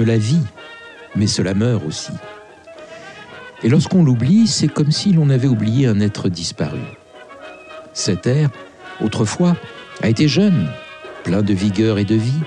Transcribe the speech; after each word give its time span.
Cela 0.00 0.16
vit, 0.16 0.40
mais 1.14 1.26
cela 1.26 1.52
meurt 1.52 1.84
aussi. 1.86 2.12
Et 3.62 3.68
lorsqu'on 3.68 4.02
l'oublie, 4.02 4.46
c'est 4.46 4.66
comme 4.66 4.90
si 4.90 5.12
l'on 5.12 5.28
avait 5.28 5.46
oublié 5.46 5.86
un 5.88 6.00
être 6.00 6.30
disparu. 6.30 6.80
Cet 7.92 8.26
air, 8.26 8.48
autrefois, 9.02 9.56
a 10.02 10.08
été 10.08 10.26
jeune, 10.26 10.70
plein 11.22 11.42
de 11.42 11.52
vigueur 11.52 11.98
et 11.98 12.06
de 12.06 12.14
vie. 12.14 12.40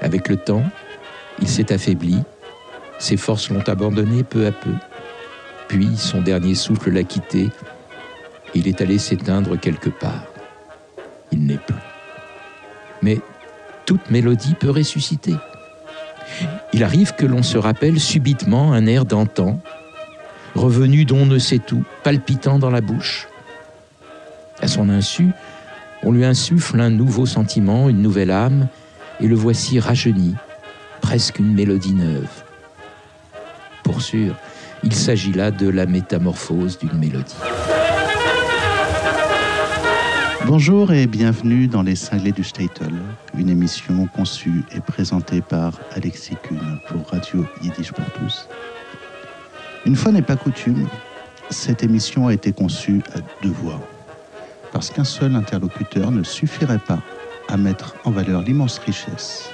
Avec 0.00 0.28
le 0.28 0.36
temps, 0.36 0.62
il 1.42 1.48
s'est 1.48 1.72
affaibli, 1.72 2.18
ses 3.00 3.16
forces 3.16 3.50
l'ont 3.50 3.68
abandonné 3.68 4.22
peu 4.22 4.46
à 4.46 4.52
peu. 4.52 4.74
Puis 5.66 5.96
son 5.96 6.20
dernier 6.20 6.54
souffle 6.54 6.92
l'a 6.92 7.02
quitté, 7.02 7.50
il 8.54 8.68
est 8.68 8.80
allé 8.80 8.98
s'éteindre 8.98 9.58
quelque 9.58 9.90
part. 9.90 10.22
Il 11.32 11.46
n'est 11.46 11.58
plus. 11.58 11.74
Mais 13.02 13.18
toute 13.86 14.08
mélodie 14.12 14.54
peut 14.54 14.70
ressusciter. 14.70 15.34
Il 16.72 16.84
arrive 16.84 17.14
que 17.14 17.26
l'on 17.26 17.42
se 17.42 17.58
rappelle 17.58 17.98
subitement 17.98 18.72
un 18.72 18.86
air 18.86 19.04
d'antan, 19.04 19.60
revenu 20.54 21.04
d'on 21.04 21.26
ne 21.26 21.38
sait 21.38 21.60
où, 21.72 21.82
palpitant 22.02 22.58
dans 22.58 22.70
la 22.70 22.80
bouche. 22.80 23.28
À 24.60 24.68
son 24.68 24.88
insu, 24.88 25.30
on 26.02 26.12
lui 26.12 26.24
insuffle 26.24 26.80
un 26.80 26.90
nouveau 26.90 27.26
sentiment, 27.26 27.88
une 27.88 28.02
nouvelle 28.02 28.30
âme, 28.30 28.68
et 29.20 29.26
le 29.26 29.34
voici 29.34 29.78
rajeuni, 29.78 30.34
presque 31.00 31.38
une 31.38 31.52
mélodie 31.52 31.94
neuve. 31.94 32.44
Pour 33.82 34.00
sûr, 34.00 34.34
il 34.82 34.94
s'agit 34.94 35.32
là 35.32 35.50
de 35.50 35.68
la 35.68 35.86
métamorphose 35.86 36.78
d'une 36.78 36.98
mélodie. 36.98 37.36
Bonjour 40.46 40.92
et 40.92 41.06
bienvenue 41.06 41.68
dans 41.68 41.82
Les 41.82 41.94
Cinglés 41.94 42.32
du 42.32 42.42
Statel, 42.42 42.92
une 43.36 43.50
émission 43.50 44.06
conçue 44.06 44.62
et 44.74 44.80
présentée 44.80 45.42
par 45.42 45.74
Alexis 45.92 46.36
Kuhn 46.42 46.80
pour 46.88 47.08
Radio 47.08 47.44
Yiddish 47.62 47.92
pour 47.92 48.04
tous. 48.12 48.48
Une 49.84 49.96
fois 49.96 50.12
n'est 50.12 50.22
pas 50.22 50.36
coutume, 50.36 50.88
cette 51.50 51.82
émission 51.82 52.26
a 52.26 52.32
été 52.32 52.52
conçue 52.52 53.02
à 53.14 53.20
deux 53.42 53.52
voix, 53.52 53.80
parce 54.72 54.90
qu'un 54.90 55.04
seul 55.04 55.36
interlocuteur 55.36 56.10
ne 56.10 56.22
suffirait 56.22 56.78
pas 56.78 57.00
à 57.48 57.56
mettre 57.56 57.94
en 58.04 58.10
valeur 58.10 58.42
l'immense 58.42 58.78
richesse 58.78 59.50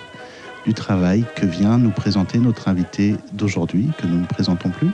du 0.65 0.75
travail 0.75 1.25
que 1.35 1.47
vient 1.47 1.79
nous 1.79 1.91
présenter 1.91 2.39
notre 2.39 2.69
invité 2.69 3.17
d'aujourd'hui, 3.33 3.91
que 3.99 4.07
nous 4.07 4.21
ne 4.21 4.27
présentons 4.27 4.71
plus. 4.71 4.91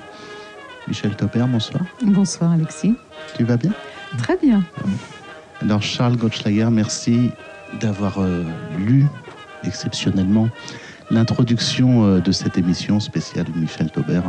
Michel 0.88 1.14
Topper, 1.14 1.44
bonsoir. 1.48 1.82
Bonsoir 2.02 2.52
Alexis. 2.52 2.94
Tu 3.36 3.44
vas 3.44 3.56
bien? 3.56 3.72
Très 4.18 4.36
bien. 4.36 4.64
Alors 5.62 5.80
Charles 5.80 6.16
Gottschlager, 6.16 6.68
merci 6.72 7.30
d'avoir 7.80 8.18
euh, 8.18 8.44
lu 8.78 9.06
exceptionnellement 9.62 10.48
l'introduction 11.10 12.04
euh, 12.04 12.20
de 12.20 12.32
cette 12.32 12.58
émission 12.58 12.98
spéciale 12.98 13.46
de 13.46 13.58
Michel 13.58 13.88
Taubert 13.88 14.24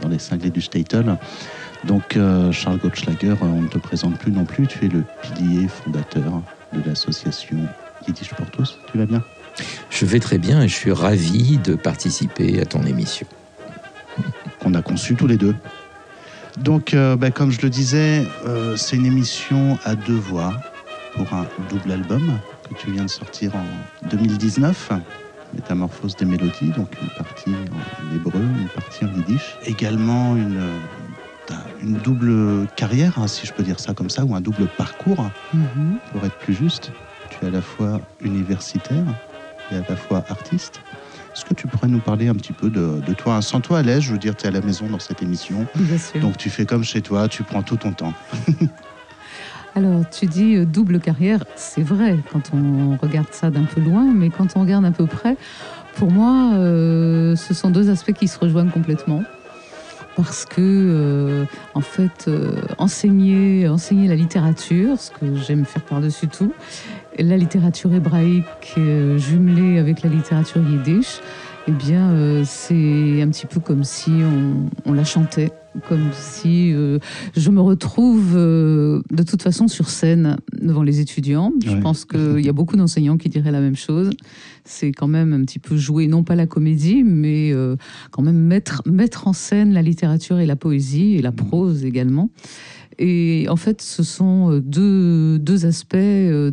dans 0.00 0.08
les 0.08 0.20
cinglés 0.20 0.50
du 0.50 0.60
Statel. 0.60 1.16
Donc 1.84 2.16
euh, 2.16 2.52
Charles 2.52 2.78
Gottschlager, 2.78 3.34
on 3.40 3.62
ne 3.62 3.66
te 3.66 3.78
présente 3.78 4.18
plus 4.18 4.30
non 4.30 4.44
plus, 4.44 4.68
tu 4.68 4.84
es 4.84 4.88
le 4.88 5.02
pilier 5.20 5.66
fondateur 5.66 6.42
de 6.72 6.80
l'association 6.88 7.56
Yiddish 8.06 8.32
pour 8.34 8.48
tous. 8.50 8.78
Tu 8.92 8.98
vas 8.98 9.06
bien? 9.06 9.24
Je 9.90 10.06
vais 10.06 10.20
très 10.20 10.38
bien 10.38 10.62
et 10.62 10.68
je 10.68 10.74
suis 10.74 10.92
ravi 10.92 11.58
de 11.58 11.74
participer 11.74 12.60
à 12.60 12.66
ton 12.66 12.84
émission. 12.84 13.26
Qu'on 14.60 14.74
a 14.74 14.82
conçu 14.82 15.16
tous 15.16 15.26
les 15.26 15.36
deux. 15.38 15.56
Donc, 16.58 16.92
euh, 16.94 17.16
bah, 17.16 17.30
comme 17.30 17.50
je 17.50 17.60
le 17.62 17.70
disais, 17.70 18.28
euh, 18.44 18.74
c'est 18.76 18.96
une 18.96 19.06
émission 19.06 19.78
à 19.84 19.94
deux 19.94 20.16
voix 20.16 20.56
pour 21.12 21.32
un 21.32 21.46
double 21.58 21.92
album 21.92 22.40
que 22.68 22.74
tu 22.74 22.90
viens 22.90 23.04
de 23.04 23.10
sortir 23.10 23.54
en 23.54 23.84
2019. 24.02 24.90
Métamorphose 25.54 26.16
des 26.16 26.24
mélodies, 26.26 26.72
donc 26.72 26.98
une 27.00 27.10
partie 27.10 27.64
en 27.72 28.10
hébreu, 28.10 28.42
une 28.44 28.68
partie 28.68 29.04
en 29.04 29.12
yiddish. 29.12 29.56
Également 29.62 30.36
une, 30.36 30.56
euh, 30.56 30.80
une 31.80 31.96
double 31.96 32.66
carrière, 32.74 33.18
hein, 33.18 33.28
si 33.28 33.46
je 33.46 33.52
peux 33.52 33.62
dire 33.62 33.80
ça 33.80 33.94
comme 33.94 34.10
ça, 34.10 34.24
ou 34.24 34.34
un 34.34 34.40
double 34.40 34.68
parcours, 34.68 35.30
Mhm. 35.52 36.00
pour 36.10 36.26
être 36.26 36.36
plus 36.36 36.54
juste. 36.54 36.92
Tu 37.30 37.44
es 37.44 37.46
à 37.46 37.50
la 37.50 37.62
fois 37.62 38.02
universitaire 38.20 39.14
et 39.70 39.76
à 39.76 39.82
la 39.88 39.96
fois 39.96 40.24
artiste. 40.28 40.82
Est-ce 41.38 41.44
que 41.44 41.54
tu 41.54 41.68
pourrais 41.68 41.86
nous 41.86 42.00
parler 42.00 42.26
un 42.26 42.34
petit 42.34 42.52
peu 42.52 42.68
de, 42.68 43.00
de 43.00 43.14
toi? 43.14 43.40
Sans 43.42 43.60
toi 43.60 43.78
à 43.78 43.82
l'aise, 43.82 44.00
je 44.00 44.10
veux 44.12 44.18
dire, 44.18 44.34
tu 44.34 44.46
es 44.46 44.48
à 44.48 44.50
la 44.50 44.60
maison 44.60 44.88
dans 44.88 44.98
cette 44.98 45.22
émission. 45.22 45.68
Bien 45.76 45.96
sûr. 45.96 46.18
Donc 46.18 46.36
tu 46.36 46.50
fais 46.50 46.66
comme 46.66 46.82
chez 46.82 47.00
toi, 47.00 47.28
tu 47.28 47.44
prends 47.44 47.62
tout 47.62 47.76
ton 47.76 47.92
temps. 47.92 48.12
Alors, 49.76 50.02
tu 50.10 50.26
dis 50.26 50.56
euh, 50.56 50.64
double 50.64 50.98
carrière, 50.98 51.44
c'est 51.54 51.84
vrai 51.84 52.18
quand 52.32 52.50
on 52.52 52.96
regarde 52.96 53.28
ça 53.30 53.52
d'un 53.52 53.62
peu 53.62 53.80
loin, 53.80 54.02
mais 54.12 54.30
quand 54.30 54.56
on 54.56 54.62
regarde 54.62 54.84
un 54.84 54.90
peu 54.90 55.06
près, 55.06 55.36
pour 55.94 56.10
moi, 56.10 56.54
euh, 56.54 57.36
ce 57.36 57.54
sont 57.54 57.70
deux 57.70 57.88
aspects 57.88 58.14
qui 58.14 58.26
se 58.26 58.40
rejoignent 58.40 58.72
complètement. 58.72 59.22
Parce 60.18 60.46
que, 60.46 60.56
euh, 60.58 61.44
en 61.74 61.80
fait, 61.80 62.26
euh, 62.26 62.60
enseigner, 62.76 63.68
la 64.08 64.16
littérature, 64.16 64.98
ce 64.98 65.12
que 65.12 65.36
j'aime 65.36 65.64
faire 65.64 65.82
par-dessus 65.82 66.26
tout, 66.26 66.52
la 67.16 67.36
littérature 67.36 67.94
hébraïque 67.94 68.74
euh, 68.78 69.16
jumelée 69.16 69.78
avec 69.78 70.02
la 70.02 70.10
littérature 70.10 70.60
yiddish, 70.68 71.20
eh 71.68 71.70
bien, 71.70 72.10
euh, 72.12 72.44
c'est 72.46 73.20
un 73.20 73.28
petit 73.28 73.46
peu 73.46 73.60
comme 73.60 73.84
si 73.84 74.10
on, 74.24 74.70
on 74.86 74.94
la 74.94 75.04
chantait, 75.04 75.50
comme 75.86 76.08
si 76.14 76.72
euh, 76.72 76.98
je 77.36 77.50
me 77.50 77.60
retrouve 77.60 78.32
euh, 78.36 79.02
de 79.10 79.22
toute 79.22 79.42
façon 79.42 79.68
sur 79.68 79.90
scène 79.90 80.38
devant 80.58 80.82
les 80.82 81.00
étudiants. 81.00 81.52
Je 81.62 81.72
Ouais. 81.72 81.80
pense 81.80 82.06
qu'il 82.06 82.40
y 82.40 82.48
a 82.48 82.52
beaucoup 82.54 82.76
d'enseignants 82.76 83.18
qui 83.18 83.28
diraient 83.28 83.52
la 83.52 83.60
même 83.60 83.76
chose. 83.76 84.08
C'est 84.64 84.92
quand 84.92 85.08
même 85.08 85.34
un 85.34 85.42
petit 85.44 85.58
peu 85.58 85.76
jouer, 85.76 86.06
non 86.06 86.24
pas 86.24 86.36
la 86.36 86.46
comédie, 86.46 87.02
mais 87.04 87.52
quand 88.10 88.22
même 88.22 88.38
mettre, 88.38 88.82
mettre 88.86 89.28
en 89.28 89.32
scène 89.34 89.72
la 89.74 89.82
littérature 89.82 90.38
et 90.38 90.46
la 90.46 90.56
poésie, 90.56 91.16
et 91.16 91.22
la 91.22 91.32
prose 91.32 91.84
également. 91.84 92.30
Et 92.98 93.46
en 93.48 93.56
fait, 93.56 93.80
ce 93.80 94.02
sont 94.02 94.50
euh, 94.50 94.60
deux, 94.60 95.38
deux 95.38 95.66
aspects 95.66 95.94
euh, 95.94 96.50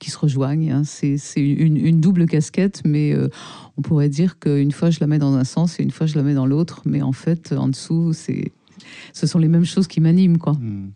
qui 0.00 0.10
se 0.10 0.18
rejoignent. 0.18 0.70
hein. 0.70 0.82
C'est 0.84 1.18
une, 1.36 1.76
une 1.76 2.00
double 2.00 2.26
casquette, 2.26 2.82
mais 2.84 3.12
euh, 3.12 3.28
on 3.76 3.82
pourrait 3.82 4.08
dire 4.08 4.38
qu'une 4.38 4.70
fois 4.70 4.90
je 4.90 4.98
la 5.00 5.08
mets 5.08 5.18
dans 5.18 5.34
un 5.34 5.44
sens 5.44 5.80
et 5.80 5.82
une 5.82 5.90
fois 5.90 6.06
je 6.06 6.14
la 6.14 6.22
mets 6.22 6.34
dans 6.34 6.46
l'autre. 6.46 6.82
Mais 6.84 7.02
en 7.02 7.12
fait, 7.12 7.52
en 7.52 7.68
dessous, 7.68 8.12
ce 8.12 9.26
sont 9.26 9.38
les 9.38 9.48
mêmes 9.48 9.64
choses 9.64 9.88
qui 9.88 10.00
m'animent. 10.00 10.38
quoi. 10.38 10.52
Hmm. 10.52 10.90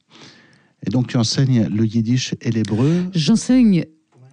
Et 0.86 0.90
donc 0.90 1.08
tu 1.08 1.16
enseignes 1.16 1.68
le 1.68 1.84
yiddish 1.84 2.34
et 2.40 2.50
l'hébreu? 2.50 3.04
J'enseigne 3.12 3.84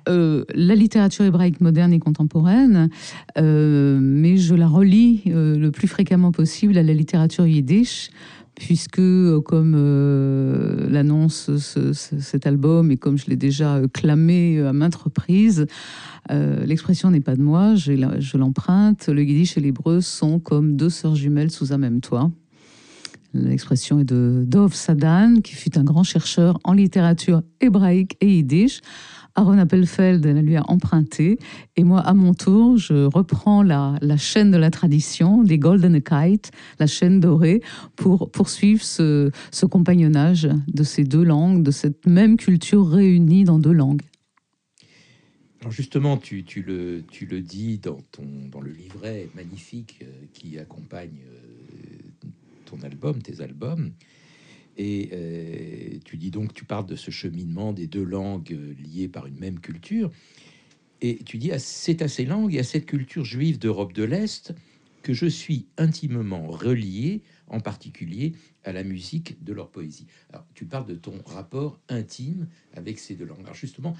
euh, 0.07 0.45
la 0.53 0.75
littérature 0.75 1.25
hébraïque 1.25 1.59
moderne 1.59 1.91
et 1.91 1.99
contemporaine, 1.99 2.89
euh, 3.37 3.99
mais 4.01 4.37
je 4.37 4.55
la 4.55 4.67
relie 4.67 5.23
euh, 5.27 5.57
le 5.57 5.71
plus 5.71 5.87
fréquemment 5.89 6.31
possible 6.31 6.77
à 6.77 6.83
la 6.83 6.93
littérature 6.93 7.45
yiddish, 7.45 8.09
puisque, 8.59 8.99
euh, 8.99 9.39
comme 9.41 9.73
euh, 9.77 10.89
l'annonce 10.89 11.55
ce- 11.57 11.93
ce- 11.93 12.19
cet 12.19 12.47
album 12.47 12.91
et 12.91 12.97
comme 12.97 13.17
je 13.17 13.27
l'ai 13.27 13.35
déjà 13.35 13.75
euh, 13.75 13.87
clamé 13.87 14.59
à 14.61 14.73
maintes 14.73 14.95
reprises, 14.95 15.65
l'expression 16.29 17.09
n'est 17.09 17.21
pas 17.21 17.35
de 17.37 17.41
moi, 17.41 17.75
je 17.75 18.37
l'emprunte. 18.37 19.07
Le 19.07 19.23
yiddish 19.23 19.57
et 19.57 19.61
l'hébreu 19.61 20.01
sont 20.01 20.39
comme 20.39 20.75
deux 20.75 20.89
sœurs 20.89 21.15
jumelles 21.15 21.51
sous 21.51 21.71
un 21.71 21.77
même 21.77 22.01
toit. 22.01 22.29
L'expression 23.33 23.99
est 23.99 24.03
de 24.03 24.43
Dov 24.45 24.73
Sadan, 24.73 25.35
qui 25.41 25.53
fut 25.55 25.77
un 25.77 25.83
grand 25.83 26.03
chercheur 26.03 26.59
en 26.65 26.73
littérature 26.73 27.43
hébraïque 27.61 28.17
et 28.19 28.27
yiddish. 28.37 28.81
Aaron 29.37 29.59
Appelfeld 29.59 30.25
la 30.25 30.41
lui 30.41 30.55
a 30.55 30.63
emprunté. 30.67 31.37
Et 31.75 31.83
moi, 31.83 32.01
à 32.01 32.13
mon 32.15 32.33
tour, 32.33 32.77
je 32.77 33.05
reprends 33.05 33.61
la, 33.61 33.97
la 34.01 34.17
chaîne 34.17 34.49
de 34.49 34.57
la 34.57 34.71
tradition, 34.71 35.43
des 35.43 35.59
Golden 35.59 36.01
Kite, 36.01 36.51
la 36.79 36.87
chaîne 36.87 37.19
dorée, 37.19 37.61
pour 37.95 38.31
poursuivre 38.31 38.83
ce, 38.83 39.31
ce 39.51 39.65
compagnonnage 39.67 40.49
de 40.67 40.83
ces 40.83 41.03
deux 41.03 41.23
langues, 41.23 41.61
de 41.61 41.71
cette 41.71 42.07
même 42.07 42.35
culture 42.35 42.89
réunie 42.89 43.43
dans 43.43 43.59
deux 43.59 43.71
langues. 43.71 44.01
Alors 45.61 45.71
justement, 45.71 46.17
tu, 46.17 46.43
tu 46.43 46.63
le, 46.63 47.03
tu 47.11 47.25
le 47.25 47.41
dis 47.41 47.77
dans, 47.77 47.99
ton, 48.11 48.25
dans 48.51 48.61
le 48.61 48.71
livret 48.71 49.29
magnifique 49.35 49.99
euh, 50.01 50.05
qui 50.33 50.57
accompagne 50.57 51.19
euh, 51.27 52.31
ton 52.65 52.81
album, 52.83 53.21
tes 53.21 53.41
albums. 53.41 53.91
Et 54.77 55.09
euh, 55.13 55.97
tu 56.05 56.17
dis 56.17 56.31
donc, 56.31 56.53
tu 56.53 56.63
parles 56.65 56.85
de 56.85 56.95
ce 56.95 57.09
cheminement 57.11 57.73
des 57.73 57.87
deux 57.87 58.03
langues 58.03 58.53
euh, 58.53 58.73
liées 58.79 59.07
par 59.07 59.25
une 59.25 59.37
même 59.39 59.59
culture. 59.59 60.11
Et 61.01 61.17
tu 61.25 61.37
dis, 61.37 61.51
ah, 61.51 61.59
c'est 61.59 62.01
à 62.01 62.07
ces 62.07 62.25
langues 62.25 62.53
et 62.55 62.59
à 62.59 62.63
cette 62.63 62.85
culture 62.85 63.25
juive 63.25 63.59
d'Europe 63.59 63.93
de 63.93 64.03
l'Est 64.03 64.53
que 65.03 65.13
je 65.13 65.25
suis 65.27 65.67
intimement 65.77 66.47
relié, 66.47 67.21
en 67.47 67.59
particulier 67.59 68.33
à 68.63 68.71
la 68.73 68.83
musique 68.83 69.41
de 69.43 69.53
leur 69.53 69.69
poésie. 69.69 70.05
Alors, 70.33 70.45
tu 70.53 70.65
parles 70.65 70.85
de 70.87 70.95
ton 70.95 71.13
rapport 71.25 71.79
intime 71.87 72.47
avec 72.75 72.99
ces 72.99 73.15
deux 73.15 73.25
langues. 73.25 73.41
Alors 73.43 73.55
justement, 73.55 73.95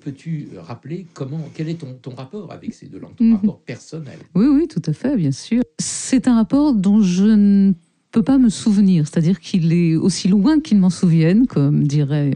peux-tu 0.00 0.48
rappeler 0.58 1.06
comment, 1.14 1.48
quel 1.54 1.68
est 1.68 1.76
ton, 1.80 1.94
ton 1.94 2.14
rapport 2.14 2.52
avec 2.52 2.74
ces 2.74 2.86
deux 2.86 2.98
langues, 2.98 3.16
ton 3.16 3.24
Mhm. 3.24 3.34
rapport 3.36 3.60
personnel? 3.60 4.18
Oui, 4.34 4.46
oui, 4.46 4.68
tout 4.68 4.82
à 4.84 4.92
fait, 4.92 5.16
bien 5.16 5.32
sûr. 5.32 5.62
C'est 5.78 6.28
un 6.28 6.34
rapport 6.34 6.74
dont 6.74 7.00
je 7.00 7.24
ne 7.24 7.72
peux 8.14 8.22
pas 8.22 8.38
me 8.38 8.48
souvenir, 8.48 9.08
c'est-à-dire 9.08 9.40
qu'il 9.40 9.72
est 9.72 9.96
aussi 9.96 10.28
loin 10.28 10.60
qu'il 10.60 10.78
m'en 10.78 10.88
souvienne, 10.88 11.48
comme 11.48 11.82
dirait 11.82 12.32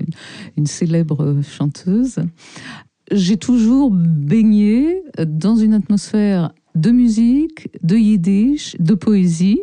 une, 0.57 0.67
célèbre 0.67 1.41
chanteuse. 1.43 2.17
j'ai 3.13 3.37
toujours 3.37 3.93
baigné 3.93 5.03
dans 5.25 5.55
une 5.55 5.75
atmosphère 5.75 6.53
de 6.75 6.91
musique, 6.91 7.69
de 7.85 7.97
yiddish, 7.97 8.77
de 8.81 8.95
poésie, 8.95 9.61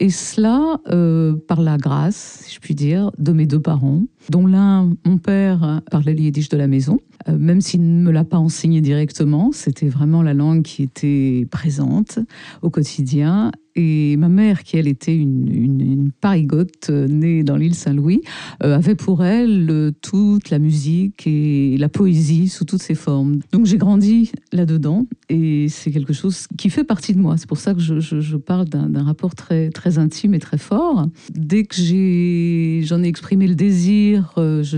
et 0.00 0.08
cela 0.08 0.80
euh, 0.88 1.36
par 1.46 1.60
la 1.60 1.76
grâce, 1.76 2.44
si 2.44 2.54
je 2.54 2.60
puis 2.60 2.74
dire, 2.74 3.10
de 3.18 3.32
mes 3.32 3.44
deux 3.44 3.60
parents, 3.60 4.04
dont 4.30 4.46
l'un, 4.46 4.94
mon 5.04 5.18
père, 5.18 5.82
parlait 5.90 6.14
le 6.14 6.20
yiddish 6.20 6.48
de 6.48 6.56
la 6.56 6.66
maison, 6.66 6.98
même 7.36 7.60
s'il 7.60 7.82
ne 7.82 8.02
me 8.02 8.10
l'a 8.10 8.24
pas 8.24 8.38
enseigné 8.38 8.80
directement, 8.80 9.50
c'était 9.52 9.88
vraiment 9.88 10.22
la 10.22 10.34
langue 10.34 10.62
qui 10.62 10.82
était 10.82 11.46
présente 11.50 12.18
au 12.62 12.70
quotidien, 12.70 13.50
et 13.78 14.16
ma 14.16 14.28
mère, 14.28 14.64
qui 14.64 14.76
elle 14.76 14.88
était 14.88 15.14
une, 15.14 15.48
une, 15.54 16.10
parigote 16.20 16.90
euh, 16.90 17.06
née 17.06 17.44
dans 17.44 17.56
l'île 17.56 17.76
Saint-Louis, 17.76 18.22
euh, 18.64 18.74
avait 18.74 18.96
pour 18.96 19.24
elle 19.24 19.68
euh, 19.70 19.92
toute 20.02 20.50
la 20.50 20.58
musique 20.58 21.28
et 21.28 21.76
la 21.78 21.88
poésie 21.88 22.48
sous 22.48 22.64
toutes 22.64 22.82
ses 22.82 22.96
formes. 22.96 23.38
Donc 23.52 23.66
j'ai 23.66 23.78
grandi 23.78 24.32
là-dedans 24.52 25.06
et 25.28 25.68
c'est 25.68 25.92
quelque 25.92 26.12
chose 26.12 26.48
qui 26.58 26.70
fait 26.70 26.82
partie 26.82 27.14
de 27.14 27.20
moi. 27.20 27.36
C'est 27.36 27.48
pour 27.48 27.58
ça 27.58 27.72
que 27.72 27.80
je, 27.80 28.36
parle 28.36 28.68
d'un 28.68 29.04
rapport 29.04 29.36
très, 29.36 29.70
très 29.70 29.98
intime 29.98 30.34
et 30.34 30.40
très 30.40 30.58
fort. 30.58 31.06
Dès 31.32 31.64
que 31.64 31.76
j'en 31.76 33.02
ai, 33.02 33.08
exprimé 33.08 33.46
le 33.46 33.54
désir, 33.54 34.32
je 34.36 34.76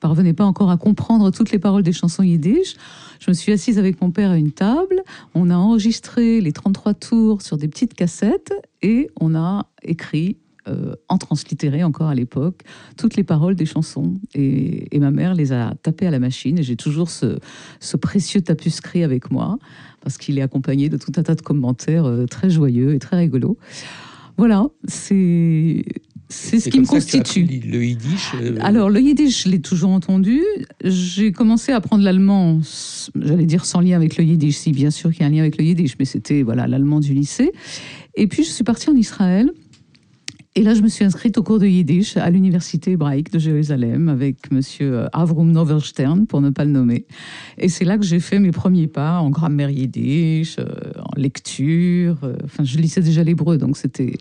parvenais 0.00 0.32
pas 0.32 0.44
encore 0.44 0.70
à 0.70 0.76
comprendre 0.76 1.30
toutes 1.30 1.50
les 1.50 1.58
paroles 1.58 1.82
des 1.82 1.92
chansons 1.92 2.22
yiddish. 2.22 2.76
Je 3.20 3.30
me 3.30 3.34
suis 3.34 3.52
assise 3.52 3.78
avec 3.78 4.00
mon 4.00 4.10
père 4.10 4.30
à 4.30 4.36
une 4.36 4.52
table, 4.52 5.02
on 5.34 5.50
a 5.50 5.56
enregistré 5.56 6.40
les 6.40 6.52
33 6.52 6.94
tours 6.94 7.42
sur 7.42 7.56
des 7.56 7.68
petites 7.68 7.94
cassettes 7.94 8.52
et 8.82 9.10
on 9.20 9.34
a 9.34 9.66
écrit 9.82 10.36
euh, 10.68 10.96
en 11.08 11.16
translittéré 11.16 11.84
encore 11.84 12.08
à 12.08 12.14
l'époque, 12.16 12.62
toutes 12.96 13.14
les 13.14 13.22
paroles 13.22 13.54
des 13.54 13.66
chansons. 13.66 14.14
Et, 14.34 14.98
ma 14.98 15.12
mère 15.12 15.34
les 15.34 15.52
a 15.52 15.74
tapées 15.82 16.08
à 16.08 16.10
la 16.10 16.18
machine 16.18 16.58
et 16.58 16.64
j'ai 16.64 16.74
toujours 16.74 17.08
ce, 17.08 17.38
précieux 18.00 18.40
tapuscrit 18.40 19.04
avec 19.04 19.30
moi 19.30 19.58
parce 20.00 20.18
qu'il 20.18 20.38
est 20.38 20.42
accompagné 20.42 20.88
de 20.88 20.96
tout 20.96 21.12
un 21.16 21.22
tas 21.22 21.36
de 21.36 21.40
commentaires 21.40 22.06
euh, 22.06 22.26
très 22.26 22.50
joyeux 22.50 22.94
et 22.94 22.98
très 22.98 23.16
rigolos. 23.16 23.56
Voilà, 24.38 24.66
c'est 24.88 25.84
c'est 26.28 26.58
ce 26.58 26.68
qui 26.68 26.80
me 26.80 26.86
constitue. 26.86 27.42
le 27.42 27.84
yiddish 27.84 28.32
euh, 28.40 28.56
Alors, 28.60 28.90
le 28.90 29.00
yiddish, 29.00 29.44
je 29.44 29.48
l'ai 29.48 29.60
toujours 29.60 29.90
entendu. 29.90 30.42
J'ai 30.82 31.32
commencé 31.32 31.72
à 31.72 31.76
apprendre 31.76 32.02
l'allemand, 32.02 32.60
j'allais 33.14 33.46
dire 33.46 33.64
sans 33.64 33.80
lien 33.80 33.96
avec 33.96 34.16
le 34.16 34.24
yiddish, 34.24 34.56
si 34.56 34.72
bien 34.72 34.90
sûr 34.90 35.12
qu'il 35.12 35.20
y 35.20 35.24
a 35.24 35.26
un 35.26 35.30
lien 35.30 35.40
avec 35.40 35.56
le 35.56 35.64
yiddish, 35.64 35.94
mais 35.98 36.04
c'était 36.04 36.42
voilà 36.42 36.66
l'allemand 36.66 37.00
du 37.00 37.14
lycée. 37.14 37.52
Et 38.16 38.26
puis, 38.26 38.44
je 38.44 38.50
suis 38.50 38.64
partie 38.64 38.90
en 38.90 38.96
Israël 38.96 39.52
et 40.58 40.62
là, 40.62 40.72
je 40.72 40.80
me 40.80 40.88
suis 40.88 41.04
inscrite 41.04 41.36
au 41.36 41.42
cours 41.42 41.58
de 41.58 41.66
Yiddish 41.66 42.16
à 42.16 42.30
l'université 42.30 42.92
hébraïque 42.92 43.30
de 43.30 43.38
Jérusalem 43.38 44.08
avec 44.08 44.50
monsieur 44.50 45.00
euh, 45.00 45.08
Avrum 45.12 45.52
Novelstern, 45.52 46.26
pour 46.26 46.40
ne 46.40 46.48
pas 46.48 46.64
le 46.64 46.70
nommer. 46.70 47.04
Et 47.58 47.68
c'est 47.68 47.84
là 47.84 47.98
que 47.98 48.04
j'ai 48.04 48.20
fait 48.20 48.38
mes 48.38 48.52
premiers 48.52 48.86
pas 48.86 49.20
en 49.20 49.28
grammaire 49.28 49.68
Yiddish, 49.68 50.56
euh, 50.58 50.64
en 50.98 51.20
lecture. 51.20 52.16
Euh, 52.22 52.36
enfin, 52.42 52.64
je 52.64 52.78
lisais 52.78 53.02
déjà 53.02 53.22
l'hébreu, 53.22 53.58
donc 53.58 53.76
c'était 53.76 54.14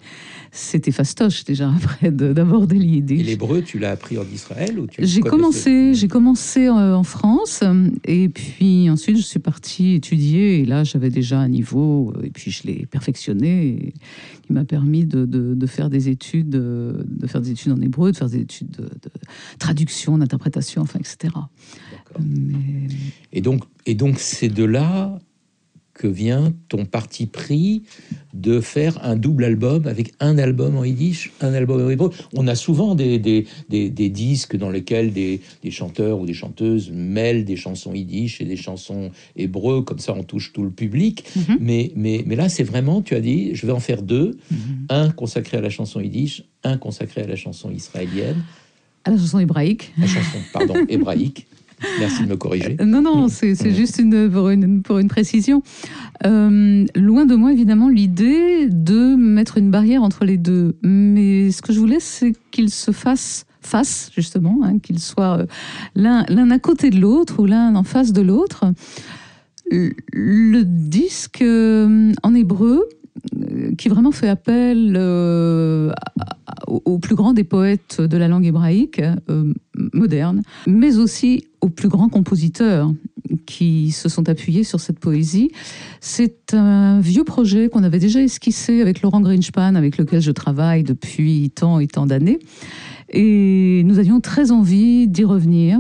c'était 0.51 0.91
fastoche 0.91 1.45
déjà 1.45 1.71
après 1.75 2.11
d'aborder 2.11 2.79
le 2.79 2.85
Yiddish. 2.85 3.21
Et 3.21 3.23
l'hébreu, 3.23 3.61
tu 3.61 3.79
l'as 3.79 3.91
appris 3.91 4.17
en 4.17 4.25
Israël 4.33 4.77
ou 4.77 4.88
J'ai 4.99 5.21
commencé, 5.21 5.93
j'ai 5.93 6.09
commencé 6.09 6.67
en 6.69 7.03
France 7.03 7.63
et 8.03 8.27
puis 8.27 8.89
ensuite 8.89 9.15
je 9.15 9.21
suis 9.21 9.39
partie 9.39 9.93
étudier 9.93 10.59
et 10.59 10.65
là 10.65 10.83
j'avais 10.83 11.09
déjà 11.09 11.39
un 11.39 11.47
niveau 11.47 12.13
et 12.23 12.29
puis 12.29 12.51
je 12.51 12.63
l'ai 12.67 12.85
perfectionné 12.85 13.93
qui 14.45 14.53
m'a 14.53 14.65
permis 14.65 15.05
de, 15.05 15.25
de, 15.25 15.65
faire 15.65 15.89
des 15.89 16.09
études, 16.09 16.25
de 16.33 17.06
faire 17.27 17.42
des 17.42 17.51
études 17.51 17.72
en 17.72 17.81
hébreu, 17.81 18.12
de 18.12 18.18
faire 18.18 18.30
des 18.30 18.39
études 18.39 18.72
de, 18.72 18.89
traduction, 19.60 20.18
d'interprétation, 20.18 20.81
enfin, 20.81 21.00
etc. 21.00 21.33
Et 23.31 23.42
donc, 23.42 23.63
et 23.86 23.95
donc 23.95 24.19
c'est 24.19 24.50
de 24.50 24.63
là 24.63 25.19
que 25.95 26.07
vient 26.07 26.53
ton 26.68 26.86
parti 26.86 27.25
pris 27.25 27.83
de 28.33 28.59
faire 28.59 29.03
un 29.03 29.15
double 29.15 29.45
album 29.45 29.88
avec 29.88 30.13
un 30.19 30.38
album 30.38 30.77
en 30.77 30.83
yiddish, 30.83 31.31
un 31.39 31.53
album 31.53 31.83
en 31.83 31.89
hébreu. 31.89 32.12
On 32.33 32.47
a 32.47 32.56
souvent 32.56 32.95
des, 32.95 33.18
des, 33.18 33.47
des, 33.69 34.09
disques 34.09 34.57
dans 34.57 34.69
lesquels 34.69 35.13
des, 35.13 35.39
des, 35.63 35.71
chanteurs 35.71 36.19
ou 36.19 36.25
des 36.25 36.33
chanteuses 36.33 36.92
mêlent 36.92 37.45
des 37.45 37.56
chansons 37.56 37.94
yiddish 37.94 38.42
et 38.42 38.45
des 38.45 38.57
chansons 38.57 39.09
hébreux, 39.38 39.83
comme 39.83 40.00
ça 40.00 40.13
on 40.13 40.24
touche 40.24 40.51
tout 40.51 40.63
le 40.63 40.69
public. 40.69 41.24
Mhm. 41.36 41.57
mais, 41.62 41.92
mais, 41.95 42.24
mais 42.25 42.36
là, 42.36 42.50
c'est 42.50 42.63
vraiment, 42.63 43.01
tu 43.01 43.15
as 43.15 43.21
dit, 43.21 43.56
je 43.56 43.65
vais 43.65 43.74
en 43.74 43.80
faire 43.80 44.01
deux, 44.01 44.38
mhm. 44.51 44.88
un 44.89 45.09
consacré 45.12 45.57
à 45.57 45.62
la 45.62 45.69
chanson 45.69 46.01
yiddish, 46.01 46.44
un 46.63 46.77
consacré 46.77 47.21
à 47.21 47.27
la 47.27 47.38
chanson 47.38 47.71
israélienne. 47.71 48.44
À 49.06 49.12
la 49.12 49.18
chanson 49.18 49.39
hébraïque. 49.39 49.94
La 49.98 50.07
chanson, 50.07 50.39
pardon, 50.51 50.75
hébraïque. 50.89 51.48
Merci 51.99 52.23
de 52.23 52.29
me 52.29 52.35
corriger. 52.35 52.77
Euh, 52.79 52.85
non, 52.85 53.01
non, 53.01 53.27
c'est 53.29 53.73
juste 53.73 53.99
une, 53.99 54.29
pour, 54.29 54.49
une, 54.49 54.81
pour 54.81 54.99
une 54.99 55.07
précision. 55.07 55.63
Euh, 56.25 56.85
loin 56.95 57.25
de 57.25 57.35
moi, 57.35 57.51
évidemment, 57.51 57.89
l'idée 57.89 58.67
de 58.69 59.15
mettre 59.15 59.57
une 59.57 59.71
barrière 59.71 60.03
entre 60.03 60.25
les 60.25 60.37
deux. 60.37 60.75
Mais 60.83 61.51
ce 61.51 61.61
que 61.61 61.73
je 61.73 61.79
voulais, 61.79 61.99
c'est 61.99 62.33
qu'ils 62.51 62.71
se 62.71 62.91
fassent 62.91 63.45
face, 63.61 64.11
justement, 64.15 64.59
hein, 64.63 64.79
qu'ils 64.79 64.99
soient 64.99 65.39
euh, 65.39 65.45
l'un 65.95 66.51
à 66.51 66.59
côté 66.59 66.89
de 66.89 66.99
l'autre 66.99 67.39
ou 67.39 67.45
l'un 67.45 67.75
en 67.75 67.83
face 67.83 68.13
de 68.13 68.21
l'autre. 68.21 68.65
Le 69.71 70.61
disque 70.61 71.43
en 71.43 72.35
hébreu, 72.35 72.88
qui 73.77 73.89
vraiment 73.89 74.12
fait 74.12 74.27
appel 74.27 74.97
au, 76.67 77.00
plus 77.00 77.15
grand 77.15 77.33
des 77.33 77.44
poètes 77.44 78.01
de 78.01 78.17
la 78.17 78.27
langue 78.27 78.45
hébraïque 78.45 79.01
euh, 79.29 79.53
moderne, 79.94 80.41
mais 80.67 80.97
aussi 80.97 81.45
aux 81.62 81.69
plus 81.69 81.89
grands 81.89 82.09
compositeurs 82.09 82.91
qui 83.45 83.91
se 83.91 84.09
sont 84.09 84.29
appuyés 84.29 84.63
sur 84.63 84.79
cette 84.79 85.00
poésie. 85.00 85.51
C'est 86.00 86.53
un 86.53 87.00
vieux 87.00 87.23
projet 87.23 87.69
qu'on 87.69 87.83
avait 87.83 88.00
déjà 88.00 88.21
esquissé 88.21 88.81
avec 88.81 89.01
Laurent 89.01 89.21
Greenspan, 89.21 89.75
avec 89.75 89.97
lequel 89.97 90.21
je 90.21 90.31
travaille 90.31 90.83
depuis 90.83 91.51
tant 91.51 91.79
et 91.79 91.88
tant 91.88 92.06
d'années. 92.06 92.39
Et 93.09 93.83
nous 93.85 93.99
avions 93.99 94.19
très 94.19 94.51
envie 94.51 95.07
d'y 95.07 95.23
revenir 95.23 95.79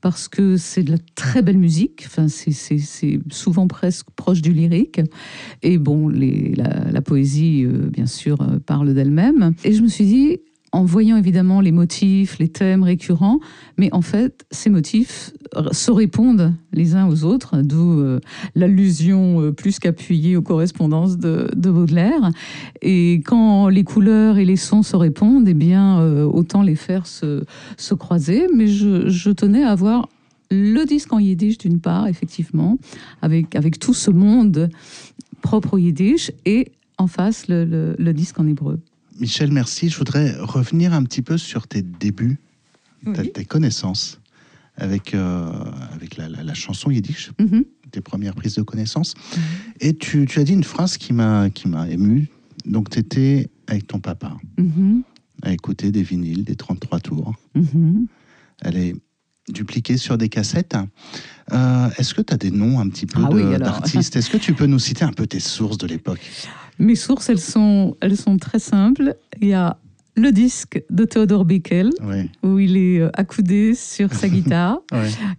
parce 0.00 0.28
que 0.28 0.58
c'est 0.58 0.82
de 0.82 0.90
la 0.90 0.98
très 1.14 1.40
belle 1.40 1.56
musique. 1.56 2.02
Enfin, 2.06 2.28
c'est 2.28 3.20
souvent 3.30 3.66
presque 3.66 4.08
proche 4.16 4.42
du 4.42 4.52
lyrique. 4.52 5.00
Et 5.62 5.78
bon, 5.78 6.08
la, 6.10 7.00
poésie, 7.00 7.64
euh, 7.64 7.88
bien 7.90 8.06
sûr, 8.06 8.40
euh, 8.42 8.58
parle 8.58 8.92
d'elle-même. 8.92 9.54
Et 9.64 9.72
je 9.72 9.82
me 9.82 9.88
suis 9.88 10.04
dit, 10.04 10.40
en 10.74 10.84
voyant 10.84 11.16
évidemment 11.16 11.60
les 11.60 11.70
motifs, 11.70 12.40
les 12.40 12.48
thèmes 12.48 12.82
récurrents, 12.82 13.38
mais 13.78 13.90
en 13.92 14.02
fait, 14.02 14.44
ces 14.50 14.70
motifs 14.70 15.32
se 15.70 15.92
répondent 15.92 16.52
les 16.72 16.96
uns 16.96 17.06
aux 17.08 17.22
autres, 17.22 17.62
d'où 17.62 18.00
euh, 18.00 18.18
l'allusion 18.56 19.40
euh, 19.40 19.52
plus 19.52 19.78
qu'appuyée 19.78 20.36
aux 20.36 20.42
correspondances 20.42 21.16
de, 21.16 21.48
Baudelaire. 21.54 22.28
Et 22.82 23.22
quand 23.24 23.68
les 23.68 23.84
couleurs 23.84 24.36
et 24.38 24.44
les 24.44 24.56
sons 24.56 24.82
se 24.82 24.96
répondent, 24.96 25.46
eh 25.46 25.54
bien, 25.54 26.00
euh, 26.00 26.24
autant 26.24 26.62
les 26.62 26.74
faire 26.74 27.06
se, 27.06 27.44
se 27.76 27.94
croiser. 27.94 28.48
Mais 28.52 28.66
je, 28.66 29.30
tenais 29.30 29.62
à 29.62 29.70
avoir 29.70 30.08
le 30.50 30.84
disque 30.86 31.12
en 31.12 31.20
yiddish 31.20 31.56
d'une 31.56 31.78
part, 31.78 32.08
effectivement, 32.08 32.78
avec, 33.22 33.54
avec 33.54 33.78
tout 33.78 33.94
ce 33.94 34.10
monde 34.10 34.70
propre 35.40 35.74
au 35.74 35.78
yiddish, 35.78 36.32
et 36.46 36.72
en 36.98 37.06
face 37.06 37.46
le 37.46 38.12
disque 38.12 38.40
en 38.40 38.48
hébreu. 38.48 38.80
Michel, 39.18 39.52
merci. 39.52 39.88
Je 39.88 39.96
voudrais 39.98 40.34
revenir 40.36 40.92
un 40.92 41.04
petit 41.04 41.22
peu 41.22 41.38
sur 41.38 41.66
tes 41.66 41.82
débuts, 41.82 42.38
tes 43.34 43.44
connaissances 43.44 44.20
avec, 44.76 45.14
euh, 45.14 45.52
avec 45.92 46.16
la, 46.16 46.54
chanson 46.54 46.90
yiddish, 46.90 47.30
mm-hmm. 47.38 47.64
tes 47.90 48.00
premières 48.00 48.34
prises 48.34 48.56
de 48.56 48.62
connaissances. 48.62 49.14
Mm-hmm. 49.14 49.38
Et 49.80 49.94
tu, 49.94 50.28
as 50.36 50.44
dit 50.44 50.52
une 50.52 50.64
phrase 50.64 50.96
qui 50.96 51.12
m'a 51.12 51.48
ému. 51.88 52.28
Donc, 52.64 52.90
tu 52.90 52.98
étais 52.98 53.50
avec 53.66 53.86
ton 53.86 54.00
papa 54.00 54.36
mm-hmm. 54.58 55.02
à 55.42 55.52
écouter 55.52 55.92
des 55.92 56.02
vinyles, 56.02 56.44
des 56.44 56.56
33 56.56 57.00
tours. 57.00 57.34
Elle 58.62 58.76
est 58.76 58.94
dupliquée 59.52 59.96
sur 59.96 60.18
des 60.18 60.28
cassettes. 60.28 60.76
Euh, 61.52 61.88
est-ce 61.98 62.14
que 62.14 62.22
tu 62.22 62.32
as 62.32 62.36
des 62.36 62.50
noms 62.50 62.80
un 62.80 62.88
petit 62.88 63.06
peu 63.06 63.22
ah 63.24 63.58
d'artistes? 63.58 64.16
Est-ce 64.16 64.30
que 64.30 64.36
tu 64.36 64.54
peux 64.54 64.66
nous 64.66 64.78
citer 64.78 65.04
un 65.04 65.12
peu 65.12 65.26
tes 65.26 65.40
sources 65.40 65.78
de 65.78 65.86
l'époque? 65.86 66.20
Mes 66.78 66.94
sources, 66.94 67.28
elles 67.28 67.40
sont, 67.40 67.96
elles 68.00 68.16
sont 68.16 68.38
très 68.38 68.58
simples. 68.58 69.16
Il 69.40 69.48
y 69.48 69.54
a 69.54 69.76
le 70.16 70.30
disque 70.30 70.82
de 70.90 71.04
Theodore 71.04 71.44
Bickel, 71.44 71.90
où 72.42 72.58
il 72.58 72.76
est 72.76 73.00
euh, 73.00 73.10
accoudé 73.14 73.74
sur 73.74 74.12
sa 74.12 74.28
guitare, 74.30 74.78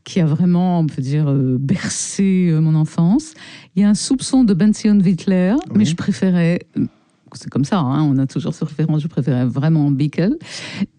qui 0.03 0.19
a 0.19 0.25
vraiment, 0.25 0.79
on 0.79 0.85
peut 0.85 1.01
dire, 1.01 1.29
euh, 1.29 1.57
bercé 1.59 2.55
mon 2.61 2.75
enfance. 2.75 3.33
Il 3.75 3.81
y 3.81 3.85
a 3.85 3.89
un 3.89 3.95
soupçon 3.95 4.43
de 4.43 4.53
Benzion 4.53 4.99
Wittler, 4.99 5.55
mais 5.73 5.85
je 5.85 5.95
préférais 5.95 6.59
c'est 7.37 7.49
comme 7.49 7.65
ça, 7.65 7.79
hein, 7.79 8.03
on 8.03 8.17
a 8.17 8.27
toujours 8.27 8.53
ce 8.53 8.65
référence, 8.65 9.01
je 9.01 9.07
préférais 9.07 9.45
vraiment 9.45 9.91
Bickel, 9.91 10.35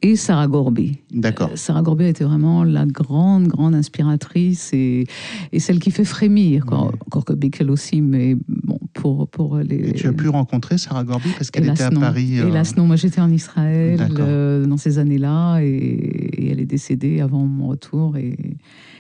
et 0.03 0.17
Sarah 0.17 0.47
Gorby. 0.49 0.99
D'accord. 1.13 1.51
Euh, 1.53 1.57
Sarah 1.57 1.83
Gorby 1.83 2.05
était 2.05 2.25
vraiment 2.25 2.65
la 2.65 2.87
grande, 2.87 3.49
grande 3.49 3.75
inspiratrice 3.75 4.73
et, 4.73 5.07
et 5.53 5.61
celle 5.61 5.79
qui 5.79 5.91
fait 5.91 6.05
frémir, 6.05 6.65
encore 6.71 7.25
que 7.25 7.33
Bickel 7.33 7.71
aussi, 7.71 8.01
mais 8.01 8.37
bon, 8.49 8.79
pour, 8.95 9.29
pour 9.29 9.59
les... 9.59 9.91
Et 9.91 9.93
tu 9.93 10.09
as 10.09 10.13
pu 10.13 10.29
rencontrer 10.29 10.79
Sarah 10.79 11.05
Gorby 11.05 11.31
parce 11.37 11.51
qu'elle 11.51 11.69
était 11.69 11.83
à 11.83 11.91
Paris 11.91 12.41
euh... 12.41 12.49
Hélas 12.49 12.77
non, 12.77 12.87
moi 12.87 12.97
j'étais 12.97 13.21
en 13.21 13.31
Israël 13.31 14.09
euh, 14.19 14.67
dans 14.67 14.77
ces 14.77 14.99
années-là 14.99 15.61
et, 15.61 15.67
et, 15.67 16.51
elle 16.51 16.61
est 16.61 16.67
décédée 16.67 17.21
avant 17.21 17.45
mon 17.45 17.69
retour 17.69 18.17
et 18.17 18.37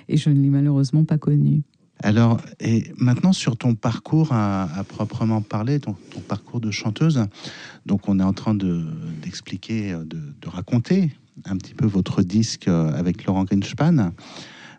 et 0.09 0.16
je 0.16 0.31
ne 0.31 0.40
l'ai 0.40 0.50
malheureusement 0.50 1.05
pas 1.05 1.19
connu. 1.19 1.62
Alors, 2.03 2.41
et 2.61 2.93
maintenant 2.99 3.33
sur 3.33 3.57
ton 3.57 3.75
parcours 3.75 4.33
à, 4.33 4.69
proprement 4.88 5.41
parler, 5.41 5.81
ton, 5.81 5.97
parcours 6.29 6.61
de 6.61 6.71
chanteuse, 6.71 7.25
donc 7.87 8.09
on 8.09 8.21
est 8.21 8.23
en 8.23 8.35
train 8.35 8.55
d'expliquer, 8.55 9.93
de, 9.93 10.05
de, 10.05 10.49
raconter 10.49 11.11
un 11.47 11.57
petit 11.57 11.75
peu 11.75 11.87
votre 11.87 12.23
disque 12.23 12.69
avec 12.69 13.25
Laurent 13.25 13.45
Greenspan. 13.45 14.12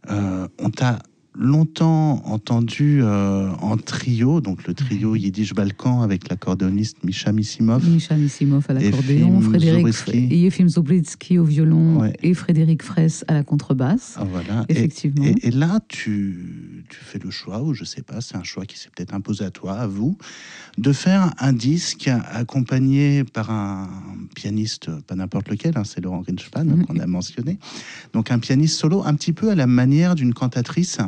Euh, 0.10 0.48
on 0.60 0.70
t'a 0.70 1.00
longtemps 1.38 2.22
entendu 2.26 3.00
euh, 3.02 3.50
en 3.62 3.78
trio, 3.78 4.42
donc 4.42 4.66
le 4.68 4.74
trio 4.74 5.16
Yiddish 5.16 5.54
Balkan 5.54 6.02
avec 6.02 6.30
l'accordéoniste 6.30 7.04
Misha 7.04 7.32
Missimov. 7.32 7.88
Misha 7.88 8.16
Missimov 8.16 8.66
à 8.68 8.74
l'accordéon, 8.74 9.42
Frédéric 9.42 9.88
Yefim 10.14 10.68
Zoblitsky 10.68 11.38
au 11.38 11.44
violon 11.44 12.12
et 12.24 12.34
Frédéric 12.34 12.84
Fraisse 12.84 13.24
à 13.28 13.34
la 13.34 13.44
contrebasse. 13.44 14.16
Ah, 14.18 14.26
voilà. 14.30 14.66
Effectivement. 14.70 15.26
Et, 15.26 15.52
là, 15.52 15.80
tu, 15.88 16.86
tu, 16.90 17.00
fais 17.00 17.20
le 17.20 17.30
choix, 17.30 17.62
ou 17.62 17.74
je 17.74 17.84
sais 17.84 18.02
pas, 18.02 18.22
c'est 18.22 18.36
un 18.36 18.44
choix 18.44 18.66
qui 18.66 18.78
s'est 18.78 18.90
peut-être 18.96 19.14
imposé 19.14 19.46
à 19.46 19.52
toi, 19.52 19.74
à 19.74 19.88
vous, 19.88 20.18
de 20.78 20.92
faire 20.92 21.34
un 21.40 21.54
disque 21.54 22.10
accompagné 22.32 23.24
par 23.24 23.52
un 23.52 23.90
pianiste, 24.36 24.90
pas 25.02 25.16
n'importe 25.16 25.50
lequel, 25.50 25.74
hein, 25.76 25.84
c'est 25.84 26.02
Laurent 26.02 26.22
Grinspan 26.22 26.66
mm-hmm. 26.66 26.86
qu'on 26.86 27.00
a 27.00 27.08
mentionné. 27.08 27.60
Donc 28.14 28.32
un 28.32 28.40
pianiste 28.40 28.80
solo, 28.80 29.04
un 29.06 29.14
petit 29.16 29.34
peu 29.34 29.50
à 29.50 29.56
la 29.56 29.68
manière 29.68 30.16
d'une 30.16 30.34
cantatrice. 30.34 31.00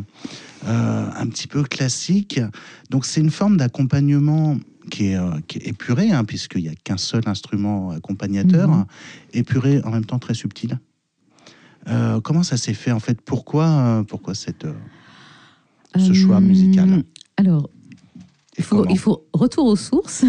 Euh, 0.67 1.09
un 1.15 1.27
petit 1.27 1.47
peu 1.47 1.63
classique. 1.63 2.41
Donc 2.89 3.05
c'est 3.05 3.21
une 3.21 3.31
forme 3.31 3.55
d'accompagnement 3.55 4.57
qui 4.91 5.07
est, 5.07 5.15
euh, 5.15 5.31
épuré, 5.61 6.11
hein, 6.11 6.25
puisqu'il 6.25 6.63
n'y 6.63 6.67
a 6.67 6.75
qu'un 6.83 6.97
seul 6.97 7.23
instrument 7.27 7.91
accompagnateur, 7.91 8.67
mhm. 8.67 8.85
épuré 9.33 9.81
en 9.85 9.91
même 9.91 10.03
temps 10.03 10.19
très 10.19 10.33
subtil. 10.33 10.77
Euh, 11.87 12.19
comment 12.19 12.43
ça 12.43 12.57
s'est 12.57 12.73
fait 12.73 12.91
en 12.91 12.99
fait? 12.99 13.21
Pourquoi, 13.21 14.03
pourquoi 14.09 14.35
cette, 14.35 14.67
ce 15.95 16.11
choix 16.11 16.41
musical? 16.41 17.03
Alors, 17.37 17.69
il 18.57 18.63
faut, 18.63 18.85
il 18.89 18.99
faut 18.99 19.25
retour 19.31 19.65
aux 19.65 19.77
sources. 19.77 20.25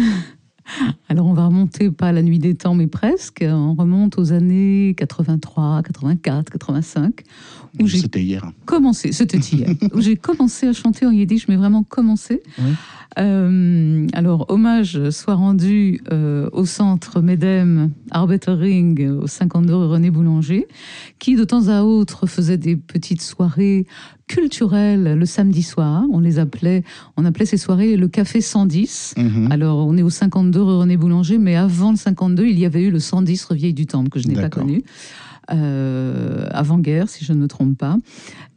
Alors 1.09 1.27
on 1.27 1.33
va 1.33 1.45
remonter 1.45 1.91
pas 1.91 2.07
à 2.07 2.11
la 2.11 2.21
nuit 2.21 2.39
des 2.39 2.55
temps, 2.55 2.75
mais 2.75 2.87
presque. 2.87 3.43
On 3.47 3.73
remonte 3.73 4.17
aux 4.17 4.31
années 4.31 4.95
83, 4.97 5.81
84, 5.83 6.49
85. 6.51 7.23
C'était 7.87 8.21
hier. 8.21 8.51
Commencé, 8.65 9.11
c'était 9.11 9.37
hier. 9.37 9.69
où 9.93 10.01
j'ai 10.01 10.17
commencé 10.17 10.67
à 10.67 10.73
chanter 10.73 11.05
en 11.05 11.11
yiddish, 11.11 11.47
mais 11.47 11.55
vraiment 11.55 11.83
commencé. 11.83 12.41
Euh, 13.19 14.07
alors, 14.13 14.45
hommage 14.49 15.09
soit 15.09 15.35
rendu 15.35 16.01
euh, 16.11 16.49
au 16.53 16.65
centre 16.65 17.21
Medem 17.21 17.91
Arbetering 18.11 19.09
au 19.09 19.27
52 19.27 19.73
René 19.75 20.11
Boulanger, 20.11 20.67
qui 21.19 21.35
de 21.35 21.43
temps 21.43 21.67
à 21.67 21.83
autre 21.83 22.27
faisait 22.27 22.57
des 22.57 22.75
petites 22.75 23.21
soirées 23.21 23.85
culturelles 24.31 25.15
le 25.17 25.25
samedi 25.25 25.61
soir. 25.61 26.05
On 26.09 26.21
les 26.21 26.39
appelait, 26.39 26.83
on 27.17 27.25
appelait 27.25 27.45
ces 27.45 27.57
soirées 27.57 27.97
le 27.97 28.07
Café 28.07 28.39
110. 28.39 29.15
Mhm. 29.17 29.51
Alors, 29.51 29.85
on 29.85 29.97
est 29.97 30.01
au 30.01 30.09
52 30.09 30.61
René 30.61 30.95
Boulanger, 30.95 31.37
mais 31.37 31.57
avant 31.57 31.91
le 31.91 31.97
52, 31.97 32.45
il 32.45 32.57
y 32.57 32.65
avait 32.65 32.83
eu 32.83 32.91
le 32.91 32.99
110 32.99 33.43
Revieille 33.43 33.73
du 33.73 33.87
Temple 33.87 34.09
que 34.09 34.19
je 34.19 34.29
n'ai 34.29 34.35
pas 34.35 34.49
connu. 34.49 34.83
Euh, 35.51 36.45
avant-guerre, 36.51 37.09
si 37.09 37.25
je 37.25 37.33
ne 37.33 37.39
me 37.39 37.47
trompe 37.47 37.77
pas. 37.77 37.97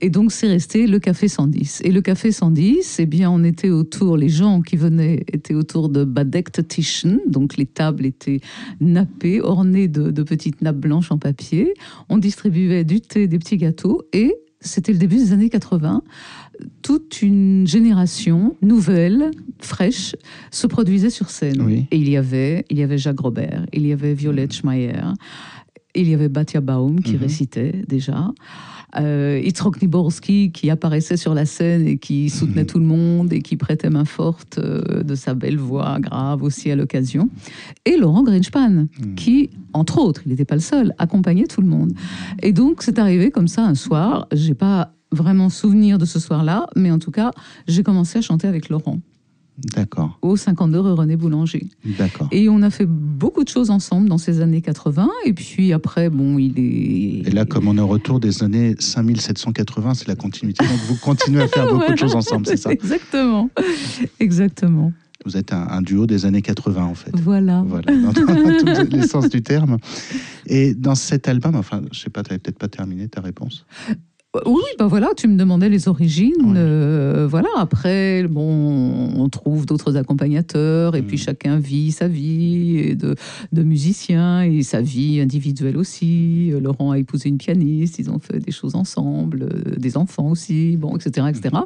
Et 0.01 0.11
donc, 0.11 0.31
c'est 0.31 0.47
resté 0.47 0.87
le 0.87 1.01
Café 1.01 1.27
110. 1.27 1.81
Et 1.83 1.91
le 1.91 2.01
Café 2.03 2.31
110, 2.31 3.01
eh 3.01 3.07
bien, 3.07 3.31
on 3.31 3.43
était 3.43 3.71
autour, 3.71 4.17
les 4.17 4.29
gens 4.29 4.61
qui 4.61 4.77
venaient 4.77 5.25
étaient 5.33 5.55
autour 5.55 5.89
de 5.89 6.05
Badekt 6.05 6.69
Tischen, 6.69 7.19
donc 7.27 7.57
les 7.57 7.67
tables 7.67 8.07
étaient 8.07 8.41
nappées, 8.81 9.41
ornées 9.41 9.89
de, 9.89 10.13
de 10.13 10.23
petites 10.23 10.63
nappes 10.63 10.77
blanches 10.77 11.11
en 11.11 11.19
papier. 11.19 11.75
On 12.09 12.19
distribuait 12.19 12.85
du 12.85 13.01
thé, 13.01 13.27
des 13.27 13.39
petits 13.39 13.57
gâteaux, 13.57 14.03
et 14.13 14.37
c'était 14.65 14.93
le 14.93 14.99
début 14.99 15.17
des 15.17 15.33
années 15.33 15.51
80 15.51 16.03
toute 16.83 17.23
une 17.23 17.67
génération 17.67 18.57
nouvelle, 18.63 19.31
fraîche, 19.61 20.15
se 20.51 20.67
produisait 20.67 21.11
sur 21.11 21.31
scène. 21.31 21.87
Et 21.91 21.97
il 21.97 22.09
y 22.09 22.17
avait, 22.17 22.65
il 22.71 22.79
y 22.79 22.83
avait 22.83 22.99
Jacques 22.99 23.21
Robert, 23.21 23.67
il 23.73 23.87
y 23.87 23.93
avait 23.93 24.15
Violette 24.15 24.53
Schmeier, 24.53 25.03
il 25.95 26.09
y 26.09 26.15
avait 26.15 26.29
Batia 26.29 26.61
Baum 26.61 27.01
qui 27.01 27.15
mhm. 27.15 27.21
récitait 27.21 27.83
déjà. 27.89 28.33
Euh, 28.97 29.41
Itzrok 29.45 29.81
Niborski 29.83 30.53
qui 30.53 30.71
apparaissait 30.71 31.17
sur 31.17 31.35
la 31.35 31.47
scène 31.47 31.87
et 31.87 31.99
qui 31.99 32.31
soutenait 32.31 32.63
mhm. 32.63 32.67
tout 32.67 32.79
le 32.79 32.85
monde 32.85 33.33
et 33.33 33.43
qui 33.43 33.57
prêtait 33.57 33.91
main 33.91 34.05
forte 34.05 34.59
euh, 34.59 35.03
de 35.03 35.15
sa 35.15 35.35
belle 35.35 35.59
voix 35.59 35.99
grave 36.01 36.43
aussi 36.43 36.71
à 36.71 36.77
l'occasion. 36.77 37.29
Et 37.85 37.97
Laurent 37.97 38.23
Greenspan 38.23 38.71
mhm. 38.71 39.15
qui, 39.17 39.51
entre 39.73 39.99
autres, 39.99 40.23
il 40.27 40.31
n'était 40.31 40.45
pas 40.45 40.55
le 40.55 40.61
seul, 40.61 40.95
accompagnait 40.99 41.47
tout 41.47 41.61
le 41.61 41.69
monde. 41.69 41.93
Et 42.43 42.53
donc 42.53 42.83
c'est 42.83 42.99
arrivé 42.99 43.31
comme 43.31 43.49
ça 43.49 43.65
un 43.65 43.75
soir. 43.75 44.29
J'ai 44.33 44.55
pas 44.55 44.93
vraiment 45.11 45.49
souvenir 45.49 45.99
de 45.99 46.05
ce 46.05 46.19
soir-là, 46.19 46.67
mais 46.77 46.91
en 46.91 46.99
tout 46.99 47.11
cas, 47.11 47.31
j'ai 47.69 47.83
commencé 47.83 48.19
à 48.19 48.23
chanter 48.23 48.49
avec 48.49 48.69
Laurent. 48.69 48.99
D'accord. 49.59 50.19
Au 50.21 50.37
52 50.37 50.81
rue 50.81 50.93
René 50.93 51.17
Boulanger. 51.17 51.69
D'accord. 51.85 52.29
Et 52.33 52.49
on 52.49 52.61
a 52.63 52.71
fait 52.71 52.87
beaucoup 52.87 53.45
de 53.45 53.49
choses 53.49 53.71
ensemble 53.71 54.09
dans 54.09 54.19
ces 54.19 54.41
années 54.41 54.61
80. 54.61 55.09
Et 55.27 55.33
puis 55.33 55.73
après, 55.73 56.11
bon, 56.11 56.39
il 56.39 56.59
est. 56.59 57.29
Et 57.29 57.31
là, 57.31 57.45
comme 57.45 57.69
on 57.69 57.77
est 57.79 57.81
au 57.81 57.87
retour 57.87 58.19
des 58.19 58.43
années 58.43 58.75
5780, 58.79 59.95
c'est 59.95 60.09
la 60.09 60.17
continuité. 60.17 60.65
Donc 60.67 60.79
vous 60.89 60.97
continuez 60.97 61.43
à 61.43 61.49
faire 61.49 61.69
beaucoup 61.73 61.93
de 61.93 61.99
choses 61.99 62.17
ensemble, 62.17 62.47
c'est 62.47 62.57
ça? 62.57 62.73
Exactement. 62.73 63.49
Exactement. 64.19 64.93
Vous 65.25 65.37
êtes 65.37 65.53
un, 65.53 65.81
duo 65.81 66.07
des 66.07 66.27
années 66.27 66.43
80, 66.43 66.85
en 66.85 66.95
fait. 66.95 67.13
Voilà. 67.19 67.63
Voilà, 67.67 67.93
dans, 67.97 68.13
tous 68.13 68.27
les 68.91 69.07
sens 69.07 69.31
du 69.31 69.43
terme. 69.43 69.79
Et 70.47 70.75
dans 70.75 70.95
cet 70.95 71.29
album, 71.29 71.55
enfin, 71.55 71.81
je 71.93 72.01
sais 72.01 72.11
pas, 72.11 72.23
tu 72.23 72.31
n'avais 72.31 72.41
peut-être 72.41 72.59
pas 72.59 72.69
terminé 72.69 73.09
ta 73.09 73.23
réponse? 73.23 73.65
Oui, 74.47 74.63
ben 74.81 74.89
voilà, 74.89 75.11
tu 75.17 75.29
me 75.29 75.37
demandais 75.37 75.69
les 75.69 75.87
origines. 75.87 76.55
Euh, 76.57 77.29
voilà, 77.31 77.49
après, 77.57 78.25
bon, 78.25 79.13
on 79.17 79.29
trouve 79.29 79.65
d'autres 79.65 79.97
accompagnateurs 79.97 80.97
et 80.97 81.03
puis 81.03 81.17
mm. 81.17 81.21
chacun 81.21 81.59
vit 81.59 81.93
sa 81.93 82.09
vie 82.09 82.97
de, 82.97 83.15
de 83.53 83.63
musicien 83.63 84.43
et 84.43 84.65
sa 84.65 84.81
vie 84.81 85.21
individuelle 85.21 85.77
aussi. 85.77 86.53
Laurent 86.61 86.91
a 86.91 86.99
épousé 86.99 87.29
une 87.29 87.39
pianiste, 87.39 88.01
ils 88.01 88.11
ont 88.11 88.19
fait 88.19 88.41
des 88.41 88.51
choses 88.51 88.75
ensemble, 88.75 89.45
euh, 89.45 89.77
des 89.77 89.97
enfants 89.97 90.31
aussi, 90.31 90.77
bon, 90.77 90.97
etc., 90.97 91.29
etc. 91.31 91.55
Mm. 91.55 91.61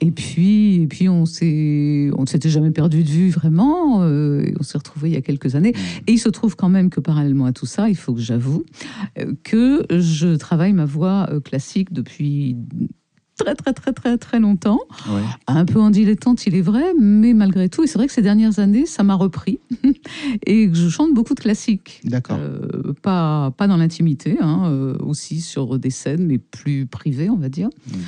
Et 0.00 0.10
puis, 0.10 0.82
et 0.82 0.86
puis 0.88 1.08
on 1.08 1.26
s'est, 1.26 2.10
on 2.16 2.22
ne 2.22 2.26
s'était 2.26 2.50
jamais 2.50 2.72
perdu 2.72 3.04
de 3.04 3.08
vue 3.08 3.30
vraiment. 3.30 4.02
Euh, 4.02 4.50
on 4.58 4.64
s'est 4.64 4.78
retrouvés 4.78 5.10
il 5.10 5.14
y 5.14 5.18
a 5.18 5.22
quelques 5.22 5.54
années. 5.54 5.72
Mm. 5.72 6.02
Et 6.08 6.12
il 6.14 6.18
se 6.18 6.28
trouve 6.28 6.56
quand 6.56 6.70
même 6.70 6.90
que 6.90 6.98
parallèlement 6.98 7.44
à 7.44 7.52
tout 7.52 7.66
ça, 7.66 7.88
il 7.88 7.96
faut 7.96 8.14
que 8.14 8.20
j'avoue 8.20 8.64
que 9.44 9.86
je 9.90 10.34
travaille 10.34 10.72
ma 10.72 10.86
voix 10.86 11.28
classique 11.44 11.92
de 11.92 11.99
depuis 12.00 12.56
très 13.36 13.54
très 13.54 13.72
très 13.72 13.92
très 13.92 14.18
très 14.18 14.40
longtemps. 14.40 14.80
Un 15.46 15.64
peu 15.64 15.80
en 15.80 15.90
dilettante, 15.90 16.46
il 16.46 16.54
est 16.54 16.60
vrai, 16.60 16.92
mais 16.98 17.32
malgré 17.32 17.68
tout, 17.68 17.82
et 17.82 17.86
c'est 17.86 17.98
vrai 17.98 18.06
que 18.06 18.12
ces 18.12 18.22
dernières 18.22 18.58
années, 18.58 18.86
ça 18.86 19.02
m'a 19.02 19.14
repris 19.14 19.60
et 20.46 20.68
que 20.68 20.74
je 20.74 20.88
chante 20.88 21.14
beaucoup 21.14 21.34
de 21.34 21.40
classiques. 21.40 22.00
D'accord. 22.04 22.38
Euh, 22.38 22.92
pas 23.02 23.52
pas 23.56 23.66
dans 23.66 23.76
l'intimité, 23.76 24.36
hein, 24.40 24.64
euh, 24.66 24.96
aussi 25.00 25.40
sur 25.40 25.78
des 25.78 25.90
scènes, 25.90 26.26
mais 26.26 26.38
plus 26.38 26.86
privées, 26.86 27.30
on 27.30 27.36
va 27.36 27.48
dire. 27.48 27.70
Hmm. 27.88 27.98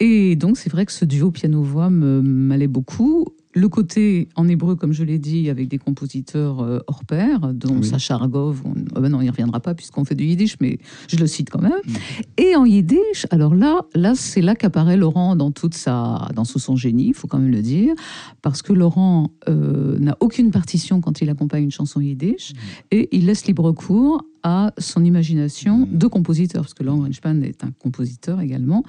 Et 0.00 0.36
donc 0.36 0.58
c'est 0.58 0.70
vrai 0.70 0.86
que 0.86 0.92
ce 0.92 1.04
duo 1.04 1.30
piano-voix 1.30 1.90
m'allait 1.90 2.68
beaucoup 2.68 3.26
le 3.56 3.70
côté 3.70 4.28
en 4.36 4.46
hébreu, 4.48 4.76
comme 4.76 4.92
je 4.92 5.02
l'ai 5.02 5.18
dit, 5.18 5.48
avec 5.48 5.68
des 5.68 5.78
compositeurs 5.78 6.60
euh, 6.60 6.78
hors 6.88 7.04
pair, 7.04 7.54
dont 7.54 7.82
Sacha 7.82 8.14
Argov, 8.14 8.60
on, 8.66 8.74
oh 8.94 9.00
ben 9.00 9.08
non, 9.08 9.22
il 9.22 9.24
n'y 9.24 9.30
reviendra 9.30 9.60
pas 9.60 9.74
puisqu'on 9.74 10.04
fait 10.04 10.14
du 10.14 10.24
yiddish, 10.24 10.58
mais 10.60 10.78
je 11.08 11.16
le 11.16 11.26
cite 11.26 11.48
quand 11.48 11.62
même. 11.62 11.72
Mm. 11.72 11.92
Et 12.36 12.54
en 12.54 12.66
yiddish, 12.66 13.26
alors 13.30 13.54
là, 13.54 13.80
là 13.94 14.14
c'est 14.14 14.42
là 14.42 14.54
qu'apparaît 14.54 14.98
Laurent 14.98 15.36
dans, 15.36 15.52
toute 15.52 15.72
sa, 15.72 16.28
dans 16.34 16.44
tout 16.44 16.58
son 16.58 16.76
génie, 16.76 17.08
il 17.08 17.14
faut 17.14 17.28
quand 17.28 17.38
même 17.38 17.50
le 17.50 17.62
dire, 17.62 17.94
parce 18.42 18.60
que 18.60 18.74
Laurent 18.74 19.30
euh, 19.48 19.98
n'a 19.98 20.18
aucune 20.20 20.50
partition 20.50 21.00
quand 21.00 21.22
il 21.22 21.30
accompagne 21.30 21.64
une 21.64 21.70
chanson 21.70 22.00
yiddish, 22.00 22.52
mm. 22.52 22.56
et 22.90 23.08
il 23.16 23.24
laisse 23.24 23.46
libre 23.46 23.72
cours 23.72 24.22
à 24.42 24.74
son 24.76 25.02
imagination 25.02 25.86
mm. 25.86 25.96
de 25.96 26.06
compositeur, 26.08 26.60
parce 26.60 26.74
que 26.74 26.82
Laurent 26.82 26.98
Greenspan 26.98 27.40
est 27.40 27.64
un 27.64 27.70
compositeur 27.70 28.42
également. 28.42 28.84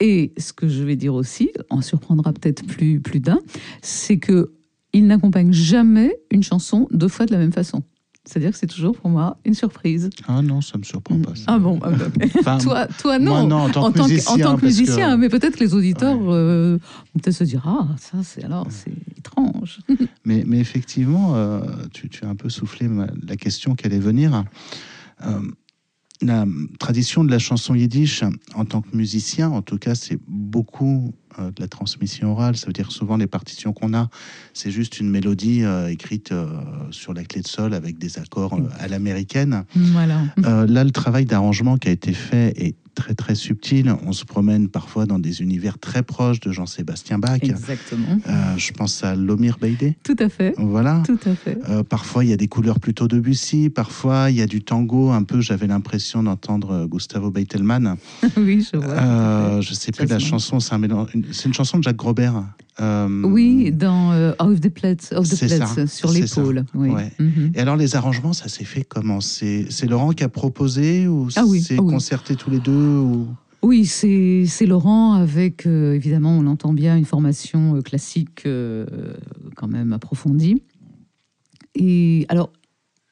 Et 0.00 0.32
ce 0.38 0.52
que 0.52 0.68
je 0.68 0.82
vais 0.84 0.96
dire 0.96 1.14
aussi, 1.14 1.50
en 1.70 1.80
surprendra 1.82 2.32
peut-être 2.32 2.64
plus, 2.64 3.00
plus 3.00 3.20
d'un, 3.20 3.40
c'est 3.82 4.18
que 4.18 4.52
il 4.92 5.06
n'accompagne 5.06 5.52
jamais 5.52 6.16
une 6.30 6.42
chanson 6.42 6.88
deux 6.90 7.08
fois 7.08 7.26
de 7.26 7.32
la 7.32 7.38
même 7.38 7.52
façon. 7.52 7.82
C'est-à-dire 8.24 8.50
que 8.50 8.58
c'est 8.58 8.66
toujours 8.66 8.94
pour 8.94 9.08
moi 9.08 9.38
une 9.46 9.54
surprise. 9.54 10.10
Ah 10.26 10.42
non, 10.42 10.60
ça 10.60 10.72
ne 10.74 10.80
me 10.80 10.84
surprend 10.84 11.18
pas. 11.18 11.32
Ah 11.46 11.58
bon 11.58 11.78
ah, 12.44 12.58
toi, 12.62 12.86
toi 12.86 13.18
non. 13.18 13.50
en 13.50 13.70
tant 13.70 13.90
que 13.90 14.02
musicien. 14.02 14.34
En 14.34 14.38
tant 14.38 14.56
que 14.58 14.66
musicien 14.66 15.16
mais 15.16 15.30
peut-être 15.30 15.56
que 15.56 15.64
les 15.64 15.72
auditeurs 15.72 16.18
euh, 16.28 16.76
vont 17.14 17.20
peut-être 17.20 17.36
se 17.36 17.44
dire 17.44 17.62
Ah, 17.66 17.88
ça, 17.96 18.18
c'est 18.22 18.44
alors, 18.44 18.66
c'est 18.68 18.92
étrange. 19.16 19.80
mais, 20.26 20.44
mais 20.46 20.58
effectivement, 20.58 21.36
euh, 21.36 21.60
tu, 21.94 22.10
tu, 22.10 22.24
as 22.26 22.28
un 22.28 22.34
peu 22.34 22.50
soufflé 22.50 22.88
la 23.26 23.36
question 23.36 23.74
qui 23.74 23.86
allait 23.86 23.98
venir. 23.98 24.44
Euh, 25.24 25.40
la 26.20 26.44
tradition 26.78 27.24
de 27.24 27.30
la 27.30 27.38
chanson 27.38 27.74
yiddish, 27.74 28.24
en 28.54 28.64
tant 28.64 28.82
que 28.82 28.96
musicien, 28.96 29.50
en 29.50 29.62
tout 29.62 29.78
cas, 29.78 29.94
c'est 29.94 30.18
beaucoup 30.26 31.14
euh, 31.38 31.50
de 31.50 31.60
la 31.60 31.68
transmission 31.68 32.32
orale. 32.32 32.56
Ça 32.56 32.66
veut 32.66 32.72
dire 32.72 32.90
souvent 32.92 33.16
les 33.16 33.26
partitions 33.26 33.72
qu'on 33.72 33.94
a, 33.94 34.08
c'est 34.54 34.70
juste 34.70 35.00
une 35.00 35.10
mélodie 35.10 35.62
euh, 35.64 35.88
écrite 35.88 36.32
euh, 36.32 36.46
sur 36.90 37.14
la 37.14 37.24
clé 37.24 37.42
de 37.42 37.48
sol 37.48 37.74
avec 37.74 37.98
des 37.98 38.18
accords 38.18 38.58
à 38.78 38.88
l'américaine. 38.88 39.64
Voilà. 39.74 40.20
Là, 40.36 40.84
le 40.84 40.90
travail 40.90 41.24
d'arrangement 41.24 41.76
qui 41.76 41.88
a 41.88 41.92
été 41.92 42.12
fait 42.12 42.52
est 42.56 42.74
très 42.94 43.14
très 43.14 43.36
subtil. 43.36 43.94
On 44.04 44.12
se 44.12 44.24
promène 44.24 44.68
parfois 44.68 45.06
dans 45.06 45.20
des 45.20 45.40
univers 45.40 45.78
très 45.78 46.02
proches 46.02 46.40
de 46.40 46.50
Jean-Sébastien 46.50 47.18
Bach. 47.20 47.38
Exactement. 47.42 48.18
Euh, 48.28 48.56
je 48.56 48.72
pense 48.72 49.04
à 49.04 49.14
Lomir 49.14 49.58
Beydé. 49.60 49.96
Tout 50.02 50.16
à 50.18 50.28
fait. 50.28 50.52
Voilà. 50.58 51.04
Tout 51.06 51.18
à 51.24 51.34
fait. 51.36 51.58
Euh, 51.68 51.84
parfois, 51.84 52.24
il 52.24 52.30
y 52.30 52.32
a 52.32 52.36
des 52.36 52.48
couleurs 52.48 52.80
plutôt 52.80 53.06
Debussy. 53.06 53.70
Parfois, 53.70 54.30
il 54.30 54.36
y 54.36 54.42
a 54.42 54.46
du 54.48 54.62
tango. 54.62 55.10
Un 55.10 55.22
peu, 55.22 55.40
j'avais 55.40 55.68
l'impression 55.68 56.24
d'entendre 56.24 56.86
Gustavo 56.86 57.30
Beitelman. 57.30 57.96
oui, 58.36 58.66
je 58.72 58.76
vois. 58.78 58.86
Euh, 58.94 59.60
je 59.60 59.74
sais 59.74 59.92
plus 59.92 60.06
la 60.06 60.18
chanson. 60.18 60.58
C'est 60.58 60.74
un 60.74 60.78
mélange- 60.78 61.14
c'est 61.32 61.46
une 61.46 61.54
chanson 61.54 61.78
de 61.78 61.82
Jacques 61.82 61.96
Grobert. 61.96 62.44
Euh, 62.80 63.22
Oui, 63.24 63.72
dans 63.72 64.12
euh, 64.12 64.32
Off 64.38 64.60
the 64.60 64.68
Plates, 64.68 65.12
Off 65.16 65.28
the 65.28 65.38
Plates, 65.38 65.66
ça, 65.66 65.86
sur 65.86 66.12
l'épaule. 66.12 66.64
Oui. 66.74 66.90
ouais. 66.90 67.12
Mhm. 67.18 67.52
Et 67.54 67.60
alors, 67.60 67.76
les 67.76 67.96
arrangements, 67.96 68.32
ça 68.32 68.48
s'est 68.48 68.64
fait 68.64 68.84
comment? 68.84 69.20
C'est 69.20 69.66
Laurent 69.88 70.12
qui 70.12 70.24
a 70.24 70.28
proposé 70.28 71.08
ou 71.08 71.28
Ah 71.36 71.44
oui, 71.46 71.60
c'est 71.60 71.78
ah 71.78 71.82
oui. 71.82 71.92
concerté 71.92 72.36
tous 72.36 72.50
les 72.50 72.60
deux 72.60 72.72
ou... 72.72 73.28
Oui, 73.62 73.86
c'est 73.86 74.66
Laurent 74.66 75.14
avec, 75.14 75.66
euh, 75.66 75.94
évidemment, 75.94 76.30
on 76.30 76.46
entend 76.46 76.72
bien, 76.72 76.96
une 76.96 77.04
formation 77.04 77.74
euh, 77.74 77.80
classique 77.80 78.46
quand 79.56 79.68
même 79.68 79.92
approfondie. 79.92 80.62
Et 81.74 82.24
alors, 82.28 82.52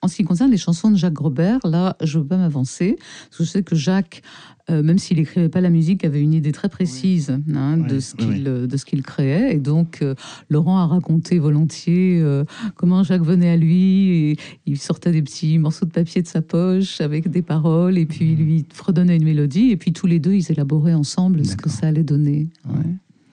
en 0.03 0.09
ce 0.09 0.17
qui 0.17 0.25
concerne 0.25 0.51
les 0.51 0.59
chansons 0.59 0.91
de 0.91 0.97
Jacques 0.97 1.15
Grobert, 1.15 1.61
là, 1.65 1.97
je 2.03 2.19
ne 2.19 2.23
veux 2.23 2.29
pas 2.29 2.37
m'avancer, 2.37 2.97
parce 2.99 3.39
que 3.39 3.45
je 3.45 3.49
sais 3.49 3.63
que 3.63 3.75
Jacques, 3.75 4.23
euh, 4.69 4.83
même 4.83 4.99
s'il 4.99 5.17
n'écrivait 5.17 5.49
pas 5.49 5.61
la 5.63 5.71
musique, 5.71 6.05
avait 6.05 6.21
une 6.21 6.35
idée 6.35 6.53
très 6.53 6.69
précise 6.69 7.31
hein, 7.55 7.77
de, 7.79 7.95
Oui, 7.95 8.03
ce 8.03 8.15
oui, 8.19 8.25
qu'il, 8.25 8.29
oui. 8.35 8.45
euh, 8.47 8.67
de 8.67 8.77
ce 8.77 8.85
qu'il 8.85 9.03
créait. 9.03 9.55
Et 9.55 9.59
donc, 9.59 10.03
euh, 10.03 10.15
Laurent 10.51 10.79
a 10.79 10.87
raconté 10.87 11.39
volontiers 11.39 12.21
euh, 12.21 12.45
comment 12.77 13.03
Jacques 13.05 13.23
venait 13.25 13.49
à 13.49 13.57
lui 13.57 14.31
et 14.33 14.37
il 14.67 14.79
sortait 14.79 15.13
des 15.13 15.23
petits 15.23 15.59
morceaux 15.59 15.87
de 15.87 15.93
papier 15.93 16.21
de 16.21 16.29
sa 16.29 16.43
poche 16.43 17.01
avec 17.01 17.29
des 17.29 17.43
paroles 17.43 17.97
et 17.97 18.07
puis 18.07 18.33
il 18.33 18.39
lui 18.39 18.67
fredonnait 18.73 19.17
une 19.17 19.25
mélodie. 19.25 19.71
Et 19.71 19.77
puis 19.77 19.93
tous 19.93 20.07
les 20.07 20.19
deux, 20.21 20.35
ils 20.35 20.53
élaboraient 20.53 20.95
ensemble 20.95 21.45
ce 21.47 21.57
que 21.57 21.71
ça 21.71 21.87
allait 21.87 22.03
donner. 22.05 22.49
Ouais. 22.69 22.75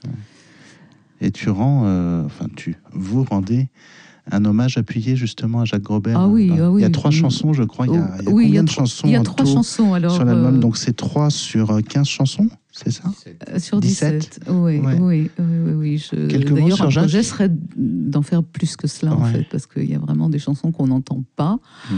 Ouais. 0.05 0.12
Et 1.22 1.32
tu 1.32 1.50
rends, 1.50 1.86
enfin 2.25 2.48
tu, 2.55 2.75
vous 2.91 3.24
rendez 3.24 3.70
un 4.31 4.45
hommage 4.45 4.77
appuyé 4.77 5.15
justement 5.15 5.61
à 5.61 5.65
Jacques 5.65 5.81
Grobert. 5.83 6.17
Ah 6.19 6.27
oui, 6.27 6.47
Dans- 6.47 6.55
ah 6.59 6.71
oui. 6.71 6.81
Il 6.81 6.83
y 6.83 6.87
a 6.87 6.89
trois 6.89 7.11
chansons, 7.11 7.51
je 7.53 7.63
crois. 7.63 7.85
Il 7.87 7.93
y 7.93 7.97
a, 7.97 8.17
il 8.21 8.25
y 8.25 8.27
a 8.29 8.31
oui, 8.31 8.45
combien 8.45 8.63
de 8.63 8.67
trois- 8.69 8.83
chansons 8.85 9.07
Il 9.07 9.11
y 9.11 9.15
a 9.15 9.21
trois 9.21 9.45
chansons 9.45 9.93
alors. 9.93 10.13
sur 10.15 10.23
l'album 10.23 10.55
euh, 10.55 10.59
Donc 10.59 10.77
c'est 10.77 10.93
3 10.95 11.29
sur 11.29 11.71
euh, 11.71 11.81
15 11.81 12.07
chansons, 12.07 12.47
c'est 12.71 12.91
ça 12.91 13.03
Euh, 13.49 13.59
Sur 13.59 13.81
17. 13.81 14.19
17, 14.19 14.39
oui, 14.49 14.79
Ouais. 14.79 14.97
oui, 14.99 15.29
oui, 15.39 15.45
oui, 15.65 15.73
oui. 15.73 15.97
Je- 15.97 16.27
Quelques 16.27 16.51
mots 16.51 16.71
sur 16.71 16.89
Jacques 16.89 17.03
projet 17.03 17.21
serait 17.23 17.51
d'en 17.75 18.21
faire 18.21 18.43
plus 18.43 18.77
que 18.77 18.87
cela, 18.87 19.13
en 19.13 19.25
fait, 19.25 19.45
parce 19.51 19.65
qu'il 19.67 19.89
y 19.89 19.95
a 19.95 19.99
vraiment 19.99 20.29
des 20.29 20.39
chansons 20.39 20.71
qu'on 20.71 20.87
n'entend 20.87 21.23
pas, 21.35 21.59
Mm. 21.91 21.93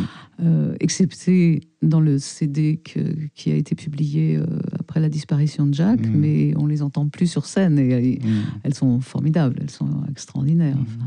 euh, 0.46 0.76
excepté 0.80 1.62
dans 1.84 2.00
le 2.02 2.18
CD 2.18 2.78
que- 2.84 3.28
qui 3.36 3.52
a 3.52 3.56
été 3.56 3.76
publié 3.76 4.38
euh, 4.38 4.46
après 4.80 5.00
la 5.00 5.10
disparition 5.10 5.68
de 5.68 5.74
Jacques, 5.76 6.06
Mm. 6.08 6.16
mais 6.18 6.54
on 6.58 6.66
les 6.66 6.82
entend 6.82 7.08
plus 7.08 7.28
sur 7.28 7.46
scène 7.46 7.78
et, 7.78 8.14
et 8.16 8.20
Mm. 8.20 8.44
elles 8.64 8.74
sont 8.74 9.00
formidables, 9.00 9.58
elles 9.62 9.70
sont 9.70 9.90
extraordinaires. 10.10 10.78
Enfin. 10.82 11.06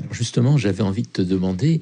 Alors 0.00 0.14
justement, 0.14 0.56
j'avais 0.56 0.82
envie 0.82 1.02
de 1.02 1.08
te 1.08 1.22
demander, 1.22 1.80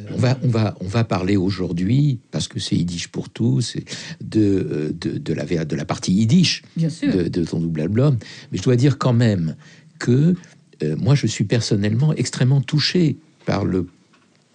euh, 0.00 0.02
on 0.12 0.16
va, 0.16 0.38
on 0.42 0.48
va, 0.48 0.76
on 0.80 0.86
va 0.86 1.04
parler 1.04 1.36
aujourd'hui, 1.36 2.18
parce 2.30 2.48
que 2.48 2.58
c'est 2.60 2.76
Yiddish 2.76 3.08
pour 3.08 3.28
tous, 3.28 3.76
de, 4.20 4.40
euh, 4.40 4.92
de, 5.00 5.18
de 5.18 5.32
la, 5.32 5.44
de 5.64 5.76
la 5.76 5.84
partie 5.84 6.12
Yiddish 6.12 6.62
Bien 6.76 6.90
sûr. 6.90 7.12
de, 7.14 7.28
de 7.28 7.44
ton 7.44 7.60
double 7.60 7.80
album. 7.82 8.18
Mais 8.50 8.58
je 8.58 8.62
dois 8.62 8.76
dire 8.76 8.98
quand 8.98 9.12
même 9.12 9.56
que 9.98 10.34
euh, 10.82 10.96
moi, 10.96 11.14
je 11.14 11.26
suis 11.26 11.44
personnellement 11.44 12.12
extrêmement 12.14 12.60
touché 12.60 13.16
par, 13.46 13.64
le, 13.64 13.86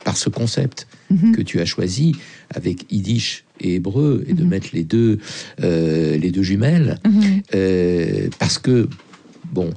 par 0.03 0.17
ce 0.17 0.29
concept 0.29 0.87
Mhm. 1.11 1.31
que 1.35 1.41
tu 1.41 1.59
as 1.59 1.65
choisi 1.65 2.15
avec 2.53 2.85
Yiddish 2.91 3.43
et 3.59 3.75
hébreu, 3.75 4.23
et 4.27 4.33
de 4.33 4.43
Mhm. 4.43 4.49
mettre 4.49 4.67
les 4.73 4.83
deux, 4.83 5.17
euh, 5.63 6.17
les 6.17 6.29
deux 6.29 6.43
jumelles. 6.43 6.99
Mhm. 7.03 7.41
Euh, 7.55 8.29
parce 8.37 8.59
que, 8.59 8.87
bon, 9.51 9.71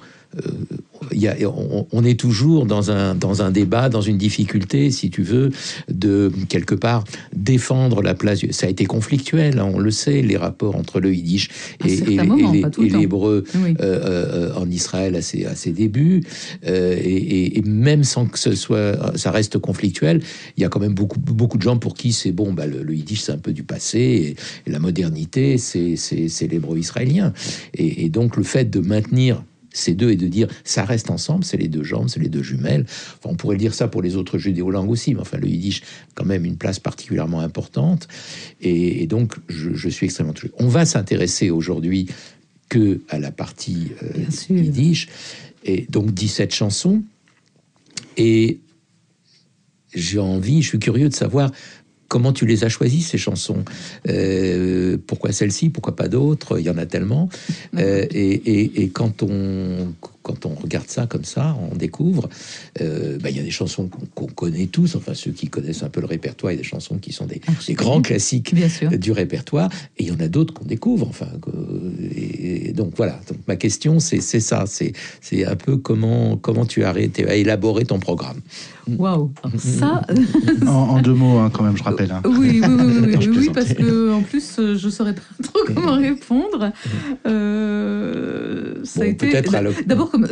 y 1.13 1.29
a, 1.29 1.37
on, 1.49 1.87
on 1.91 2.05
est 2.05 2.19
toujours 2.19 2.67
dans 2.67 2.91
un, 2.91 3.15
dans 3.15 3.43
un 3.43 3.51
débat, 3.51 3.89
dans 3.89 4.01
une 4.01 4.19
difficulté, 4.19 4.91
si 4.91 5.11
tu 5.11 5.23
veux, 5.23 5.51
de 5.89 6.31
quelque 6.49 6.75
part 6.75 7.05
défendre 7.35 8.03
la 8.03 8.15
place. 8.15 8.41
Ça 8.51 8.67
a 8.67 8.71
été 8.71 8.85
conflictuel, 8.87 9.59
hein, 9.59 9.71
on 9.73 9.79
le 9.79 9.91
sait, 9.91 10.23
les 10.23 10.37
rapports 10.37 10.77
entre 10.77 11.01
le 11.01 11.15
yiddish 11.15 11.49
et, 11.85 11.97
l'hébreu 12.89 13.45
Oui. 13.55 13.75
euh, 13.81 14.51
euh, 14.51 14.55
en 14.55 14.71
Israël 14.71 15.17
à 15.17 15.23
ses, 15.23 15.45
à 15.47 15.55
ses 15.55 15.73
débuts. 15.73 16.23
Euh, 16.67 16.99
et, 17.03 17.63
même 17.65 18.05
sans 18.05 18.27
que 18.27 18.39
ce 18.39 18.55
soit, 18.55 19.17
ça 19.17 19.31
reste 19.31 19.59
conflictuel, 19.59 20.21
il 20.57 20.63
y 20.63 20.65
a 20.65 20.69
quand 20.69 20.81
même 20.81 20.95
beaucoup, 20.95 21.19
beaucoup 21.19 21.59
de 21.59 21.63
gens 21.63 21.79
pour 21.79 21.95
qui 21.95 22.13
c'est 22.13 22.33
bon, 22.33 22.53
bah, 22.53 22.67
le, 22.67 22.83
le 22.83 22.95
yiddish 22.95 23.23
c'est 23.23 23.33
un 23.33 23.39
peu 23.39 23.53
du 23.53 23.63
passé 23.63 24.37
et, 24.67 24.71
la 24.71 24.79
modernité 24.79 25.59
c'est 25.59 26.49
l'hébreu 26.51 26.79
israélien. 26.79 27.33
Et, 27.75 28.05
et 28.05 28.09
donc 28.09 28.37
le 28.37 28.43
fait 28.43 28.71
de 28.71 28.81
maintenir 28.81 29.43
ces 29.73 29.95
deux 29.95 30.11
et 30.11 30.17
de 30.17 30.29
dire 30.29 30.49
ça 30.65 30.85
reste 30.85 31.11
ensemble, 31.11 31.45
c'est 31.45 31.57
les 31.57 31.69
deux 31.69 31.85
jambes, 31.85 32.09
c'est 32.09 32.21
les 32.21 32.29
deux 32.29 32.43
jumelles. 32.43 32.85
Enfin, 32.89 33.31
on 33.31 33.37
pourrait 33.37 33.57
dire 33.57 33.75
ça 33.75 33.89
pour 33.89 34.03
les 34.03 34.17
autres 34.17 34.39
judéo-langues 34.39 34.91
aussi, 34.91 35.15
mais 35.15 35.21
enfin 35.21 35.39
le 35.39 35.49
yiddish 35.49 35.83
quand 36.15 36.25
même 36.25 36.45
une 36.45 36.57
place 36.57 36.79
particulièrement 36.79 37.41
importante. 37.41 38.09
Et, 38.61 39.03
et 39.03 39.07
donc 39.07 39.37
je, 39.49 39.71
je 39.75 39.89
suis 39.89 40.07
extrêmement 40.07 40.33
touché. 40.33 40.53
On 40.59 40.69
va 40.69 40.85
s'intéresser 40.85 41.51
aujourd'hui 41.51 42.09
que 42.69 43.01
à 43.09 43.19
la 43.19 43.31
partie 43.31 43.93
euh, 44.03 44.55
yiddish, 44.55 45.09
et 45.65 45.87
donc 45.91 46.13
17 46.13 46.55
chansons. 46.55 47.03
Et 48.17 48.61
j'ai 49.95 50.19
envie, 50.19 50.63
je 50.63 50.69
suis 50.69 50.79
curieux 50.79 51.09
de 51.09 51.15
savoir 51.15 51.51
comment 52.13 52.35
tu 52.35 52.45
les 52.45 52.63
as 52.63 52.69
choisies, 52.69 53.01
ces 53.01 53.17
chansons? 53.17 53.65
Euh, 54.07 54.99
pourquoi 55.07 55.33
celle-ci, 55.33 55.71
pourquoi 55.71 55.97
pas 55.97 56.09
d'autres? 56.09 56.59
Il 56.61 56.67
y 56.67 56.69
en 56.71 56.77
a 56.77 56.85
tellement. 56.85 57.31
Euh, 57.79 58.07
et, 58.11 58.33
et- 58.35 58.83
et 58.83 58.89
quand, 58.91 59.23
on, 59.23 59.95
quand 60.23 60.45
on 60.45 60.55
regarde 60.55 60.89
ça 60.89 61.07
comme 61.07 61.25
ça, 61.25 61.57
on 61.73 61.75
découvre, 61.75 62.29
euh, 62.83 63.17
bah, 63.23 63.31
il 63.31 63.37
y 63.39 63.41
a 63.41 63.43
des 63.43 63.51
chansons 63.51 63.89
qu'on 64.15 64.27
connaît 64.27 64.67
tous, 64.67 64.95
enfin 64.95 65.15
ceux 65.15 65.31
qui 65.33 65.49
connaissent 65.49 65.83
un 65.85 65.89
peu 65.89 66.01
le 66.03 66.07
répertoire, 66.07 66.53
il 66.53 66.57
y 66.57 66.59
a 66.59 66.63
des 66.63 66.69
chansons 66.69 66.99
qui 66.99 67.13
sont 67.13 67.25
des, 67.25 67.41
grands 67.75 68.03
classiques 68.03 68.55
Bien 68.55 68.69
sûr. 68.69 68.91
du 68.91 69.11
répertoire, 69.13 69.71
et 69.97 70.03
il 70.05 70.09
y 70.09 70.13
en 70.13 70.21
a 70.21 70.29
d'autres 70.29 70.53
qu'on 70.53 70.67
découvre. 70.67 71.09
Enfin, 71.09 71.29
et, 72.15 72.69
et 72.69 72.73
donc 72.75 72.93
voilà. 72.95 73.19
Donc 73.29 73.39
ma 73.49 73.57
question, 73.57 74.01
c'est 74.01 74.21
ça. 74.21 74.65
C'est 74.67 75.45
un 75.47 75.57
peu 75.57 75.79
comment 75.79 76.37
comment 76.37 76.67
tu 76.67 76.85
as, 76.85 76.91
as 76.91 77.37
élaboré 77.37 77.87
ton 77.87 77.99
programme? 77.99 78.41
Waouh. 78.89 79.33
Ça, 79.59 80.03
en, 80.67 80.71
en 80.71 81.03
deux 81.03 81.15
mots, 81.15 81.39
hein, 81.39 81.51
quand 81.53 81.63
même, 81.63 81.77
je 81.77 81.83
rappelle. 81.83 82.11
hein. 82.13 82.23
Oui, 82.25 82.61
oui, 82.63 83.17
oui, 83.19 83.29
oui, 83.37 83.51
parce 83.55 83.73
que 83.75 84.13
en 84.13 84.23
plus, 84.23 84.57
euh, 84.59 84.77
je 84.77 84.89
saurais 84.89 85.15
pas 85.15 85.23
trop 85.43 85.61
comment 85.67 85.95
répondre. 85.95 86.73
Euh, 87.27 88.75
ça 88.85 89.01
Bon, 89.01 89.07
a 89.07 89.09
été 89.09 89.31
peut-être 89.31 89.55
à 89.55 89.63
l'oc- 89.63 89.87
d'abord 89.87 90.11
comme 90.11 90.27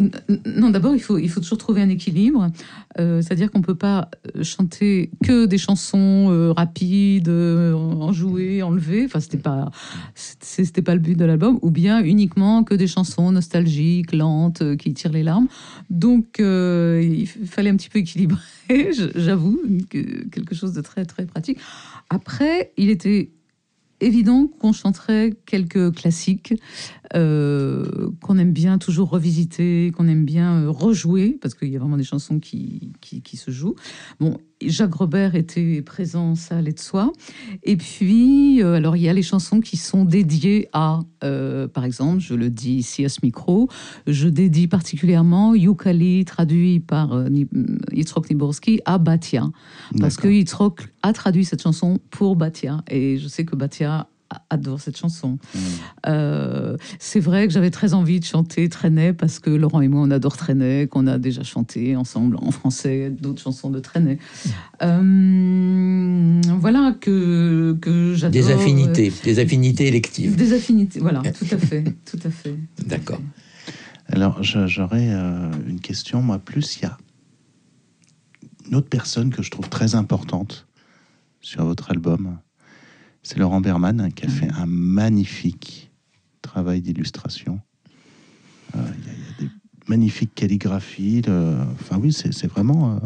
non, 0.46 0.70
d'abord 0.70 0.94
il 0.94 1.00
faut 1.02 1.18
il 1.18 1.28
faut 1.30 1.40
toujours 1.40 1.58
trouver 1.58 1.82
un 1.82 1.88
équilibre. 1.88 2.50
Euh, 2.98 3.22
C'est-à-dire 3.22 3.50
qu'on 3.50 3.62
peut 3.62 3.74
pas 3.76 4.10
chanter 4.42 5.10
que 5.24 5.46
des 5.46 5.58
chansons 5.58 6.28
euh, 6.30 6.52
rapides, 6.52 7.28
enjouées, 7.28 8.62
enlevées. 8.62 9.04
Enfin, 9.06 9.20
c'était 9.20 9.38
pas 9.38 9.70
c'était 10.14 10.82
pas 10.82 10.94
le 10.94 11.00
but 11.00 11.16
de 11.16 11.24
l'album, 11.24 11.58
ou 11.62 11.70
bien 11.70 12.02
uniquement 12.02 12.64
que 12.64 12.74
des 12.74 12.86
chansons 12.86 13.30
nostalgiques, 13.32 14.12
lentes, 14.12 14.76
qui 14.76 14.92
tirent 14.94 15.12
les 15.12 15.22
larmes. 15.22 15.46
Donc, 15.88 16.40
euh, 16.40 17.00
il 17.02 17.26
fallait 17.26 17.70
un 17.70 17.76
petit 17.76 17.88
peu 17.88 17.98
équilibrer, 18.00 18.39
j'avoue, 19.14 19.60
que- 19.88 20.28
quelque 20.28 20.54
chose 20.54 20.72
de 20.72 20.80
très, 20.80 21.04
très 21.04 21.26
pratique. 21.26 21.58
Après, 22.08 22.72
il 22.76 22.90
était 22.90 23.30
évident 24.00 24.46
qu'on 24.46 24.72
chanterait 24.72 25.34
quelques 25.46 25.94
classiques 25.94 26.54
euh, 27.14 28.10
qu'on 28.22 28.38
aime 28.38 28.52
bien 28.52 28.78
toujours 28.78 29.10
revisiter, 29.10 29.92
qu'on 29.96 30.08
aime 30.08 30.24
bien 30.24 30.62
euh, 30.62 30.70
rejouer, 30.70 31.38
parce 31.40 31.54
qu'il 31.54 31.68
y 31.68 31.76
a 31.76 31.78
vraiment 31.78 31.96
des 31.96 32.04
chansons 32.04 32.38
qui, 32.38 32.92
qui, 33.00 33.20
qui 33.20 33.36
se 33.36 33.50
jouent. 33.50 33.74
Bon, 34.20 34.38
Jacques 34.66 34.94
Robert 34.94 35.34
était 35.34 35.82
présent, 35.82 36.34
ça 36.34 36.58
allait 36.58 36.72
de 36.72 36.78
soi. 36.78 37.12
Et 37.62 37.76
puis, 37.76 38.62
euh, 38.62 38.74
alors 38.74 38.96
il 38.96 39.02
y 39.02 39.08
a 39.08 39.12
les 39.12 39.22
chansons 39.22 39.60
qui 39.60 39.76
sont 39.76 40.04
dédiées 40.04 40.68
à, 40.72 41.00
euh, 41.24 41.66
par 41.66 41.84
exemple, 41.84 42.20
je 42.20 42.34
le 42.34 42.50
dis 42.50 42.74
ici 42.74 43.04
à 43.04 43.08
ce 43.08 43.20
micro, 43.22 43.68
je 44.06 44.28
dédie 44.28 44.68
particulièrement 44.68 45.54
Yukali, 45.54 46.24
traduit 46.24 46.80
par 46.80 47.14
euh, 47.14 47.28
Yitzhak 47.92 48.28
Niborski, 48.30 48.80
à 48.84 48.98
Batia. 48.98 49.48
Parce 49.98 50.16
que. 50.16 50.28
Yitzhak 50.28 50.92
a 51.02 51.12
traduit 51.12 51.44
cette 51.44 51.62
chanson 51.62 51.98
pour 52.10 52.36
Batia. 52.36 52.82
Et 52.90 53.18
je 53.18 53.28
sais 53.28 53.44
que 53.44 53.56
Batia 53.56 54.08
adore 54.48 54.80
cette 54.80 54.96
chanson. 54.96 55.38
Mm. 55.54 55.58
Euh, 56.08 56.76
c'est 56.98 57.20
vrai 57.20 57.46
que 57.46 57.52
j'avais 57.52 57.70
très 57.70 57.94
envie 57.94 58.20
de 58.20 58.24
chanter 58.24 58.68
Trenet 58.68 59.12
parce 59.12 59.38
que 59.38 59.50
Laurent 59.50 59.80
et 59.80 59.88
moi, 59.88 60.02
on 60.02 60.10
adore 60.10 60.36
Trenet, 60.36 60.86
qu'on 60.86 61.06
a 61.06 61.18
déjà 61.18 61.42
chanté 61.42 61.96
ensemble 61.96 62.36
en 62.36 62.50
français 62.50 63.10
d'autres 63.10 63.42
chansons 63.42 63.70
de 63.70 63.80
Trenet. 63.80 64.18
Euh, 64.82 66.40
voilà 66.58 66.94
que, 67.00 67.76
que 67.80 68.14
j'adore. 68.14 68.32
Des 68.32 68.50
affinités, 68.50 69.12
des 69.24 69.38
affinités 69.38 69.84
euh, 69.84 69.88
électives. 69.88 70.36
Des 70.36 70.52
affinités, 70.52 71.00
voilà, 71.00 71.20
tout 71.20 71.46
à 71.50 71.58
fait, 71.58 71.84
tout 72.04 72.20
à 72.24 72.30
fait. 72.30 72.56
D'accord. 72.86 73.20
Alors, 74.12 74.42
j'aurais 74.42 75.10
euh, 75.10 75.50
une 75.68 75.80
question, 75.80 76.20
moi, 76.22 76.38
plus 76.38 76.78
il 76.78 76.82
y 76.82 76.86
a 76.86 76.98
une 78.68 78.76
autre 78.76 78.88
personne 78.88 79.30
que 79.30 79.42
je 79.42 79.50
trouve 79.50 79.68
très 79.68 79.94
importante 79.94 80.66
sur 81.40 81.64
votre 81.64 81.90
album, 81.90 82.38
c'est 83.22 83.38
Laurent 83.38 83.60
Berman, 83.60 84.10
qui 84.14 84.24
a 84.26 84.28
fait 84.28 84.48
un 84.50 84.66
magnifique 84.66 85.90
travail 86.42 86.80
d'illustration. 86.80 87.60
Euh, 88.76 88.78
Il 88.98 89.06
y, 89.06 89.10
a- 89.10 89.12
il 89.12 89.18
y 89.20 89.46
a 89.46 89.48
des 89.48 89.50
magnifiques 89.88 90.34
calligraphies. 90.34 91.22
le- 91.22 91.56
Enfin, 91.74 91.98
oui, 91.98 92.12
c'est 92.12 92.46
vraiment. 92.46 92.96
euh, 92.96 92.98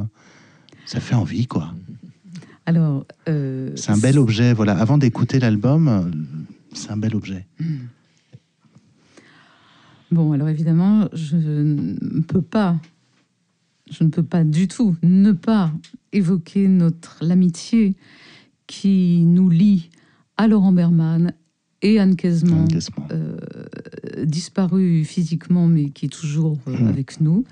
ça 0.86 1.00
fait 1.00 1.14
envie, 1.14 1.46
quoi. 1.46 1.74
Alors, 2.66 3.06
euh, 3.28 3.72
C'est 3.76 3.90
un 3.92 3.98
bel 3.98 4.18
objet. 4.18 4.52
Voilà, 4.54 4.78
avant 4.78 4.98
d'écouter 4.98 5.38
l'album, 5.38 6.10
c'est 6.72 6.90
un 6.90 6.96
bel 6.96 7.14
objet. 7.16 7.46
Bon, 10.10 10.32
alors 10.32 10.48
évidemment, 10.48 11.08
je 11.12 11.36
ne 11.36 12.20
peux 12.20 12.42
pas, 12.42 12.78
je 13.90 14.04
ne 14.04 14.08
peux 14.10 14.22
pas 14.22 14.44
du 14.44 14.68
tout 14.68 14.96
ne 15.02 15.32
pas 15.32 15.72
évoquer 16.12 16.68
notre 16.68 17.18
l'amitié 17.22 17.96
qui 18.66 19.22
nous 19.26 19.50
lie 19.50 19.90
à 20.36 20.46
Laurent 20.48 20.72
Berman 20.72 21.32
et 21.82 21.98
Anne 21.98 22.16
Quasiment. 22.16 22.64
euh, 23.12 23.36
disparu 24.24 25.04
physiquement, 25.04 25.66
mais 25.66 25.90
qui 25.90 26.06
est 26.06 26.08
toujours 26.08 26.58
euh, 26.68 26.76
Mhm. 26.78 26.88
avec 26.88 27.20
nous. 27.20 27.44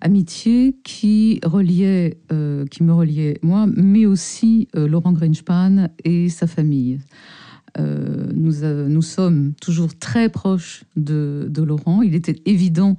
Amitié 0.00 0.76
qui 0.84 1.40
reliait, 1.44 2.18
euh, 2.32 2.64
qui 2.66 2.82
me 2.84 2.92
reliait 2.92 3.38
moi, 3.42 3.66
mais 3.74 4.06
aussi 4.06 4.68
euh, 4.76 4.86
Laurent 4.88 5.12
Greenspan 5.12 5.88
et 6.04 6.28
sa 6.28 6.46
famille. 6.46 7.00
Nous, 7.78 8.54
nous 8.88 9.02
sommes 9.02 9.52
toujours 9.60 9.96
très 9.96 10.28
proches 10.30 10.82
de, 10.96 11.46
de 11.48 11.62
Laurent. 11.62 12.02
Il 12.02 12.16
était 12.16 12.40
évident 12.44 12.96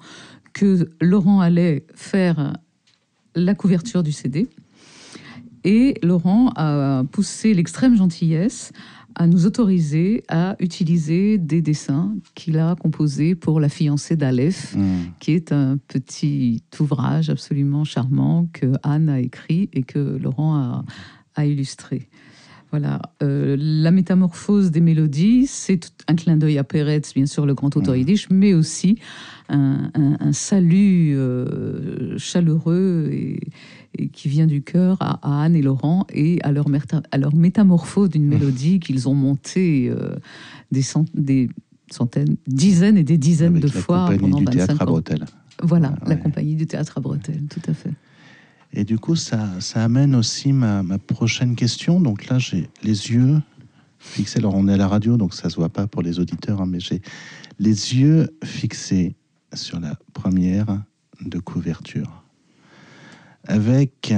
que 0.53 0.89
Laurent 1.01 1.41
allait 1.41 1.85
faire 1.95 2.53
la 3.35 3.55
couverture 3.55 4.01
du 4.03 4.13
CD. 4.13 4.47
Et 5.65 5.95
Laurent 6.01 6.53
a 6.55 7.03
poussé 7.11 7.53
l'extrême 7.53 7.97
gentillesse 7.97 8.71
à 9.19 9.27
nous 9.27 9.45
autoriser 9.45 10.23
à 10.29 10.55
utiliser 10.59 11.37
des 11.37 11.61
dessins 11.61 12.15
qu'il 12.35 12.57
a 12.57 12.75
composés 12.75 13.35
pour 13.35 13.59
la 13.59 13.67
fiancée 13.67 14.15
d'Aleph, 14.15 14.75
Mm. 14.75 14.81
qui 15.19 15.33
est 15.33 15.51
un 15.51 15.77
petit 15.77 16.63
ouvrage 16.79 17.29
absolument 17.29 17.83
charmant 17.83 18.47
que 18.53 18.67
Anne 18.81 19.09
a 19.09 19.19
écrit 19.19 19.69
et 19.73 19.83
que 19.83 19.99
Laurent 20.17 20.55
a, 20.55 20.85
a 21.35 21.45
illustré. 21.45 22.07
Voilà, 22.71 23.01
Euh, 23.21 23.57
la 23.59 23.91
métamorphose 23.91 24.69
des 24.71 24.79
mélodies, 24.79 25.47
c'est 25.47 25.89
un 26.07 26.15
clin 26.15 26.37
d'œil 26.37 26.57
à 26.59 26.63
Peretz, 26.63 27.13
bien 27.15 27.25
sûr, 27.25 27.45
le 27.45 27.53
grand 27.55 27.75
auteur 27.75 27.95
Mhm. 27.95 27.99
yiddish, 27.99 28.29
mais 28.29 28.53
aussi 28.53 28.97
un, 29.49 29.89
un- 29.95 30.17
un 30.21 30.31
salut 30.31 31.13
euh, 31.17 32.17
chaleureux 32.17 33.09
et 33.11 33.39
qui 34.13 34.29
vient 34.29 34.47
du 34.47 34.61
cœur 34.61 34.97
à, 34.99 35.19
à 35.27 35.43
Anne 35.43 35.55
et 35.55 35.61
Laurent 35.61 36.05
et 36.13 36.39
à 36.43 36.51
leur, 36.51 36.65
à 37.11 37.17
métamorphose 37.33 38.09
d'une 38.09 38.25
mélodie 38.27 38.79
qu'ils 38.79 39.09
ont 39.09 39.13
montée 39.15 39.89
euh, 39.89 40.15
des, 40.71 40.81
cent- 40.81 41.05
des 41.13 41.49
centaines, 41.91 42.35
dizaines 42.47 42.97
et 42.97 43.03
des 43.03 43.17
dizaines 43.17 43.57
Avec 43.57 43.63
de 43.63 43.67
la 43.75 43.81
fois 43.81 43.99
compagnie 44.05 44.19
pendant 44.19 44.39
du 44.39 44.45
théâtre 44.45 44.73
25 44.73 44.81
à 44.81 44.83
ans. 44.83 44.91
bretelles. 44.91 45.25
Voilà, 45.63 45.89
Ouais, 45.89 45.95
la 46.03 46.15
ouais. 46.15 46.19
compagnie 46.21 46.55
du 46.55 46.67
théâtre 46.67 46.97
à 46.97 47.01
bretelles, 47.01 47.43
tout 47.49 47.61
à 47.67 47.73
fait. 47.73 47.91
Et 48.71 48.83
du 48.83 48.99
coup, 48.99 49.15
ça, 49.15 49.59
ça 49.59 49.83
amène 49.83 50.13
aussi 50.15 50.53
ma, 50.53 50.83
ma 50.83 50.99
prochaine 50.99 51.55
question. 51.55 51.99
Donc 51.99 52.27
là, 52.29 52.37
j'ai 52.37 52.69
les 52.83 53.11
yeux 53.11 53.39
fixés. 53.97 54.37
Alors, 54.39 54.53
on 54.55 54.67
est 54.67 54.73
à 54.73 54.77
la 54.77 54.87
radio, 54.87 55.17
donc 55.17 55.33
ça 55.33 55.49
se 55.49 55.55
voit 55.55 55.69
pas 55.69 55.87
pour 55.87 56.03
les 56.03 56.19
auditeurs, 56.19 56.61
hein, 56.61 56.67
mais 56.67 56.79
j'ai 56.79 57.01
les 57.57 57.95
yeux 57.95 58.29
fixés 58.43 59.15
sur 59.53 59.79
la 59.79 59.95
première 60.13 60.83
de 61.25 61.39
couverture. 61.39 62.23
Avec 63.45 64.13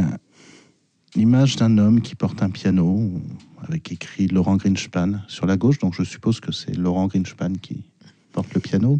l'image 1.15 1.55
d'un 1.55 1.77
homme 1.77 2.01
qui 2.01 2.15
porte 2.15 2.41
un 2.41 2.49
piano, 2.49 3.11
avec 3.59 3.91
écrit 3.91 4.27
Laurent 4.27 4.57
Greenspan 4.57 5.21
sur 5.27 5.45
la 5.45 5.57
gauche. 5.57 5.79
Donc, 5.79 5.95
je 5.95 6.03
suppose 6.03 6.39
que 6.39 6.51
c'est 6.51 6.75
Laurent 6.75 7.07
Greenspan 7.07 7.53
qui 7.61 7.83
porte 8.31 8.53
le 8.53 8.61
piano. 8.61 8.99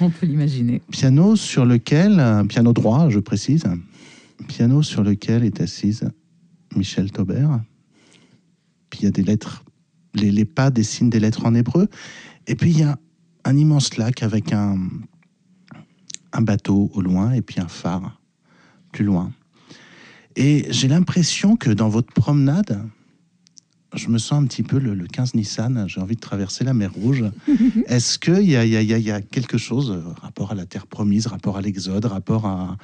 On 0.00 0.10
peut 0.10 0.26
l'imaginer. 0.26 0.82
Piano 0.90 1.36
sur 1.36 1.64
lequel, 1.64 2.20
un 2.20 2.46
piano 2.46 2.72
droit, 2.72 3.08
je 3.10 3.20
précise, 3.20 3.64
piano 4.48 4.82
sur 4.82 5.02
lequel 5.02 5.44
est 5.44 5.60
assise 5.60 6.08
Michel 6.74 7.10
Taubert. 7.10 7.60
Puis 8.90 9.00
il 9.00 9.04
y 9.04 9.08
a 9.08 9.10
des 9.10 9.22
lettres, 9.22 9.64
les, 10.14 10.30
les 10.30 10.44
pas 10.44 10.70
dessinent 10.70 11.10
des 11.10 11.20
lettres 11.20 11.46
en 11.46 11.54
hébreu. 11.54 11.88
Et 12.46 12.54
puis 12.54 12.70
il 12.70 12.78
y 12.80 12.82
a 12.82 12.98
un 13.44 13.56
immense 13.56 13.96
lac 13.96 14.22
avec 14.22 14.52
un, 14.52 14.78
un 16.32 16.42
bateau 16.42 16.90
au 16.92 17.00
loin 17.00 17.32
et 17.32 17.42
puis 17.42 17.60
un 17.60 17.68
phare 17.68 18.20
plus 18.92 19.04
loin. 19.04 19.32
Et 20.36 20.66
j'ai 20.70 20.88
l'impression 20.88 21.56
que 21.56 21.70
dans 21.70 21.88
votre 21.88 22.12
promenade, 22.12 22.82
je 23.94 24.08
me 24.08 24.18
sens 24.18 24.42
un 24.42 24.46
petit 24.46 24.62
peu 24.62 24.78
le, 24.78 24.94
le 24.94 25.06
15 25.06 25.34
Nissan, 25.34 25.86
j'ai 25.88 26.00
envie 26.00 26.16
de 26.16 26.20
traverser 26.20 26.64
la 26.64 26.74
mer 26.74 26.92
Rouge. 26.92 27.24
Est-ce 27.86 28.18
qu'il 28.18 28.42
y 28.42 28.50
y, 28.50 28.56
a, 28.56 28.62
y 28.82 29.24
quelque 29.30 29.56
chose, 29.58 29.90
euh, 29.92 30.02
rapport 30.20 30.52
à 30.52 30.54
la 30.54 30.66
terre 30.66 30.86
promise, 30.86 31.26
rapport 31.26 31.56
à 31.56 31.62
l'exode, 31.62 32.04
rapport 32.04 32.46
à... 32.46 32.76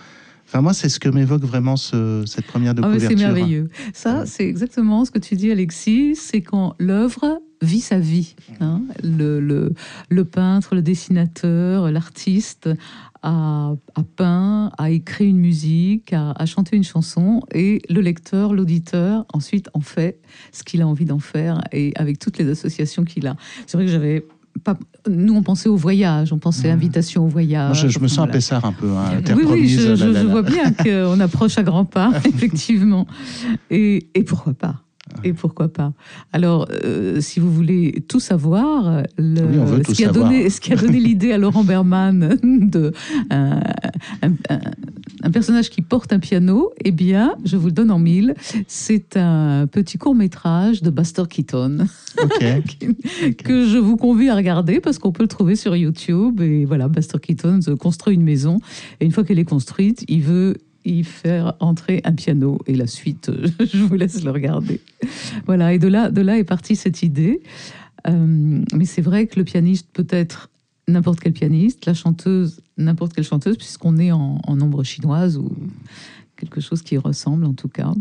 Enfin, 0.47 0.61
moi, 0.61 0.75
c'est 0.75 0.89
ce 0.89 0.99
que 1.01 1.09
m'évoque 1.09 1.45
vraiment 1.45 1.77
ce- 1.77 2.25
cette 2.27 2.47
première 2.47 2.75
de 2.75 2.83
Ah 2.83 2.87
couverture. 2.93 3.19
c'est 3.19 3.25
merveilleux. 3.25 3.71
Ça, 3.95 4.27
c'est 4.27 4.47
exactement 4.47 5.05
ce 5.05 5.11
que 5.11 5.19
tu 5.19 5.35
dis, 5.35 5.51
Alexis. 5.51 6.15
C'est 6.17 6.43
quand 6.43 6.75
l'œuvre 6.79 7.41
vit 7.63 7.81
sa 7.81 7.99
vie. 7.99 8.35
hein. 8.61 8.83
Le, 9.03 9.41
le, 9.41 9.73
le 10.11 10.25
peintre, 10.25 10.75
le 10.75 10.83
dessinateur, 10.83 11.91
l'artiste 11.91 12.69
a, 13.23 13.73
a 13.95 14.03
peint, 14.17 14.71
a 14.79 14.91
écrit 14.91 15.29
une 15.29 15.39
musique, 15.39 16.13
a, 16.13 16.33
a 16.33 16.47
chanté 16.47 16.77
une 16.77 16.85
chanson, 16.85 17.43
et 17.55 17.81
le 17.89 18.01
lecteur, 18.01 18.53
l'auditeur, 18.55 19.25
ensuite 19.33 19.69
en 19.75 19.81
fait 19.81 20.21
ce 20.53 20.63
qu'il 20.63 20.83
a 20.83 20.87
envie 20.87 21.05
d'en 21.05 21.19
faire, 21.21 21.61
et 21.73 21.93
avec 21.97 22.19
toutes 22.19 22.39
les 22.39 22.49
associations 22.49 23.05
qu'il 23.05 23.27
a. 23.27 23.37
C'est 23.67 23.77
vrai 23.77 23.87
que 23.87 23.93
j'avais 23.93 24.25
pas. 24.65 24.79
Nous, 25.09 25.35
on 25.35 25.43
pensait 25.43 25.69
au 25.69 25.77
voyage, 25.77 26.33
on 26.33 26.39
pensait 26.39 26.69
Mhm. 26.69 26.75
invitation 26.75 27.25
au 27.25 27.29
voyage. 27.29 27.67
Moi, 27.69 27.75
je, 27.75 27.89
je 27.89 27.99
me 27.99 28.07
sens 28.09 28.19
un 28.19 28.23
voilà. 28.23 28.33
Pessard 28.35 28.65
un 28.65 28.73
peu, 28.73 28.91
hein, 28.91 29.21
Oui, 29.35 29.45
oui, 29.49 29.69
je, 29.69 29.97
je- 29.97 30.27
vois 30.27 30.43
bien 30.43 30.73
qu'on 30.85 31.19
approche 31.21 31.59
à 31.59 31.63
grands 31.63 31.85
pas, 31.87 32.13
effectivement. 32.25 33.07
Et, 33.71 34.09
et 34.15 34.23
pourquoi 34.25 34.53
pas? 34.55 34.77
Et 35.25 35.33
pourquoi 35.33 35.69
pas. 35.69 35.93
Alors, 36.33 36.67
euh, 36.85 37.21
si 37.21 37.41
vous 37.41 37.53
voulez 37.53 38.05
tout 38.09 38.21
savoir, 38.21 39.03
le- 39.19 39.41
Oui, 39.43 39.59
on 39.61 39.65
veut 39.65 39.83
tout 39.83 39.93
ce, 39.93 39.97
qui 39.97 40.05
a 40.05 40.11
donné, 40.13 40.49
ce 40.51 40.61
qui 40.61 40.73
a 40.73 40.77
donné 40.77 40.99
l'idée 41.01 41.33
à 41.33 41.39
Laurent 41.39 41.65
Berman 41.65 42.37
de 42.43 42.93
un, 43.31 43.61
un- 44.23 45.31
personnage 45.31 45.71
qui 45.71 45.83
porte 45.83 46.13
un 46.13 46.19
piano, 46.19 46.71
eh 46.85 46.91
bien, 46.91 47.35
je 47.45 47.57
vous 47.57 47.67
le 47.67 47.73
donne 47.73 47.91
en 47.91 47.99
mille, 47.99 48.35
c'est 48.67 49.17
un 49.17 49.67
petit 49.67 49.97
court 49.99 50.15
métrage 50.15 50.83
de 50.83 50.91
Buster 50.91 51.23
Keaton. 51.29 51.87
Que 53.45 53.67
je 53.67 53.79
vous 53.79 53.97
convie 53.97 54.29
à 54.29 54.35
regarder 54.37 54.81
parce 54.81 54.99
qu'on 54.99 55.13
peut 55.13 55.23
le 55.23 55.29
trouver 55.29 55.57
sur 55.57 55.75
YouTube. 55.77 56.41
Et 56.41 56.65
voilà, 56.65 56.89
Buster 56.89 57.19
Keaton 57.21 57.61
construit 57.79 58.15
une 58.15 58.23
maison. 58.23 58.59
Et 59.01 59.05
une 59.07 59.13
fois 59.13 59.25
qu'elle 59.25 59.39
est 59.39 59.45
construite, 59.45 60.05
il 60.09 60.23
veut 60.23 60.57
y 60.85 61.05
faire 61.05 61.55
entrer 61.61 62.01
un 62.05 62.13
piano. 62.13 62.59
Et 62.67 62.75
la 62.75 62.87
suite, 62.87 63.29
euh, 63.29 63.49
je 63.61 63.79
vous 63.79 63.95
laisse 63.95 64.23
le 64.23 64.31
regarder. 64.31 64.81
Voilà, 65.47 65.73
et 65.73 65.79
de 65.79 65.89
là, 65.89 66.11
de 66.11 66.21
là 66.21 66.39
est 66.39 66.45
partie 66.45 66.77
cette 66.77 67.03
idée. 67.03 67.43
Euh, 68.09 68.61
mais 68.75 68.85
c'est 68.85 69.03
vrai 69.03 69.27
que 69.27 69.39
le 69.39 69.45
pianiste 69.45 69.89
peut 69.93 70.07
être 70.11 70.51
n'importe 70.89 71.21
quel 71.21 71.33
pianiste, 71.33 71.87
la 71.87 71.95
chanteuse 71.95 72.61
n'importe 72.77 73.13
quelle 73.13 73.25
chanteuse, 73.25 73.57
puisqu'on 73.57 73.99
est 73.99 74.13
en, 74.13 74.41
en 74.45 74.61
ombre 74.61 74.83
chinoise 74.83 75.37
ou 75.37 75.51
quelque 76.37 76.61
chose 76.61 76.83
qui 76.83 76.97
ressemble 76.99 77.45
en 77.45 77.53
tout 77.53 77.69
cas. 77.69 77.93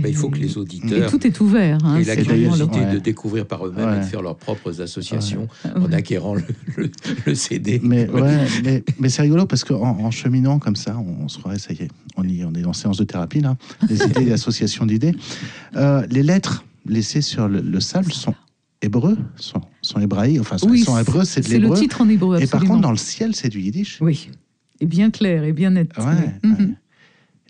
Bah, 0.00 0.08
il 0.08 0.16
faut 0.16 0.28
que 0.28 0.38
Et- 0.38 0.40
les 0.40 0.52
et 0.54 0.56
auditeurs 0.58 1.08
tout 1.10 1.24
est 1.24 1.40
ouvert. 1.40 1.78
hein, 1.84 1.98
aient 1.98 2.04
la 2.04 2.16
curiosité 2.16 2.80
Ouais. 2.80 2.94
de 2.94 2.98
découvrir 2.98 3.46
par 3.46 3.64
eux-mêmes 3.64 3.88
Ouais. 3.90 3.96
et 3.98 4.00
de 4.00 4.04
faire 4.04 4.22
leurs 4.22 4.34
propres 4.36 4.80
associations 4.80 5.46
en 5.76 5.92
acquérant 5.92 6.34
le, 6.34 6.42
le- 6.76 6.90
le 7.26 7.34
CD. 7.36 7.80
Mais, 7.82 8.08
ouais, 8.10 8.38
mais, 8.64 8.82
mais 8.98 9.08
c'est 9.08 9.22
rigolo 9.22 9.46
parce 9.46 9.62
qu'en 9.62 9.80
en 10.00 10.10
cheminant 10.10 10.58
comme 10.58 10.74
ça, 10.74 10.96
on, 10.98 11.24
on 11.24 11.28
se 11.28 11.38
croirait, 11.38 11.60
ça 11.60 11.72
y 11.72 11.76
est, 11.82 11.88
on, 12.16 12.24
y, 12.24 12.42
on 12.44 12.52
est 12.54 12.64
en 12.64 12.72
séance 12.72 12.96
de 12.96 13.04
thérapie 13.04 13.40
là, 13.40 13.56
les 13.88 14.02
idées, 14.04 14.24
l'association 14.24 14.84
d'idées. 14.84 15.14
Euh, 15.76 16.04
les 16.10 16.24
lettres 16.24 16.64
laissées 16.86 17.22
sur 17.22 17.46
le, 17.48 17.60
le 17.60 17.78
sable 17.80 18.12
sont 18.12 18.34
hébreux, 18.82 19.16
sont, 19.36 19.60
sont 19.80 20.00
hébraïques, 20.00 20.40
enfin 20.40 20.58
sont, 20.58 20.68
Oui, 20.70 20.80
sont 20.80 20.98
hébreux, 20.98 21.24
c'est 21.24 21.40
de 21.40 21.46
C'est 21.46 21.58
le 21.60 21.72
titre 21.72 22.00
en 22.00 22.08
hébreu. 22.08 22.38
Et 22.38 22.46
par 22.48 22.56
absolument. 22.56 22.74
contre, 22.74 22.82
dans 22.82 22.90
le 22.90 22.96
ciel, 22.96 23.34
c'est 23.36 23.48
du 23.48 23.60
yiddish. 23.60 23.98
Oui, 24.00 24.28
et 24.80 24.86
bien 24.86 25.10
clair 25.10 25.44
et 25.44 25.52
bien 25.52 25.70
net. 25.70 25.90
Ouais, 25.96 26.04
ouais. 26.50 26.68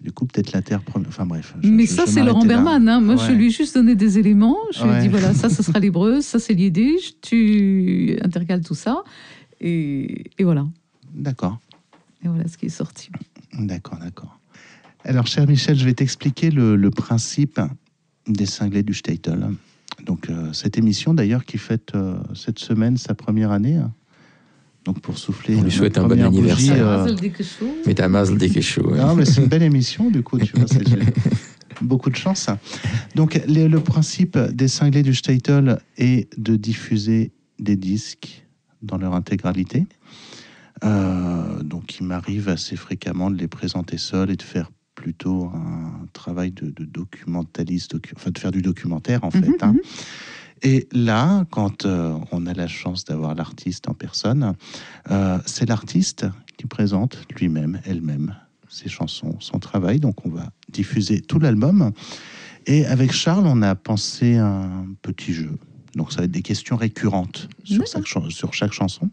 Du 0.03 0.13
coup, 0.13 0.27
peut-être 0.27 0.53
la 0.53 0.61
terre. 0.61 0.83
Enfin 1.09 1.25
bref. 1.25 1.55
je- 1.63 1.69
Mais 1.71 1.87
je- 1.87 1.93
ça, 1.93 2.05
c'est 2.07 2.23
Laurent. 2.23 2.45
Berman. 2.45 2.89
hein. 2.89 3.01
Moi, 3.01 3.17
je 3.17 3.33
lui 3.33 3.47
ai 3.47 3.51
juste 3.51 3.75
donné 3.75 3.95
des 3.95 4.19
éléments. 4.19 4.59
Je 4.73 4.85
lui 4.85 4.91
ai 4.93 5.01
dit 5.03 5.09
voilà, 5.09 5.33
ça, 5.35 5.49
ce 5.49 5.63
sera 5.63 5.79
l'hébreu, 5.81 6.21
ça, 6.21 6.39
c'est 6.39 6.53
le 6.55 6.61
yiddish. 6.61 7.15
Tu 7.23 8.19
intercales 8.23 8.63
tout 8.63 8.75
ça. 8.75 9.03
Et, 9.61 10.31
et 10.39 10.45
voilà. 10.45 10.67
D'accord. 11.15 11.59
Et 12.25 12.29
voilà 12.29 12.47
ce 12.49 12.59
qui 12.59 12.67
est 12.67 12.71
sorti. 12.71 13.11
D'accord, 13.59 13.99
d'accord. 13.99 14.39
Alors, 15.05 15.27
cher 15.27 15.47
Michel, 15.47 15.77
je 15.79 15.85
vais 15.85 15.95
t'expliquer 15.95 16.51
le, 16.51 16.77
le 16.77 16.91
principe 16.91 17.61
des 18.27 18.47
cinglés 18.47 18.83
du 18.83 18.95
Statel. 18.95 19.49
Donc, 20.05 20.29
euh, 20.29 20.53
cette 20.53 20.77
émission, 20.77 21.15
d'ailleurs, 21.15 21.45
qui 21.45 21.57
fête 21.59 21.93
euh, 21.95 22.17
cette 22.35 22.59
semaine 22.59 22.97
sa 22.97 23.15
première 23.15 23.53
année, 23.53 23.77
hein, 23.77 23.93
Donc 24.85 25.01
pour 25.01 25.16
souffler. 25.16 25.57
On 25.57 25.62
lui 25.62 25.70
souhaite 25.70 25.97
un 25.99 26.07
bon 26.07 26.20
anniversaire. 26.20 26.87
Euh... 26.87 27.16
Mais 27.87 27.94
t'as 27.94 28.07
Non, 28.97 29.14
mais 29.14 29.25
c'est 29.25 29.40
une 29.40 29.49
belle 29.49 29.62
émission, 29.62 30.11
du 30.11 30.23
coup, 30.23 30.38
tu 30.38 30.53
vois, 30.55 30.66
beaucoup 31.81 32.11
de 32.11 32.16
chance. 32.16 32.51
Donc 33.14 33.40
le 33.47 33.79
principe 33.79 34.38
des 34.38 34.68
cinglés 34.68 35.03
du 35.03 35.14
Statel 35.14 35.79
est 35.97 36.29
de 36.38 36.57
diffuser 36.57 37.33
des 37.59 37.77
disques 37.77 38.44
dans 38.83 38.99
leur 38.99 39.14
intégralité. 39.14 39.87
Euh, 40.85 41.62
donc 41.62 41.99
il 41.99 42.07
m'arrive 42.07 42.49
assez 42.49 42.77
fréquemment 42.77 43.31
de 43.31 43.38
les 43.38 43.49
présenter 43.49 43.97
seuls 43.97 44.31
et 44.31 44.37
de 44.37 44.42
faire 44.42 44.70
plutôt 44.94 45.51
un 45.55 46.07
travail 46.12 46.53
de, 46.53 46.73
documentaliste, 46.85 47.97
enfin 48.16 48.31
de 48.31 48.38
faire 48.38 48.53
du 48.53 48.62
documentaire 48.62 49.25
en 49.25 49.31
fait. 49.31 49.40
Mhm, 49.40 49.57
hein. 49.62 49.75
Et 50.64 50.88
là, 50.92 51.44
quand 51.50 51.85
euh, 51.85 52.18
on 52.33 52.46
a 52.46 52.55
la 52.55 52.66
chance 52.66 53.05
d'avoir 53.05 53.35
l'artiste 53.35 53.88
en 53.88 53.94
personne, 53.94 54.55
euh, 55.11 55.38
c'est 55.44 55.68
l'artiste 55.68 56.27
qui 56.57 56.66
présente 56.66 57.18
lui-même, 57.38 57.81
elle-même, 57.85 58.35
ses 58.70 58.88
chansons, 58.88 59.37
son 59.40 59.59
travail. 59.59 60.00
Donc 60.00 60.24
on 60.24 60.31
va 60.31 60.48
diffuser 60.70 61.20
tout 61.20 61.38
l'album. 61.38 61.92
Et 62.66 62.87
avec 62.87 63.12
Charles, 63.12 63.46
on 63.46 63.61
a 63.61 63.74
pensé 63.74 64.38
un 64.38 64.87
petit 65.03 65.35
jeu. 65.35 65.53
Donc 65.94 66.12
ça 66.12 66.18
va 66.18 66.24
être 66.24 66.31
des 66.31 66.42
questions 66.42 66.77
récurrentes 66.77 67.48
sur 67.62 67.87
chaque, 67.87 68.09
sur 68.31 68.55
chaque 68.55 68.72
chanson. 68.72 69.11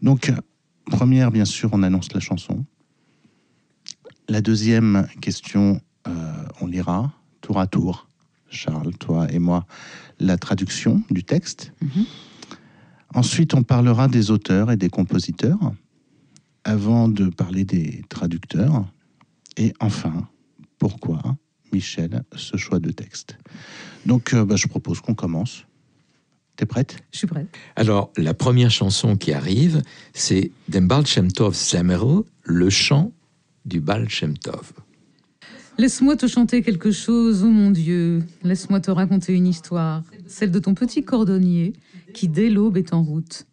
Donc, 0.00 0.32
première, 0.86 1.30
bien 1.30 1.44
sûr, 1.44 1.70
on 1.72 1.82
annonce 1.82 2.12
la 2.12 2.20
chanson. 2.20 2.64
La 4.28 4.40
deuxième 4.40 5.06
question, 5.20 5.80
euh, 6.08 6.10
on 6.60 6.66
lira 6.66 7.12
tour 7.40 7.60
à 7.60 7.66
tour, 7.66 8.08
Charles, 8.54 8.94
toi 8.94 9.30
et 9.30 9.38
moi, 9.38 9.66
la 10.20 10.36
traduction 10.36 11.02
du 11.10 11.24
texte. 11.24 11.72
Mhm. 11.82 12.04
Ensuite, 13.14 13.54
on 13.54 13.62
parlera 13.62 14.08
des 14.08 14.30
auteurs 14.30 14.72
et 14.72 14.76
des 14.76 14.88
compositeurs, 14.88 15.72
avant 16.64 17.08
de 17.08 17.26
parler 17.28 17.64
des 17.64 18.02
traducteurs. 18.08 18.84
Et 19.56 19.72
enfin, 19.80 20.28
pourquoi, 20.78 21.22
Michel, 21.72 22.24
ce 22.34 22.56
choix 22.56 22.80
de 22.80 22.90
texte? 22.90 23.38
Donc, 24.06 24.34
euh, 24.34 24.44
bah, 24.44 24.56
je 24.56 24.66
propose 24.66 25.00
qu'on 25.00 25.14
commence. 25.14 25.64
T'es 26.56 26.66
prête? 26.66 26.96
Je 27.12 27.18
suis 27.18 27.26
prête. 27.26 27.48
Alors, 27.76 28.12
la 28.16 28.34
première 28.34 28.70
chanson 28.70 29.16
qui 29.16 29.32
arrive, 29.32 29.82
c'est 30.12 30.50
Dem 30.68 30.86
Baal 30.86 31.06
Shem 31.06 31.30
Tov 31.30 31.54
Zamero, 31.54 32.26
le 32.44 32.70
chant 32.70 33.12
du 33.64 33.80
Baal 33.80 34.08
Shem 34.08 34.38
Tov. 34.38 34.72
Laisse-moi 35.76 36.14
te 36.14 36.28
chanter 36.28 36.62
quelque 36.62 36.92
chose, 36.92 37.42
oh 37.42 37.50
mon 37.50 37.72
Dieu. 37.72 38.22
Laisse-moi 38.44 38.78
te 38.78 38.92
raconter 38.92 39.34
une 39.34 39.48
histoire, 39.48 40.04
celle 40.28 40.52
de 40.52 40.60
ton 40.60 40.72
petit 40.72 41.02
cordonnier 41.02 41.72
qui, 42.12 42.28
dès 42.28 42.48
l'aube, 42.48 42.76
est 42.76 42.94
en 42.94 43.02
route. 43.02 43.44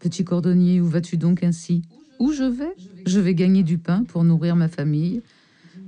Petit 0.00 0.24
cordonnier, 0.24 0.80
où 0.80 0.88
vas-tu 0.88 1.16
donc 1.16 1.44
ainsi? 1.44 1.82
Où 2.18 2.32
je 2.32 2.42
vais? 2.42 2.74
Je 3.06 3.20
vais 3.20 3.34
gagner 3.34 3.62
du 3.62 3.78
pain 3.78 4.02
pour 4.02 4.24
nourrir 4.24 4.56
ma 4.56 4.66
famille. 4.66 5.22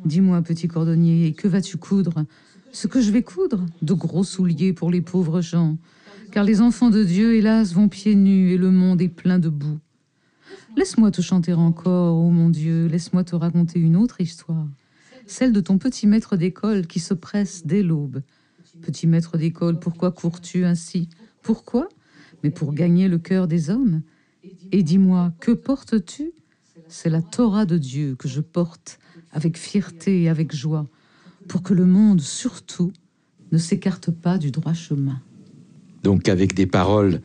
Dis-moi, 0.04 0.40
petit 0.42 0.68
cordonnier, 0.68 1.32
que 1.32 1.48
vas-tu 1.48 1.76
coudre? 1.76 2.24
Ce 2.70 2.86
que 2.86 3.00
je 3.00 3.10
vais 3.10 3.22
coudre? 3.22 3.66
De 3.82 3.94
gros 3.94 4.22
souliers 4.22 4.72
pour 4.72 4.92
les 4.92 5.00
pauvres 5.00 5.40
gens. 5.40 5.76
Car 6.30 6.44
les 6.44 6.60
enfants 6.60 6.90
de 6.90 7.02
Dieu, 7.02 7.34
hélas, 7.34 7.72
vont 7.72 7.88
pieds 7.88 8.14
nus 8.14 8.52
et 8.52 8.58
le 8.58 8.70
monde 8.70 9.02
est 9.02 9.08
plein 9.08 9.40
de 9.40 9.48
boue. 9.48 9.80
Laisse-moi 10.76 11.10
te 11.10 11.20
chanter 11.20 11.52
encore, 11.52 12.16
ô 12.16 12.30
mon 12.30 12.48
Dieu, 12.48 12.86
laisse-moi 12.86 13.24
te 13.24 13.34
raconter 13.34 13.80
une 13.80 13.96
autre 13.96 14.20
histoire 14.20 14.68
celle 15.28 15.52
de 15.52 15.60
ton 15.60 15.78
petit 15.78 16.06
maître 16.06 16.36
d'école 16.36 16.86
qui 16.86 17.00
se 17.00 17.14
presse 17.14 17.64
dès 17.66 17.82
l'aube. 17.82 18.22
Petit 18.82 19.06
maître 19.06 19.36
d'école, 19.36 19.78
pourquoi 19.78 20.10
cours-tu 20.10 20.64
ainsi? 20.64 21.08
Pourquoi? 21.42 21.88
Mais 22.42 22.50
pour 22.50 22.72
gagner 22.72 23.08
le 23.08 23.18
cœur 23.18 23.46
des 23.46 23.70
hommes. 23.70 24.02
Et 24.72 24.82
dis-moi, 24.82 25.32
que 25.40 25.52
portes-tu? 25.52 26.32
C'est 26.88 27.10
la 27.10 27.22
Torah 27.22 27.66
de 27.66 27.76
Dieu 27.76 28.16
que 28.16 28.28
je 28.28 28.40
porte 28.40 28.98
avec 29.32 29.58
fierté 29.58 30.22
et 30.22 30.28
avec 30.28 30.54
joie, 30.54 30.88
pour 31.48 31.62
que 31.62 31.74
le 31.74 31.84
monde, 31.84 32.20
surtout, 32.20 32.92
ne 33.52 33.58
s'écarte 33.58 34.10
pas 34.10 34.38
du 34.38 34.50
droit 34.50 34.72
chemin. 34.72 35.20
Donc 36.02 36.28
avec 36.28 36.54
des 36.54 36.66
paroles 36.66 37.20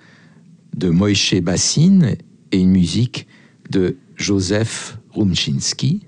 de 0.75 0.89
Moïse 0.89 1.41
Bassine 1.41 2.15
et 2.51 2.59
une 2.59 2.71
musique 2.71 3.27
de 3.69 3.97
Joseph 4.15 4.99
Rumczynski, 5.11 6.07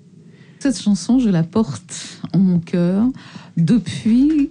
cette 0.71 0.82
chanson, 0.82 1.19
je 1.19 1.30
la 1.30 1.43
porte 1.43 2.19
en 2.34 2.39
mon 2.39 2.58
cœur 2.58 3.06
depuis 3.56 4.49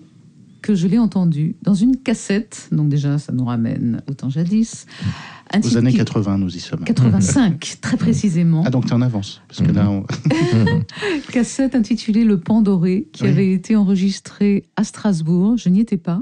que 0.63 0.77
je 0.77 0.87
l'ai 0.87 1.01
entendue 1.01 1.57
dans 1.63 1.75
une 1.75 1.97
cassette. 1.97 2.69
Donc 2.71 2.89
déjà, 2.89 3.19
ça 3.19 3.33
nous 3.33 3.45
ramène 3.45 4.01
au 4.09 4.15
temps 4.15 4.31
jadis. 4.31 4.87
Aux 5.53 5.77
années 5.77 5.93
80, 5.93 6.39
nous 6.39 6.57
y 6.57 6.61
sommes. 6.61 6.85
85, 6.85 7.79
très 7.81 7.97
précisément. 7.97 8.63
Ah, 8.65 8.71
donc 8.71 8.87
tu 8.87 8.91
es 8.91 8.95
en 8.95 9.03
avance. 9.03 9.43
Parce 9.49 9.61
que 9.61 9.73
là, 9.73 9.91
cassette 11.33 11.75
intitulée 11.75 12.25
Le 12.25 12.39
Pan 12.39 12.63
Doré, 12.63 13.09
qui 13.13 13.27
avait 13.27 13.53
été 13.53 13.77
enregistrée 13.77 14.65
à 14.77 14.85
Strasbourg. 14.85 15.57
Je 15.57 15.69
n'y 15.69 15.81
étais 15.81 15.97
pas, 15.97 16.21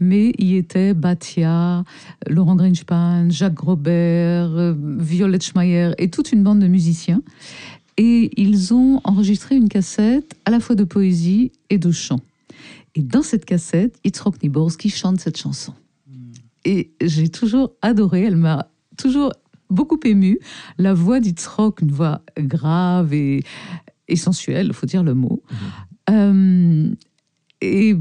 mais 0.00 0.32
y 0.38 0.56
étaient 0.56 0.92
Batia, 0.92 1.84
Laurent 2.28 2.56
Greenspan, 2.56 3.30
Jacques 3.30 3.54
Grobert, 3.54 4.50
euh, 4.50 4.74
Violette 4.98 5.44
Schmeyer 5.44 5.92
et 5.98 6.10
toute 6.10 6.32
une 6.32 6.42
bande 6.42 6.58
de 6.58 6.68
musiciens. 6.68 7.22
Et 7.96 8.30
ils 8.40 8.72
ont 8.72 9.00
enregistré 9.04 9.56
une 9.56 9.68
cassette 9.68 10.34
à 10.44 10.50
la 10.50 10.60
fois 10.60 10.74
de 10.74 10.84
poésie 10.84 11.52
et 11.68 11.78
de 11.78 11.90
chant. 11.90 12.20
Et 12.94 13.02
dans 13.02 13.22
cette 13.22 13.44
cassette, 13.44 13.98
Yitzhak 14.04 14.42
Niborski 14.42 14.88
chante 14.88 15.20
cette 15.20 15.36
chanson. 15.36 15.74
Et 16.64 16.90
j'ai 17.00 17.28
toujours 17.28 17.72
adoré, 17.80 18.24
elle 18.24 18.36
m'a 18.36 18.68
toujours 18.96 19.32
beaucoup 19.70 19.98
ému. 20.04 20.38
La 20.78 20.94
voix 20.94 21.20
d'Yitzhak, 21.20 21.80
une 21.80 21.92
voix 21.92 22.22
grave 22.38 23.14
et, 23.14 23.42
et 24.08 24.16
sensuelle, 24.16 24.66
il 24.68 24.72
faut 24.72 24.86
dire 24.86 25.02
le 25.02 25.14
mot. 25.14 25.42
Mhm. 25.50 25.58
Euh, 26.10 26.94
et 27.60 27.94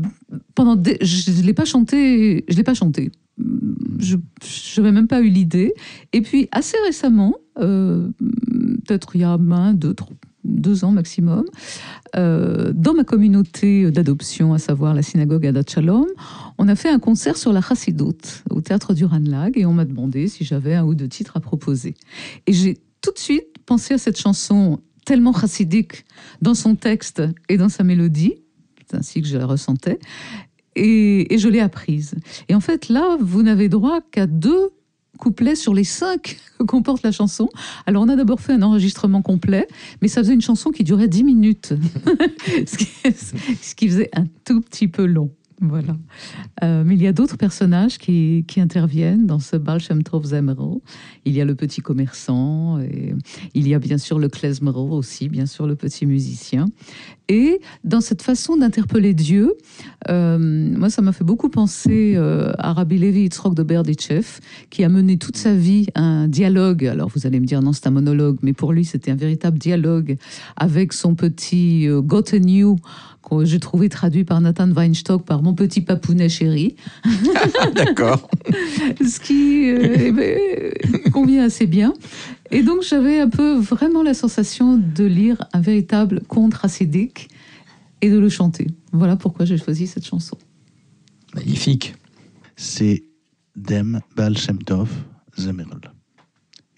pendant 0.56 0.82
je 1.02 1.32
ne 1.32 1.45
l'ai 1.45 1.54
pas 1.54 1.65
chanté, 1.65 2.45
je 2.47 2.56
l'ai 2.56 2.63
pas 2.63 2.73
chanté. 2.73 3.12
Je 3.99 4.17
n'avais 4.78 4.91
même 4.91 5.08
pas 5.08 5.21
eu 5.21 5.30
l'idée. 5.30 5.73
Et 6.13 6.21
puis 6.21 6.47
assez 6.52 6.78
récemment, 6.86 7.36
euh, 7.60 8.10
peut-être 8.89 9.15
il 9.15 9.21
y 9.21 9.23
a 9.23 9.32
un, 9.32 9.73
deux, 9.73 9.95
deux 10.43 10.84
ans 10.84 10.91
maximum, 10.91 11.45
euh, 12.15 12.71
dans 12.73 12.95
ma 12.95 13.04
communauté 13.04 13.91
d'adoption, 13.91 14.54
à 14.54 14.58
savoir 14.58 14.95
la 14.95 15.04
synagogue 15.04 15.45
Adat 15.45 15.62
Shalom, 15.67 16.08
on 16.58 16.67
a 16.67 16.75
fait 16.75 16.89
un 16.89 16.97
concert 16.97 17.38
sur 17.38 17.54
la 17.54 17.62
Chassidut 17.62 18.43
au 18.49 18.62
théâtre 18.62 18.95
du 18.95 19.06
Ranlag 19.06 19.60
et 19.60 19.67
on 19.67 19.73
m'a 19.73 19.86
demandé 19.86 20.28
si 20.28 20.43
j'avais 20.43 20.73
un 20.73 20.86
ou 20.86 20.95
deux 20.95 21.08
titres 21.08 21.38
à 21.38 21.39
proposer. 21.39 21.93
Et 22.47 22.54
j'ai 22.54 22.78
tout 23.02 23.12
de 23.12 23.19
suite 23.19 23.45
pensé 23.67 23.93
à 23.93 23.99
cette 23.99 24.19
chanson 24.19 24.80
tellement 25.06 25.34
chassidique 25.34 26.06
dans 26.41 26.56
son 26.56 26.73
texte 26.73 27.21
et 27.47 27.58
dans 27.58 27.69
sa 27.69 27.84
mélodie, 27.84 28.34
c'est 28.89 28.97
ainsi 28.97 29.21
que 29.21 29.28
je 29.28 29.38
la 29.38 29.45
ressentais, 29.45 29.99
et 30.75 31.38
je 31.38 31.47
l'ai 31.47 31.60
apprise. 31.60 32.15
Et 32.47 32.56
en 32.56 32.60
fait, 32.60 32.89
là, 32.89 33.17
vous 33.19 33.43
n'avez 33.43 33.69
droit 33.69 33.99
qu'à 34.12 34.25
deux 34.25 34.71
couplets 35.19 35.55
sur 35.55 35.73
les 35.73 35.84
cinq 35.84 36.38
que 36.58 36.63
comporte 36.63 37.03
la 37.03 37.12
chanson. 37.12 37.49
Alors, 37.86 38.03
on 38.03 38.10
a 38.10 38.15
d'abord 38.15 38.39
fait 38.39 38.53
un 38.53 38.62
enregistrement 38.62 39.21
complet, 39.21 39.67
mais 40.01 40.08
ça 40.08 40.21
faisait 40.21 40.34
une 40.34 40.41
chanson 40.41 40.71
qui 40.71 40.84
durait 40.84 41.08
dix 41.08 41.23
minutes, 41.23 41.73
ce 42.65 43.75
qui 43.75 43.88
faisait 43.88 44.10
un 44.13 44.25
tout 44.45 44.62
petit 44.62 44.88
peu 44.88 45.05
long. 45.05 45.29
Voilà. 45.62 45.98
Euh, 46.63 46.84
mais 46.86 46.95
il 46.95 47.02
y 47.02 47.08
a 47.08 47.12
d'autres 47.12 47.36
personnages 47.36 47.98
qui, 47.98 48.45
qui, 48.48 48.62
interviennent 48.62 49.26
dans 49.26 49.39
ce 49.39 49.58
Baal 49.58 49.82
Shem 49.82 50.02
Zemro. 50.24 50.82
Il 51.26 51.34
y 51.34 51.41
a 51.41 51.45
le 51.45 51.56
petit 51.56 51.82
commerçant, 51.82 52.80
et 52.80 53.13
il 53.54 53.67
y 53.67 53.74
a 53.74 53.80
bien 53.80 53.98
sûr 53.98 54.19
le 54.19 54.30
klezmero 54.30 54.89
aussi, 54.91 55.28
bien 55.28 55.45
sûr 55.45 55.67
le 55.67 55.76
petit 55.76 56.06
musicien. 56.06 56.65
Et 57.28 57.60
dans 57.84 58.02
cette 58.02 58.22
façon 58.22 58.58
d'interpeller 58.58 59.13
Dieu, 59.13 59.54
euh, 60.10 60.39
moi 60.39 60.89
ça 60.89 61.02
m'a 61.02 61.12
fait 61.12 61.24
beaucoup 61.24 61.50
penser 61.50 62.13
euh, 62.15 62.54
à 62.58 62.74
Rabbi 62.74 62.98
Levi 62.98 63.22
Yitzhak 63.24 63.54
de 63.54 63.63
Berditchev, 63.63 64.39
qui 64.69 64.84
a 64.84 64.89
mené 64.89 65.17
toute 65.17 65.38
sa 65.38 65.54
vie 65.54 65.88
un 65.93 66.28
dialogue. 66.28 66.86
Alors 66.86 67.10
vous 67.13 67.28
allez 67.28 67.39
me 67.39 67.45
dire 67.45 67.62
non, 67.62 67.74
c'est 67.74 67.86
un 67.86 67.91
monologue, 67.91 68.38
mais 68.41 68.54
pour 68.54 68.72
lui 68.72 68.86
c'était 68.86 69.12
un 69.12 69.15
véritable 69.15 69.60
dialogue 69.60 70.17
avec 70.56 70.93
son 70.93 71.15
petit 71.15 71.88
Gotten 71.88 72.50
You 72.50 72.78
que 73.29 73.45
j'ai 73.45 73.59
trouvé 73.59 73.89
traduit 73.89 74.23
par 74.23 74.41
Nathan 74.41 74.69
Weinstock 74.71 75.25
par 75.25 75.41
Mon 75.41 75.53
petit 75.53 75.81
papounet 75.81 76.29
chéri. 76.29 76.75
D'accord. 77.75 78.29
Ce 79.01 79.19
qui 79.19 79.69
euh, 79.69 79.95
eh 79.97 80.11
ben, 80.11 81.11
convient 81.11 81.43
assez 81.43 81.67
bien. 81.67 81.93
Et 82.51 82.63
donc 82.63 82.81
j'avais 82.83 83.19
un 83.19 83.29
peu 83.29 83.55
vraiment 83.55 84.03
la 84.03 84.13
sensation 84.13 84.77
de 84.77 85.03
lire 85.03 85.43
un 85.53 85.61
véritable 85.61 86.21
conte 86.27 86.55
racidique 86.55 87.29
et 88.01 88.09
de 88.09 88.17
le 88.17 88.29
chanter. 88.29 88.67
Voilà 88.91 89.15
pourquoi 89.15 89.45
j'ai 89.45 89.57
choisi 89.57 89.87
cette 89.87 90.05
chanson. 90.05 90.37
Magnifique. 91.35 91.95
C'est 92.55 93.03
Dem 93.55 94.01
Baal 94.15 94.37
Shem 94.37 94.61
Tov 94.63 94.89
Zemerol. 95.37 95.81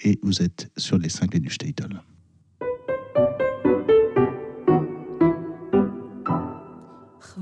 Et 0.03 0.19
vous 0.23 0.41
êtes 0.41 0.71
sur 0.77 0.97
les 0.97 1.09
cinglés 1.09 1.39
du 1.39 1.49
Statel. 1.49 2.01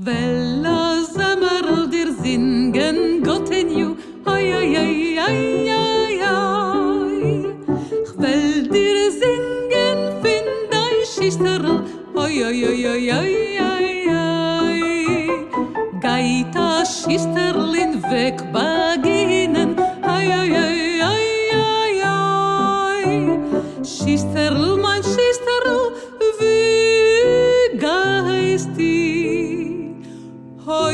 Vella 0.02 1.04
zemer 1.04 1.90
dir 1.92 2.08
zingen 2.22 3.22
Gott 3.22 3.50
in 3.50 3.68
you 3.68 3.96
Ay, 4.24 4.50
ay, 4.54 4.76
ay, 4.76 5.18
ay, 5.18 5.68
ay, 5.68 6.22
ay 6.24 7.46
Ich 8.04 8.16
will 8.16 8.62
dir 8.72 9.10
singen 9.12 9.98
Fin 10.22 10.46
dei 10.72 11.04
Schichterl 11.04 11.84
Ay, 12.16 12.44
ay, 12.44 12.64
ay, 12.64 12.86
ay, 12.86 13.10
ay, 13.12 13.36
ay, 13.60 14.08
ay 14.08 14.80
Geit 16.00 16.56
a 16.56 16.82
Schichterlin 16.82 18.00
weg 18.08 18.40
Baginen 18.54 19.76
Ay, 20.00 20.32
ay, 20.32 20.56
ay, 20.64 21.02
ay, 21.12 21.26
ay, 21.52 22.02
ay 22.08 23.84
Schichterl 23.84 24.78
mein 24.80 24.99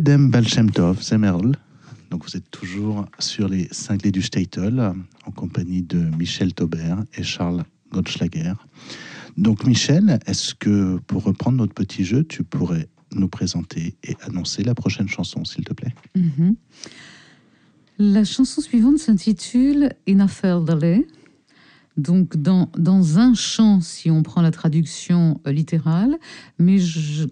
C'était 0.00 0.12
Dem 0.12 0.30
Balshem 0.30 0.70
Tov, 0.70 1.02
Zemerl. 1.02 1.52
Donc 2.10 2.24
vous 2.24 2.34
êtes 2.34 2.50
toujours 2.50 3.04
sur 3.18 3.50
les 3.50 3.68
cinglés 3.70 4.10
du 4.10 4.22
Statel 4.22 4.94
en 5.26 5.30
compagnie 5.30 5.82
de 5.82 5.98
Michel 6.16 6.54
Taubert 6.54 7.04
et 7.18 7.22
Charles 7.22 7.64
Goldschlager. 7.92 8.54
Donc 9.36 9.66
Michel, 9.66 10.18
est-ce 10.24 10.54
que 10.54 10.96
pour 11.06 11.24
reprendre 11.24 11.58
notre 11.58 11.74
petit 11.74 12.06
jeu, 12.06 12.24
tu 12.24 12.44
pourrais 12.44 12.88
nous 13.12 13.28
présenter 13.28 13.94
et 14.02 14.16
annoncer 14.22 14.62
la 14.62 14.74
prochaine 14.74 15.06
chanson, 15.06 15.44
s'il 15.44 15.64
te 15.64 15.74
plaît? 15.74 15.94
Mhm. 16.16 16.56
La 17.98 18.24
chanson 18.24 18.62
suivante 18.62 18.96
s'intitule 18.96 19.90
In 20.08 20.20
a 20.20 20.28
Feldale. 20.28 21.04
Donc, 21.96 22.36
dans, 22.36 22.70
dans 22.78 23.18
un 23.18 23.34
chant, 23.34 23.80
si 23.80 24.10
on 24.10 24.22
prend 24.22 24.42
la 24.42 24.50
traduction 24.50 25.40
euh, 25.46 25.52
littérale, 25.52 26.16
mais 26.58 26.78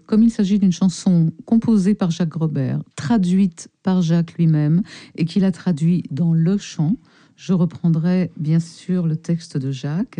comme 0.05 0.23
il 0.23 0.31
s'agit 0.31 0.59
d'une 0.59 0.71
chanson 0.71 1.31
composée 1.45 1.95
par 1.95 2.11
Jacques 2.11 2.33
Robert, 2.33 2.81
traduite 2.95 3.69
par 3.83 4.01
Jacques 4.01 4.33
lui-même, 4.37 4.83
et 5.15 5.25
qu'il 5.25 5.45
a 5.45 5.51
traduit 5.51 6.03
dans 6.11 6.33
le 6.33 6.57
chant, 6.57 6.97
je 7.35 7.53
reprendrai 7.53 8.31
bien 8.37 8.59
sûr 8.59 9.07
le 9.07 9.15
texte 9.15 9.57
de 9.57 9.71
Jacques. 9.71 10.19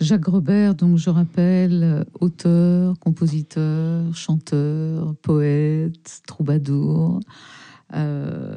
Jacques 0.00 0.26
Robert, 0.26 0.74
donc 0.74 0.98
je 0.98 1.10
rappelle, 1.10 1.82
euh, 1.82 2.04
auteur, 2.20 2.98
compositeur, 2.98 4.14
chanteur, 4.14 5.14
poète, 5.22 6.22
troubadour, 6.26 7.20
euh, 7.94 8.56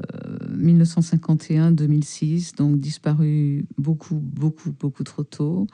1951-2006, 0.58 2.56
donc 2.56 2.80
disparu 2.80 3.66
beaucoup, 3.78 4.16
beaucoup, 4.16 4.72
beaucoup 4.72 5.04
trop 5.04 5.24
tôt, 5.24 5.68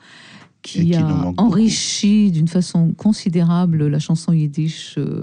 qui 0.62 0.94
a 0.94 1.32
enrichi 1.38 2.30
d'une 2.30 2.46
façon 2.48 2.92
considérable 2.92 3.88
la 3.88 3.98
chanson 3.98 4.32
yiddish 4.32 4.94
euh, 4.96 5.20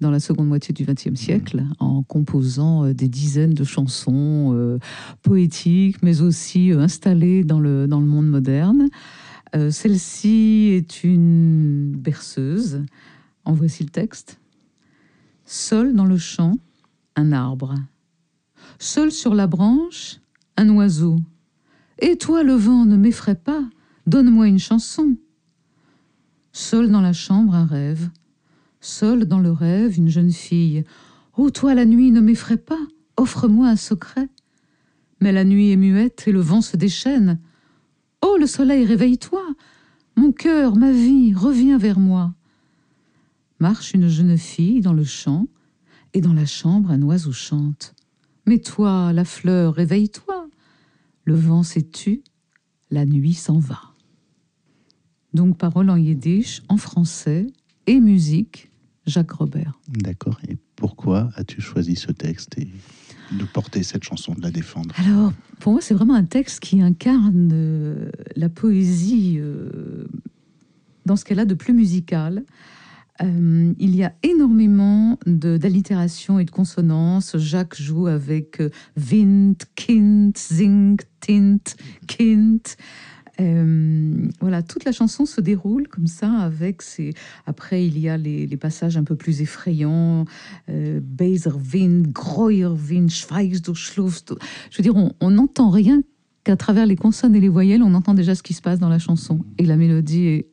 dans 0.00 0.10
la 0.10 0.18
seconde 0.18 0.48
moitié 0.48 0.74
du 0.74 0.84
XXe 0.84 1.14
siècle, 1.14 1.64
en 1.78 2.02
composant 2.02 2.84
euh, 2.84 2.92
des 2.92 3.08
dizaines 3.08 3.54
de 3.54 3.64
chansons 3.64 4.52
euh, 4.54 4.78
poétiques, 5.22 6.02
mais 6.02 6.20
aussi 6.20 6.72
euh, 6.72 6.80
installées 6.80 7.44
dans 7.44 7.60
le, 7.60 7.86
dans 7.86 8.00
le 8.00 8.06
monde 8.06 8.28
moderne. 8.28 8.88
Euh, 9.54 9.70
Celle-ci 9.70 10.70
est 10.72 11.04
une 11.04 11.92
berceuse. 11.96 12.82
En 13.44 13.52
voici 13.52 13.84
le 13.84 13.90
texte. 13.90 14.40
Seul 15.44 15.94
dans 15.94 16.04
le 16.04 16.18
champ, 16.18 16.56
un 17.16 17.32
arbre. 17.32 17.74
Seul 18.78 19.10
sur 19.10 19.34
la 19.34 19.46
branche, 19.46 20.20
un 20.56 20.68
oiseau. 20.70 21.16
Et 21.98 22.16
toi, 22.16 22.42
le 22.42 22.52
vent, 22.52 22.84
ne 22.84 22.96
m'effraie 22.96 23.34
pas, 23.34 23.64
donne-moi 24.06 24.48
une 24.48 24.58
chanson. 24.58 25.16
Seul 26.52 26.90
dans 26.90 27.00
la 27.00 27.12
chambre, 27.12 27.54
un 27.54 27.66
rêve. 27.66 28.10
Seul 28.80 29.24
dans 29.24 29.40
le 29.40 29.50
rêve, 29.50 29.98
une 29.98 30.08
jeune 30.08 30.32
fille. 30.32 30.84
Oh, 31.36 31.50
toi, 31.50 31.74
la 31.74 31.84
nuit, 31.86 32.10
ne 32.10 32.20
m'effraie 32.20 32.56
pas, 32.56 32.78
offre-moi 33.16 33.68
un 33.68 33.76
secret. 33.76 34.28
Mais 35.20 35.32
la 35.32 35.44
nuit 35.44 35.70
est 35.70 35.76
muette 35.76 36.24
et 36.26 36.32
le 36.32 36.40
vent 36.40 36.60
se 36.60 36.76
déchaîne. 36.76 37.40
Oh, 38.22 38.36
le 38.38 38.46
soleil, 38.46 38.84
réveille-toi. 38.84 39.42
Mon 40.16 40.32
cœur, 40.32 40.76
ma 40.76 40.92
vie, 40.92 41.34
reviens 41.34 41.78
vers 41.78 41.98
moi. 41.98 42.34
Marche 43.58 43.94
une 43.94 44.08
jeune 44.08 44.36
fille 44.36 44.80
dans 44.80 44.92
le 44.92 45.04
champ, 45.04 45.46
et 46.16 46.22
dans 46.22 46.32
la 46.32 46.46
chambre 46.46 46.90
un 46.90 47.02
oiseau 47.02 47.32
chante. 47.32 47.94
Mais 48.46 48.58
toi, 48.58 49.12
la 49.12 49.26
fleur, 49.26 49.74
réveille-toi. 49.74 50.48
Le 51.24 51.34
vent 51.34 51.62
s'est 51.62 51.82
tu, 51.82 52.22
la 52.90 53.04
nuit 53.04 53.34
s'en 53.34 53.58
va. 53.58 53.80
Donc 55.34 55.58
parole 55.58 55.90
en 55.90 55.96
yiddish, 55.96 56.62
en 56.70 56.78
français 56.78 57.46
et 57.86 58.00
musique, 58.00 58.70
Jacques 59.04 59.32
Robert. 59.32 59.78
D'accord. 59.88 60.40
Et 60.48 60.56
pourquoi 60.74 61.28
as-tu 61.36 61.60
choisi 61.60 61.96
ce 61.96 62.12
texte 62.12 62.56
et 62.58 62.68
de 63.32 63.44
porter 63.44 63.82
cette 63.82 64.04
chanson, 64.04 64.32
de 64.32 64.40
la 64.40 64.50
défendre? 64.50 64.94
Alors, 64.96 65.34
pour 65.60 65.72
moi, 65.72 65.82
c'est 65.82 65.92
vraiment 65.92 66.14
un 66.14 66.24
texte 66.24 66.60
qui 66.60 66.80
incarne 66.80 67.50
euh, 67.52 68.10
la 68.36 68.48
poésie 68.48 69.36
euh, 69.38 70.06
dans 71.04 71.16
ce 71.16 71.26
qu'elle 71.26 71.40
a 71.40 71.44
de 71.44 71.54
plus 71.54 71.74
musical. 71.74 72.42
Euh, 73.22 73.72
il 73.78 73.96
y 73.96 74.04
a 74.04 74.12
énormément 74.22 75.18
de- 75.26 75.56
d'allitération 75.56 76.38
et 76.38 76.44
de 76.44 76.50
consonances. 76.50 77.36
Jacques 77.38 77.80
joue 77.80 78.06
avec 78.06 78.60
euh, 78.60 78.70
Wind, 78.96 79.56
Kind, 79.74 80.36
Singt, 80.36 81.06
Tint, 81.20 81.76
Kind. 82.06 82.60
Euh, 83.38 84.28
voilà, 84.40 84.62
toute 84.62 84.84
la 84.84 84.92
chanson 84.92 85.26
se 85.26 85.42
déroule 85.42 85.88
comme 85.88 86.06
ça 86.06 86.30
avec 86.30 86.80
ces. 86.80 87.12
Après, 87.44 87.86
il 87.86 87.98
y 87.98 88.08
a 88.08 88.16
les, 88.16 88.56
passages 88.56 88.96
un 88.96 89.04
peu 89.04 89.14
plus 89.14 89.42
effrayants. 89.42 90.24
Wind, 90.68 91.02
Wind. 92.88 93.10
Je 94.70 94.76
veux 94.78 94.82
dire, 94.82 94.94
on 95.20 95.30
n'entend 95.30 95.68
rien 95.68 96.02
qu'à 96.44 96.56
travers 96.56 96.86
les 96.86 96.96
consonnes 96.96 97.34
et 97.34 97.40
les 97.40 97.48
voyelles, 97.48 97.82
on 97.82 97.92
entend 97.92 98.14
déjà 98.14 98.34
ce 98.36 98.42
qui 98.42 98.54
se 98.54 98.62
passe 98.62 98.78
dans 98.78 98.88
la 98.88 99.00
chanson. 99.00 99.40
Et 99.58 99.66
la 99.66 99.76
mélodie 99.76 100.26
est 100.26 100.46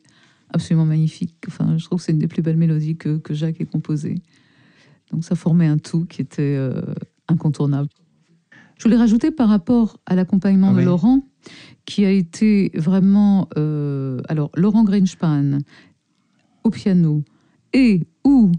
absolument 0.50 0.84
magnifique. 0.86 1.36
Enfin, 1.48 1.76
je 1.78 1.84
trouve 1.84 1.98
que 1.98 2.04
c'est 2.04 2.12
une 2.12 2.18
des 2.18 2.28
plus 2.28 2.42
belles 2.42 2.56
mélodies 2.56 2.96
que, 2.96 3.18
que 3.18 3.34
Jacques 3.34 3.60
ait 3.60 3.66
composées. 3.66 4.16
Donc 5.10 5.24
ça 5.24 5.34
formait 5.34 5.66
un 5.66 5.78
tout 5.78 6.04
qui 6.06 6.22
était 6.22 6.56
euh, 6.56 6.80
incontournable. 7.28 7.88
Je 8.78 8.84
voulais 8.84 8.96
rajouter 8.96 9.30
par 9.30 9.48
rapport 9.48 9.98
à 10.06 10.14
l'accompagnement 10.16 10.68
Ah 10.70 10.72
de 10.72 10.78
oui. 10.78 10.84
Laurent, 10.84 11.20
qui 11.84 12.04
a 12.04 12.10
été 12.10 12.70
vraiment... 12.74 13.48
euh, 13.56 14.20
alors, 14.28 14.50
Laurent 14.56 14.84
Greenspan 14.84 15.58
au 16.64 16.70
piano 16.70 17.22
et 17.72 18.06
ou 18.24 18.50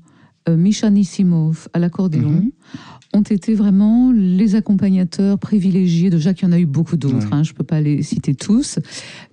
euh, 0.48 0.56
Nissimov 0.56 1.68
à 1.74 1.80
l'accordéon 1.80 2.30
Mhm. 2.30 2.52
Ont 3.16 3.22
été 3.22 3.54
vraiment 3.56 4.12
les 4.12 4.56
accompagnateurs 4.56 5.40
privilégiés 5.40 6.10
de 6.10 6.18
Jacques. 6.18 6.42
Il 6.42 6.46
y 6.46 6.48
en 6.48 6.52
a 6.52 6.60
eu 6.60 6.66
beaucoup 6.66 6.98
d'autres, 6.98 7.16
Ouais. 7.18 7.34
hein, 7.34 7.44
je 7.44 7.52
ne 7.54 7.56
peux 7.56 7.64
pas 7.64 7.80
les 7.82 8.04
citer 8.04 8.36
tous, 8.36 8.80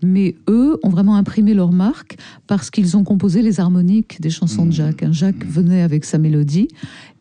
mais 0.03 0.37
eux 0.49 0.79
ont 0.83 0.89
vraiment 0.89 1.17
imprimé 1.17 1.53
leur 1.53 1.73
marque 1.73 2.17
parce 2.47 2.71
qu'ils 2.71 2.97
ont 2.97 3.05
composé 3.05 3.43
les 3.43 3.59
harmoniques 3.61 4.21
des 4.21 4.31
chansons 4.31 4.67
de. 4.67 4.71
Jacques. 4.73 5.03
hein. 5.03 5.13
Jacques 5.13 5.45
venait 5.47 5.83
avec 5.83 6.05
sa 6.05 6.19
mélodie, 6.19 6.69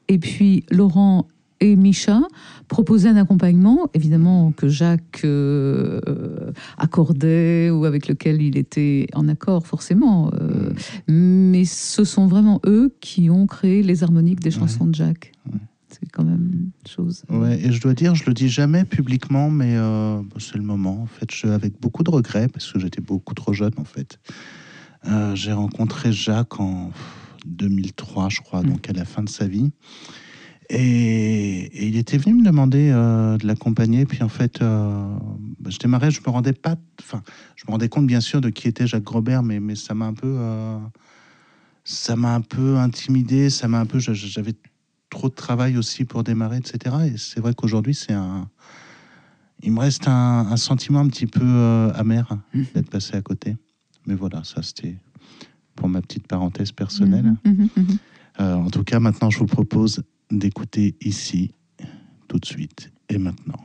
et 0.08 0.18
puis 0.20 0.64
Laurent 0.72 1.28
et 1.64 1.76
Micha 1.76 2.22
proposaient 2.68 3.10
un 3.10 3.18
accompagnement, 3.18 3.88
évidemment 3.94 4.52
que 4.52 4.68
Jacques 4.68 5.22
euh, 5.26 6.02
euh, 6.08 6.52
accordait 6.80 7.70
ou 7.70 7.86
avec 7.86 8.08
lequel 8.08 8.42
il 8.42 8.58
était 8.58 9.06
en 9.14 9.28
accord 9.28 9.68
forcément. 9.68 10.32
euh, 10.42 10.72
mais 11.08 11.66
ce 11.66 12.04
sont 12.04 12.26
vraiment 12.28 12.62
eux 12.66 12.94
qui 13.00 13.30
ont 13.30 13.46
créé 13.46 13.84
les 13.84 14.04
harmoniques 14.04 14.40
des 14.40 14.50
chansons 14.52 14.86
de 14.88 14.96
Jacques. 14.96 15.34
Ouais. 15.52 15.60
C'est 16.02 16.10
quand 16.12 16.24
même 16.24 16.50
une 16.52 16.72
chose. 16.90 17.24
Ouais, 17.30 17.60
et 17.64 17.72
je 17.72 17.80
dois 17.80 17.94
dire, 17.94 18.16
je 18.16 18.24
le 18.26 18.34
dis 18.34 18.50
jamais 18.50 18.86
publiquement, 18.86 19.52
mais 19.52 19.76
euh, 19.78 20.20
c'est 20.40 20.56
le 20.56 20.64
moment. 20.64 21.02
En 21.04 21.06
fait, 21.06 21.30
je, 21.32 21.46
avec 21.48 21.80
beaucoup 21.80 22.02
de 22.04 22.10
regrets, 22.10 22.48
parce 22.48 22.72
que 22.72 22.80
j'étais 22.80 23.02
beaucoup 23.02 23.36
trop 23.36 23.54
jeune, 23.54 23.74
en 23.78 23.84
fait. 23.84 24.20
Euh, 25.06 25.36
J'ai 25.36 25.52
rencontré 25.54 26.12
Jacques 26.12 26.60
en 26.60 26.92
2003, 27.46 28.30
je 28.30 28.42
crois, 28.42 28.64
donc 28.64 28.90
à 28.90 28.94
la 28.94 29.06
fin 29.06 29.22
de 29.24 29.30
sa 29.30 29.48
vie. 29.48 29.72
Et, 30.70 31.66
et 31.66 31.88
il 31.88 31.98
était 31.98 32.18
venu 32.18 32.36
me 32.36 32.44
demander 32.46 32.90
euh, 32.92 33.38
de 33.38 33.46
l'accompagner. 33.46 34.06
Puis 34.06 34.24
en 34.24 34.30
fait, 34.30 34.60
bah, 34.62 35.20
je 35.70 35.78
démarrais, 35.78 36.10
je 36.12 36.22
me 36.26 36.30
rendais 36.32 36.54
pas, 36.54 36.76
enfin, 37.00 37.22
je 37.56 37.66
me 37.68 37.72
rendais 37.72 37.90
compte 37.90 38.08
bien 38.08 38.22
sûr 38.22 38.42
de 38.42 38.50
qui 38.50 38.68
était 38.68 38.88
Jacques 38.88 39.04
Grobert, 39.04 39.44
mais, 39.44 39.60
mais 39.60 39.76
ça 39.76 39.94
m'a 39.94 40.06
un 40.06 40.14
peu, 40.14 40.38
ça 41.84 42.16
m'a 42.16 42.34
un 42.36 42.42
peu 42.42 42.78
intimidé, 42.78 43.50
ça 43.50 43.68
m'a 43.68 43.80
un 43.80 43.86
peu, 43.86 44.00
j'a- 44.00 44.14
j'avais 44.14 44.54
trop 45.12 45.30
de 45.30 45.36
travail 45.36 45.78
aussi 45.78 46.06
pour 46.06 46.24
démarrer, 46.24 46.58
etc. 46.58 46.96
Et 47.14 47.18
c'est 47.18 47.40
vrai 47.40 47.54
qu'aujourd'hui, 47.54 47.94
c'est 47.94 48.14
un, 48.14 48.50
il 49.62 49.72
me 49.72 49.80
reste 49.80 50.08
un, 50.08 50.48
un 50.50 50.58
sentiment 50.58 51.02
un 51.02 51.08
petit 51.08 51.28
peu 51.28 51.44
euh, 51.44 51.94
amer 51.94 52.28
d'être 52.74 52.90
passé 52.90 53.16
à 53.16 53.22
côté. 53.22 53.56
Mais 54.08 54.16
voilà, 54.16 54.44
ça 54.44 54.64
c'était 54.64 54.98
pour 55.76 55.88
ma 55.88 56.02
petite 56.02 56.26
parenthèse 56.28 56.72
personnelle. 56.72 57.36
Mhm, 57.46 57.70
mhm. 57.78 57.98
Euh, 58.40 58.56
en 58.56 58.70
tout 58.70 58.84
cas, 58.84 59.00
maintenant, 59.00 59.30
je 59.30 59.38
vous 59.38 59.46
propose 59.46 60.02
d'écouter 60.32 60.96
ici, 61.02 61.54
tout 62.28 62.40
de 62.40 62.46
suite 62.46 62.92
et 63.10 63.18
maintenant, 63.18 63.60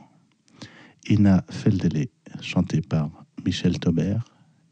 Ina 1.09 1.43
Feldele, 1.49 2.07
chantée 2.41 2.81
par 2.81 3.09
Michel 3.45 3.79
Taubert, 3.79 4.25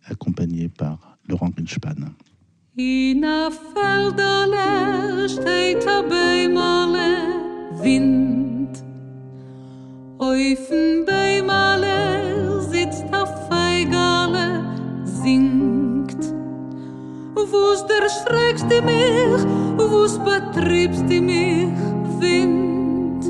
accompagnée 0.03 0.67
par 0.67 1.17
Laurent 1.27 1.49
Greenspan. 1.49 1.95
In 2.77 3.23
a 3.23 3.49
Feldale 3.49 5.29
steht 5.29 5.87
a 5.87 6.01
Beimale 6.01 7.71
Wind. 7.81 8.83
Auf'n 10.17 11.05
Beimale 11.05 12.59
sitzt 12.69 13.05
a 13.13 13.25
Feigale, 13.47 14.61
singt. 15.05 16.19
Wo's 17.33 17.85
der 17.87 18.09
schreckst 18.09 18.69
du 18.69 18.81
mich, 18.81 19.45
wo's 19.77 20.19
betriebst 20.19 21.05
du 21.07 21.21
mich, 21.21 21.71
Wind. 22.19 23.23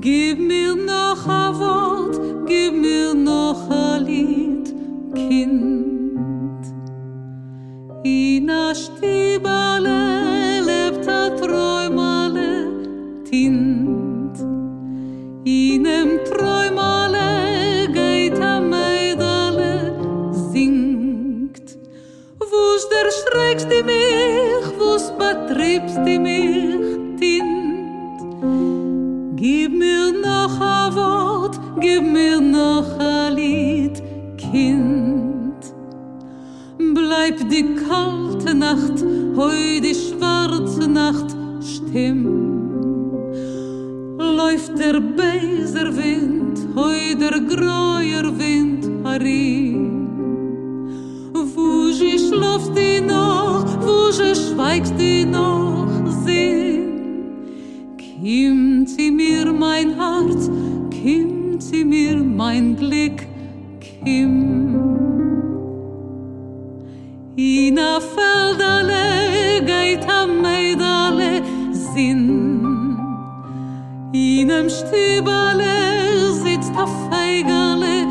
Gib 0.00 0.40
mir 0.40 0.74
noch 0.74 1.28
a 1.28 1.56
Wort, 1.60 2.20
gib 2.48 2.74
mir 2.74 3.14
noch 3.14 3.70
a 3.70 3.98
Lied, 3.98 4.74
Kind. 5.14 5.91
in 8.04 8.50
a 8.50 8.74
stibale 8.74 10.60
lebt 10.60 11.06
a 11.06 11.30
träumale 11.30 12.66
tint. 13.24 14.38
In 15.44 15.86
em 15.86 16.18
träumale 16.24 17.88
geit 17.94 18.38
a 18.38 18.60
meidale 18.60 19.94
singt 20.50 21.76
wo's 22.38 22.88
der 22.90 23.08
schreckst 23.18 23.70
di 23.70 23.82
mich 23.82 24.66
wo's 24.78 25.10
betriebst 25.18 26.04
di 26.04 26.18
mich 26.18 26.31
Nacht, 38.72 39.04
heu 39.36 39.80
die 39.82 39.94
schwarze 39.94 40.88
Nacht 40.88 41.36
stimm. 41.60 42.24
Läuft 44.16 44.78
der 44.78 44.98
beiser 44.98 45.94
Wind, 45.94 46.56
heu 46.74 47.14
der 47.20 47.38
greuer 47.52 48.26
Wind 48.38 48.88
harim. 49.04 49.76
Wo 51.34 51.92
sie 51.92 52.18
schlaft 52.18 52.72
die 52.74 53.02
noch, 53.02 53.66
wo 53.86 54.10
sie 54.10 54.34
schweigst 54.34 54.94
die 54.98 55.26
noch, 55.26 56.06
sinn. 56.24 57.94
Kimmt 57.98 58.88
sie 58.88 59.10
mir 59.10 59.52
mein 59.52 59.96
Herz, 60.00 60.50
kimmt 60.90 61.62
sie 61.62 61.84
mir 61.84 62.16
mein 62.16 62.74
Glück, 62.76 63.18
kimmt. 64.02 64.61
In 74.62 74.68
em 74.68 74.70
Stibale 74.70 76.32
sitzt 76.34 76.72
a 76.76 76.86
Feigale 76.86 78.06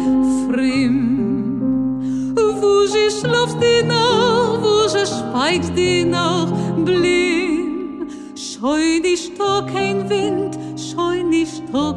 frimm. 0.49 2.35
Wo 2.35 2.85
sie 2.87 3.09
schlaft 3.09 3.57
die 3.61 3.83
noch, 3.87 4.59
wo 4.61 4.85
sie 4.89 5.05
schweigt 5.05 5.77
die 5.77 6.03
noch 6.03 6.51
blind. 6.83 8.11
Scheu 8.35 8.99
nicht 9.01 9.39
doch 9.39 9.65
kein 9.65 10.09
Wind, 10.09 10.59
scheu 10.77 11.23
nicht 11.23 11.63
doch 11.71 11.95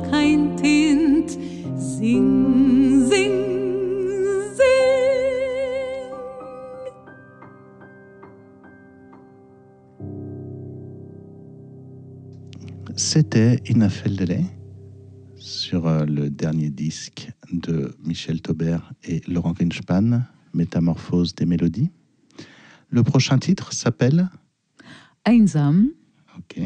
C'était 13.15 13.63
Ina 13.69 13.91
Feldele 13.91 14.43
sur 15.37 15.87
euh, 15.87 16.05
le 16.05 16.31
dernier 16.31 16.69
disque 16.69 17.31
de 17.53 17.95
Michel 18.03 18.43
Taubert 18.43 18.93
et 19.05 19.23
Laurent 19.29 19.53
Greenspan, 19.53 20.23
Métamorphose 20.53 21.33
des 21.37 21.47
mélodies. 21.47 21.93
Le 22.91 23.05
prochain 23.05 23.39
titre 23.39 23.73
s'appelle 23.73 24.31
Einsam. 25.25 25.91
Ok. 26.37 26.61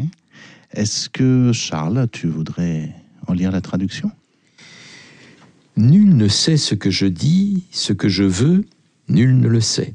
Est-ce 0.73 1.11
que 1.11 1.53
Charles, 1.53 2.09
tu 2.11 2.29
voudrais 2.29 2.95
en 3.27 3.35
lire 3.35 3.53
la 3.53 3.61
traduction? 3.61 4.11
Nul 5.77 6.17
ne 6.17 6.29
sait 6.29 6.57
ce 6.57 6.75
que 6.75 6.89
je 6.89 7.05
dis, 7.05 7.67
ce 7.73 7.93
que 7.93 8.09
je 8.09 8.25
veux, 8.25 8.65
nul 9.11 9.39
ne 9.39 9.49
le 9.49 9.61
sait. 9.61 9.93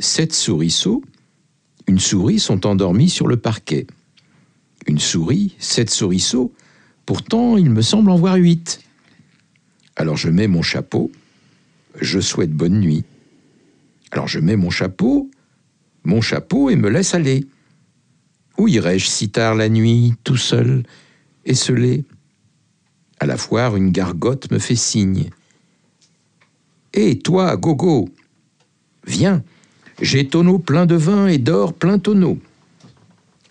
Sept 0.00 0.32
souriceaux, 0.32 1.04
une 1.86 2.00
souris 2.00 2.40
sont 2.40 2.66
endormis 2.66 3.08
sur 3.08 3.28
le 3.28 3.36
parquet. 3.36 3.86
Une 4.86 4.98
souris, 4.98 5.54
sept 5.58 5.90
souriceaux, 5.90 6.52
pourtant 7.06 7.56
il 7.56 7.70
me 7.70 7.82
semble 7.82 8.10
en 8.10 8.16
voir 8.16 8.36
huit. 8.36 8.80
Alors 9.96 10.16
je 10.16 10.28
mets 10.28 10.48
mon 10.48 10.62
chapeau, 10.62 11.10
je 12.00 12.20
souhaite 12.20 12.52
bonne 12.52 12.80
nuit. 12.80 13.04
Alors 14.10 14.28
je 14.28 14.40
mets 14.40 14.56
mon 14.56 14.70
chapeau, 14.70 15.30
mon 16.04 16.20
chapeau 16.20 16.70
et 16.70 16.76
me 16.76 16.88
laisse 16.88 17.14
aller. 17.14 17.46
Où 18.58 18.68
irais-je 18.68 19.06
si 19.06 19.30
tard 19.30 19.54
la 19.54 19.68
nuit, 19.68 20.14
tout 20.24 20.36
seul, 20.36 20.82
esselé 21.44 22.04
À 23.20 23.26
la 23.26 23.36
foire, 23.36 23.76
une 23.76 23.90
gargote 23.90 24.50
me 24.50 24.58
fait 24.58 24.76
signe. 24.76 25.30
Hé, 26.92 27.18
toi, 27.18 27.56
Gogo, 27.56 28.10
viens, 29.06 29.42
j'ai 30.00 30.28
tonneau 30.28 30.58
plein 30.58 30.84
de 30.84 30.94
vin 30.94 31.26
et 31.26 31.38
d'or 31.38 31.72
plein 31.72 31.98
tonneau. 31.98 32.38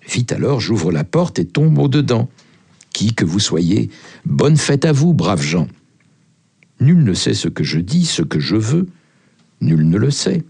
Vite 0.10 0.32
alors, 0.32 0.60
j'ouvre 0.60 0.92
la 0.92 1.04
porte 1.04 1.40
et 1.40 1.46
tombe 1.46 1.78
au-dedans. 1.78 2.30
Qui 2.94 3.14
que 3.14 3.26
vous 3.26 3.40
soyez, 3.40 3.90
bonne 4.26 4.58
fête 4.58 4.86
à 4.86 4.92
vous, 4.92 5.14
braves 5.14 5.42
gens. 5.42 5.68
Nul 6.80 7.04
ne 7.04 7.14
sait 7.14 7.34
ce 7.34 7.48
que 7.48 7.64
je 7.64 7.80
dis, 7.80 8.06
ce 8.06 8.22
que 8.22 8.40
je 8.40 8.56
veux, 8.56 8.88
nul 9.62 9.88
ne 9.88 9.98
le 9.98 10.12
sait. 10.12 10.44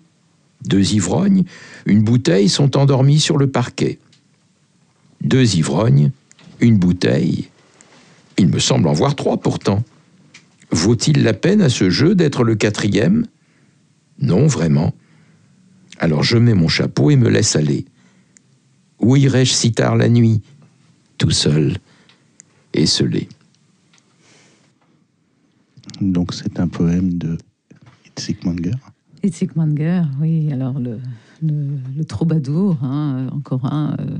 Deux 0.65 0.93
ivrognes, 0.93 1.43
une 1.85 2.03
bouteille 2.03 2.49
sont 2.49 2.77
endormis 2.77 3.19
sur 3.19 3.37
le 3.37 3.47
parquet. 3.47 3.99
Deux 5.21 5.55
ivrognes, 5.55 6.11
une 6.59 6.77
bouteille. 6.77 7.49
Il 8.37 8.47
me 8.47 8.59
semble 8.59 8.87
en 8.87 8.93
voir 8.93 9.15
trois 9.15 9.37
pourtant. 9.37 9.83
Vaut-il 10.71 11.23
la 11.23 11.33
peine 11.33 11.61
à 11.61 11.69
ce 11.69 11.89
jeu 11.89 12.15
d'être 12.15 12.43
le 12.43 12.55
quatrième? 12.55 13.25
Non, 14.19 14.47
vraiment. 14.47 14.93
Alors 15.99 16.23
je 16.23 16.37
mets 16.37 16.53
mon 16.53 16.67
chapeau 16.67 17.11
et 17.11 17.17
me 17.17 17.29
laisse 17.29 17.55
aller. 17.55 17.85
Où 19.01 19.15
irais-je 19.15 19.51
si 19.51 19.71
tard 19.71 19.95
la 19.95 20.09
nuit 20.09 20.41
Tout 21.17 21.31
seul, 21.31 21.77
esselé. 22.73 23.27
Donc 25.99 26.33
c'est 26.33 26.59
un 26.59 26.67
poème 26.67 27.17
de 27.17 27.37
Itzik 28.05 28.45
Manger. 28.45 28.75
Itzik 29.23 29.55
Manger, 29.55 30.03
oui, 30.19 30.51
alors 30.51 30.79
le, 30.79 30.99
le, 31.41 31.79
le 31.95 32.05
troubadour, 32.05 32.77
hein, 32.83 33.27
encore 33.31 33.65
un 33.65 33.95
euh, 33.99 34.17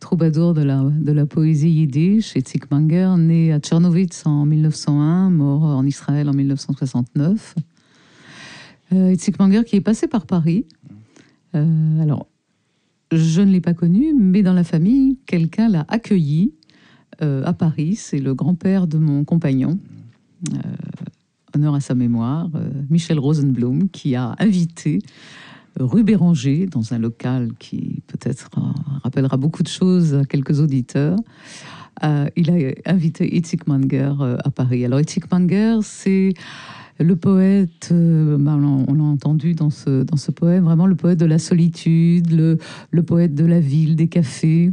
troubadour 0.00 0.54
de 0.54 0.62
la, 0.62 0.82
de 0.82 1.12
la 1.12 1.26
poésie 1.26 1.70
yiddish, 1.70 2.34
Itzik 2.36 2.70
Manger, 2.70 3.14
né 3.18 3.52
à 3.52 3.58
Tchernovitz 3.58 4.26
en 4.26 4.46
1901, 4.46 5.30
mort 5.30 5.62
en 5.62 5.84
Israël 5.84 6.28
en 6.28 6.32
1969. 6.32 7.54
Euh, 8.92 9.12
Itzik 9.12 9.38
Manger 9.38 9.64
qui 9.64 9.76
est 9.76 9.80
passé 9.80 10.06
par 10.06 10.26
Paris. 10.26 10.64
Euh, 11.54 12.02
alors, 12.02 12.26
je 13.12 13.40
ne 13.40 13.52
l'ai 13.52 13.60
pas 13.60 13.74
connu, 13.74 14.14
mais 14.14 14.42
dans 14.42 14.52
la 14.52 14.64
famille, 14.64 15.18
quelqu'un 15.26 15.68
l'a 15.68 15.84
accueilli 15.88 16.52
euh, 17.22 17.44
à 17.44 17.52
Paris. 17.52 17.94
C'est 17.96 18.18
le 18.18 18.34
grand-père 18.34 18.86
de 18.86 18.98
mon 18.98 19.24
compagnon. 19.24 19.78
Euh, 20.52 20.58
honneur 21.54 21.74
à 21.74 21.80
sa 21.80 21.94
mémoire, 21.94 22.50
euh, 22.54 22.68
Michel 22.90 23.18
Rosenblum, 23.18 23.88
qui 23.88 24.14
a 24.14 24.34
invité 24.38 24.98
rue 25.78 26.04
Béranger, 26.04 26.66
dans 26.66 26.94
un 26.94 26.98
local 26.98 27.52
qui 27.58 28.02
peut-être 28.06 28.50
rappellera 29.02 29.36
beaucoup 29.36 29.62
de 29.62 29.68
choses 29.68 30.14
à 30.14 30.24
quelques 30.24 30.60
auditeurs. 30.60 31.18
Euh, 32.04 32.28
il 32.36 32.50
a 32.50 32.90
invité 32.90 33.36
Itzik 33.36 33.66
Manger 33.66 34.12
euh, 34.20 34.36
à 34.44 34.50
Paris. 34.50 34.84
Alors 34.84 35.00
Itzik 35.00 35.30
Manger, 35.30 35.78
c'est 35.82 36.34
le 36.98 37.16
poète, 37.16 37.88
euh, 37.92 38.36
bah, 38.38 38.56
on 38.56 38.94
l'a- 38.94 39.02
entendu 39.02 39.54
dans 39.54 39.70
ce, 39.70 40.02
dans 40.02 40.16
ce 40.16 40.30
poème, 40.30 40.64
vraiment 40.64 40.86
le 40.86 40.94
poète 40.94 41.18
de 41.18 41.26
la 41.26 41.38
solitude, 41.38 42.30
le, 42.32 42.58
le 42.90 43.02
poète 43.02 43.34
de 43.34 43.44
la 43.44 43.60
ville, 43.60 43.96
des 43.96 44.08
cafés. 44.08 44.70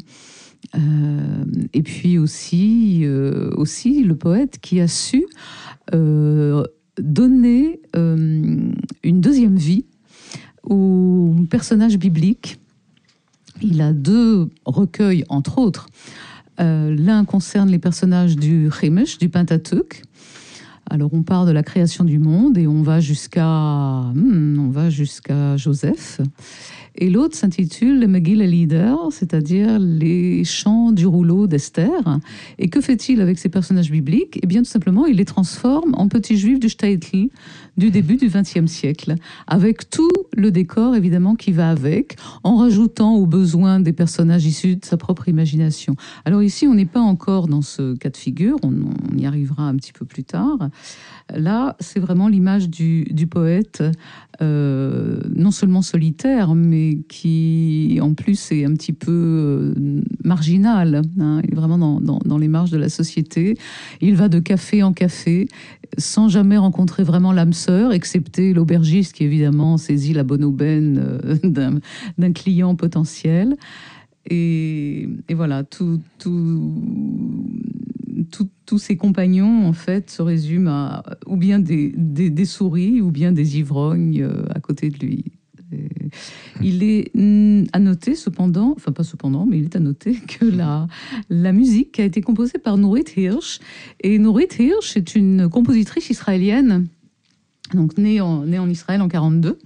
Et 1.73 1.83
puis 1.83 2.17
aussi, 2.17 3.05
aussi 3.57 4.03
le 4.03 4.15
poète 4.15 4.57
qui 4.59 4.79
a 4.79 4.87
su 4.87 5.25
donner 6.97 7.79
une 7.93 8.73
deuxième 9.03 9.55
vie 9.55 9.85
aux 10.63 11.35
personnages 11.49 11.97
bibliques. 11.99 12.57
Il 13.61 13.81
a 13.81 13.93
deux 13.93 14.49
recueils, 14.65 15.25
entre 15.29 15.59
autres. 15.59 15.87
Euh, 16.59 16.95
L'un 16.95 17.25
concerne 17.25 17.69
les 17.69 17.79
personnages 17.79 18.35
du 18.35 18.69
Chemesh, 18.71 19.17
du 19.17 19.29
Pentateuch. 19.29 20.03
Alors 20.89 21.13
on 21.13 21.23
part 21.23 21.45
de 21.45 21.51
la 21.51 21.63
création 21.63 22.03
du 22.03 22.19
monde 22.19 22.57
et 22.57 22.67
on 22.67 22.81
va 22.81 22.99
jusqu'à 22.99 23.45
hmm, 23.45 24.59
on 24.59 24.69
va 24.69 24.89
jusqu'à 24.89 25.55
Joseph. 25.57 26.19
Et 26.95 27.09
l'autre 27.09 27.35
s'intitule 27.35 27.99
le 27.99 28.07
Megillah 28.07 28.45
Leader, 28.45 29.11
c'est-à-dire 29.11 29.79
les 29.79 30.43
chants 30.43 30.91
du 30.91 31.05
rouleau 31.05 31.47
d'Esther. 31.47 32.19
Et 32.59 32.69
que 32.69 32.81
fait-il 32.81 33.21
avec 33.21 33.39
ces 33.39 33.49
personnages 33.49 33.91
bibliques? 33.91 34.39
Eh 34.43 34.47
bien, 34.47 34.61
tout 34.61 34.69
simplement, 34.69 35.05
il 35.05 35.17
les 35.17 35.25
transforme 35.25 35.93
en 35.95 36.07
petits 36.07 36.37
juifs 36.37 36.59
du 36.59 36.69
Shtetl 36.69 37.03
du 37.77 37.89
début 37.89 38.17
du 38.17 38.27
XXe 38.27 38.67
siècle, 38.67 39.15
avec 39.47 39.89
tout 39.89 40.11
le 40.35 40.51
décor 40.51 40.95
évidemment 40.95 41.35
qui 41.35 41.51
va 41.51 41.69
avec, 41.69 42.17
en 42.43 42.57
rajoutant 42.57 43.15
aux 43.15 43.25
besoins 43.25 43.79
des 43.79 43.93
personnages 43.93 44.45
issus 44.45 44.75
de 44.75 44.85
sa 44.85 44.97
propre 44.97 45.27
imagination. 45.27 45.95
Alors 46.25 46.43
ici, 46.43 46.67
on 46.67 46.75
n'est 46.75 46.85
pas 46.85 46.99
encore 46.99 47.47
dans 47.47 47.61
ce 47.61 47.95
cas 47.95 48.09
de 48.09 48.17
figure, 48.17 48.57
on, 48.63 48.73
y 49.17 49.25
arrivera 49.25 49.63
un 49.63 49.75
petit 49.75 49.93
peu 49.93 50.05
plus 50.05 50.23
tard. 50.23 50.69
Là, 51.33 51.75
c'est 51.79 51.99
vraiment 51.99 52.27
l'image 52.27 52.69
du 52.69 53.27
poète, 53.29 53.83
euh, 54.41 55.19
non 55.35 55.51
seulement 55.51 55.81
solitaire, 55.81 56.55
mais 56.55 56.99
qui 57.07 57.99
en 58.01 58.13
plus 58.13 58.51
est 58.51 58.65
un 58.65 58.73
petit 58.73 58.93
peu 58.93 59.11
euh, 59.11 60.01
marginal. 60.23 61.01
hein. 61.19 61.41
vraiment 61.51 61.99
dans, 62.01 62.37
les 62.37 62.47
marges 62.47 62.71
de 62.71 62.77
la 62.77 62.89
société. 62.89 63.55
Il 64.01 64.15
va 64.15 64.29
de 64.29 64.39
café 64.39 64.81
en 64.83 64.93
café 64.93 65.47
sans 65.97 66.27
jamais 66.29 66.57
rencontrer 66.57 67.03
vraiment 67.03 67.31
l'âme 67.31 67.53
sœur, 67.53 67.93
excepté 67.93 68.53
l'aubergiste 68.53 69.13
qui 69.13 69.23
évidemment 69.23 69.77
saisit 69.77 70.13
la 70.13 70.23
bonne 70.23 70.43
aubaine 70.43 71.19
euh, 71.25 71.79
d'un 72.17 72.31
client 72.33 72.75
potentiel. 72.75 73.55
Et, 74.29 75.09
voilà, 75.31 75.63
tout- 75.63 75.99
tous 78.73 78.79
ses 78.79 78.97
compagnons, 78.97 79.67
en 79.67 79.73
fait, 79.73 80.09
se 80.09 80.23
résument 80.23 80.71
à 80.71 81.03
ou 81.27 81.37
bien 81.37 81.59
des, 81.59 82.45
souris 82.45 83.01
ou 83.01 83.11
bien 83.11 83.31
des 83.31 83.59
ivrognes 83.59 84.23
euh, 84.23 84.47
à 84.49 84.59
côté 84.59 84.89
de 84.89 84.97
lui. 84.97 85.25
Il 86.59 86.81
est 86.81 87.11
mm, 87.13 87.65
à 87.71 87.77
noter, 87.77 88.15
cependant, 88.15 88.73
enfin 88.75 88.91
pas 88.91 89.03
cependant, 89.03 89.45
mais 89.45 89.59
il 89.59 89.65
est 89.65 89.75
à 89.75 89.79
noter 89.79 90.15
que 90.27 90.45
la, 90.45 90.87
la 91.29 91.51
musique 91.51 91.99
a 91.99 92.03
été 92.03 92.21
composée 92.21 92.57
par 92.57 92.77
Nourit 92.77 93.05
Hirsch. 93.15 93.59
Et 94.01 94.17
Nourit 94.17 94.47
Hirsch 94.57 94.97
est 94.97 95.13
une 95.13 95.49
compositrice 95.49 96.09
israélienne, 96.09 96.87
donc 97.75 97.99
née 97.99 98.21
en, 98.21 98.43
née 98.43 98.57
en 98.57 98.67
Israël 98.67 99.03
en 99.03 99.07
42 99.07 99.59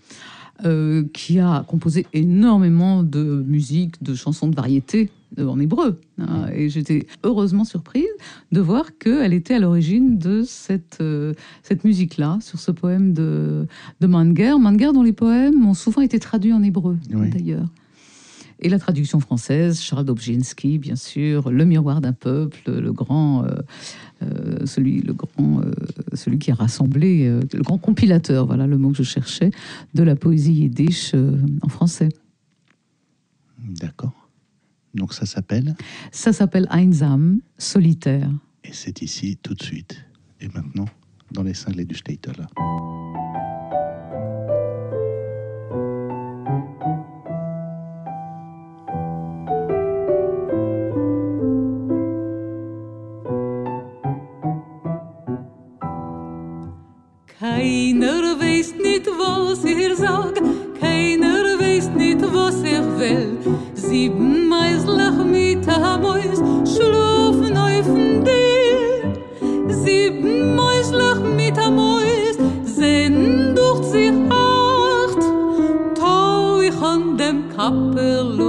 euh, 0.65 1.05
qui 1.13 1.39
a 1.39 1.63
composé 1.65 2.07
énormément 2.11 3.03
de 3.03 3.41
musique, 3.47 4.03
de 4.03 4.15
chansons 4.15 4.49
de 4.49 4.55
variété 4.55 5.09
en 5.37 5.59
hébreu. 5.59 5.99
hein. 6.19 6.47
et 6.53 6.69
j'étais 6.69 7.05
heureusement 7.23 7.63
surprise 7.65 8.07
de 8.51 8.59
voir 8.61 8.97
qu'elle 8.97 9.33
était 9.33 9.55
à 9.55 9.59
l'origine 9.59 10.17
de 10.17 10.43
cette, 10.43 10.97
euh, 11.01 11.33
cette 11.63 11.83
musique-là, 11.83 12.39
sur 12.41 12.59
ce 12.59 12.71
poème 12.71 13.13
de, 13.13 13.67
de 13.99 14.07
Manger. 14.07 14.57
Manger, 14.59 14.91
dont 14.93 15.03
les 15.03 15.13
poèmes 15.13 15.65
ont 15.65 15.73
souvent 15.73 16.01
été 16.01 16.19
traduits 16.19 16.53
en 16.53 16.63
hébreu, 16.63 16.97
Oui. 17.13 17.29
d'ailleurs. 17.29 17.67
Et 18.59 18.69
la 18.69 18.79
traduction 18.79 19.19
française, 19.19 19.79
Charles 19.79 20.05
Dobzhinsky, 20.05 20.79
bien 20.79 20.95
sûr, 20.95 21.51
Le 21.51 21.63
miroir 21.63 22.01
d'un 22.01 22.13
peuple, 22.13 22.71
le 22.71 22.91
grand, 22.91 23.43
euh, 23.45 23.49
euh, 24.23 24.65
celui, 24.65 25.01
le 25.01 25.13
grand, 25.13 25.59
euh, 25.61 25.71
celui 26.13 26.39
qui 26.39 26.49
a 26.49 26.55
rassemblé, 26.55 27.29
le 27.29 27.61
grand 27.61 27.77
compilateur, 27.77 28.47
voilà 28.47 28.65
le 28.65 28.79
mot 28.79 28.89
que 28.89 28.97
je 28.97 29.03
cherchais, 29.03 29.51
de 29.93 30.01
la 30.01 30.15
poésie 30.15 30.53
yiddish 30.53 31.13
en 31.61 31.69
français. 31.69 32.09
D'accord. 33.59 34.26
Donc 34.97 35.13
ça 35.13 35.25
s'appelle, 35.25 35.75
Ça 36.11 36.33
s'appelle 36.33 36.67
Einsam, 36.71 37.39
solitaire. 37.57 38.29
et 38.63 38.73
c'est 38.73 39.01
ici 39.01 39.37
tout 39.41 39.53
de 39.53 39.63
suite. 39.63 40.03
Et 40.41 40.47
maintenant, 40.49 40.87
dans 41.31 41.43
les 41.43 41.53
cinglés 41.53 41.85
du 41.85 41.95
Statel. 41.95 42.47
Keiner 57.39 58.39
weiß 58.39 58.75
nicht 58.77 59.07
was 59.07 59.63
ihr 59.65 59.95
sagt. 59.95 60.41
Keiner 60.79 61.43
weiß 61.59 61.89
nicht, 61.95 62.21
was 62.33 62.55
ich 62.63 62.85
will. 62.99 63.37
sieben 63.87 64.49
meislach 64.49 65.23
mit 65.23 65.65
amois 65.67 66.39
schlufen 66.73 67.55
aufn 67.55 68.23
de 68.25 69.75
sieben 69.83 70.55
meislach 70.55 71.21
mit 71.39 71.57
amois 71.57 72.35
sind 72.65 73.55
durch 73.55 73.83
sich 73.83 74.13
acht. 74.29 75.23
Tau 75.95 76.59
ich 76.59 76.81
an 76.81 77.17
dem 77.17 77.49
kappel 77.55 78.46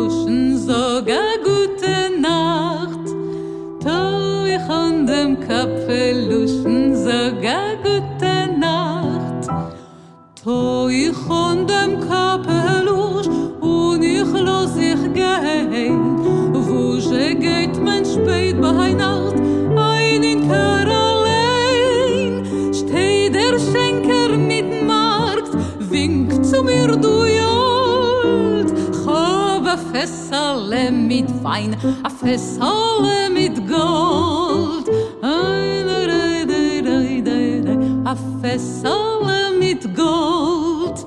Mit 31.08 31.28
Wein, 31.42 31.76
a 32.02 32.08
Fessale 32.08 33.28
mit 33.32 33.56
Gold. 33.68 34.86
Dei, 35.20 35.84
dei, 35.84 36.44
dei, 36.46 37.20
dei, 37.20 37.60
dei, 37.60 37.78
A 38.04 38.16
Fessale 38.40 39.58
mit 39.58 39.82
Gold. 39.96 41.06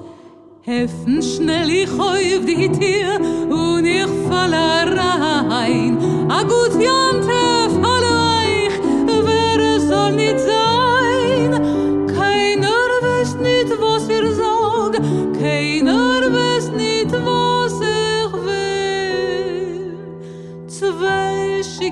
Heffen 0.62 1.22
schnell 1.22 1.70
ich 1.70 1.90
auf 2.00 2.46
die 2.46 2.70
Tür 2.70 3.20
und 3.50 3.86
ich 3.86 4.06
fall 4.28 4.54
rein. 4.54 5.98
A 6.30 6.44
gut 6.44 6.74
Jante, 6.80 7.41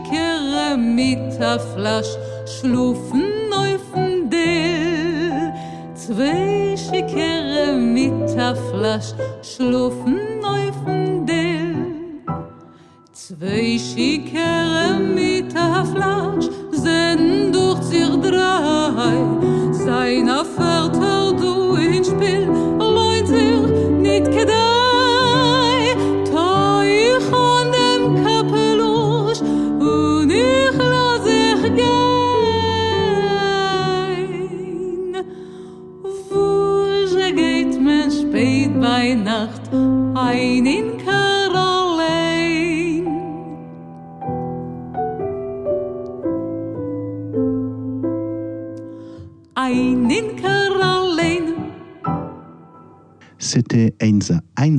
kere 0.07 0.77
mit 0.77 1.41
a 1.41 1.57
flasch 1.59 2.13
schlufen 2.45 3.25
neufen 3.49 4.29
de 4.29 5.51
zwei 5.95 6.75
schikere 6.77 7.73
mit 7.95 8.37
a 8.37 8.55
flasch 8.55 9.11
schlufen 9.41 10.17
neufen 10.41 11.25
de 11.25 11.75
zwei 13.11 13.77
schikere 13.77 14.48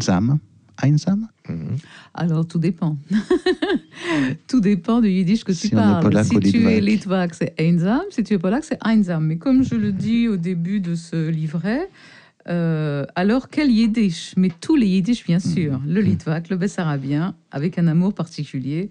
Einsa- 0.01 0.13
Einsam? 0.13 0.39
Einsam 0.83 1.29
Alors, 2.15 2.47
tout 2.47 2.59
dépend. 2.59 2.97
tout 4.49 4.61
dépend 4.61 5.01
du 5.01 5.09
yiddish 5.11 5.45
que 5.45 5.53
tu 5.53 5.69
parles. 5.71 6.03
polac 6.03 6.25
si 6.27 6.41
tu 6.41 6.67
es 6.69 6.81
litvak. 6.81 7.35
c'est 7.35 7.55
einsam. 7.61 8.03
Si 8.11 8.23
tu 8.25 8.35
es 8.35 8.39
polac, 8.39 8.65
c'est 8.65 8.79
einsam. 8.85 9.27
Mais 9.27 9.37
comme 9.37 9.63
je 9.63 9.75
le 9.75 9.93
dis 9.93 10.27
au 10.29 10.37
début 10.37 10.81
de 10.81 10.95
ce 10.95 11.29
livret, 11.29 11.91
euh, 12.49 13.05
alors 13.15 13.49
quel 13.49 13.71
yiddish? 13.71 14.33
Mais 14.37 14.51
tous 14.61 14.77
les 14.77 14.87
yiddish, 14.87 15.25
bien 15.27 15.39
sûr. 15.39 15.79
Mm. 15.81 15.93
Le 15.93 16.01
litvak, 16.01 16.49
le 16.49 16.57
bessarabien, 16.57 17.35
avec 17.51 17.79
un 17.79 17.87
amour 17.87 18.15
particulier 18.15 18.89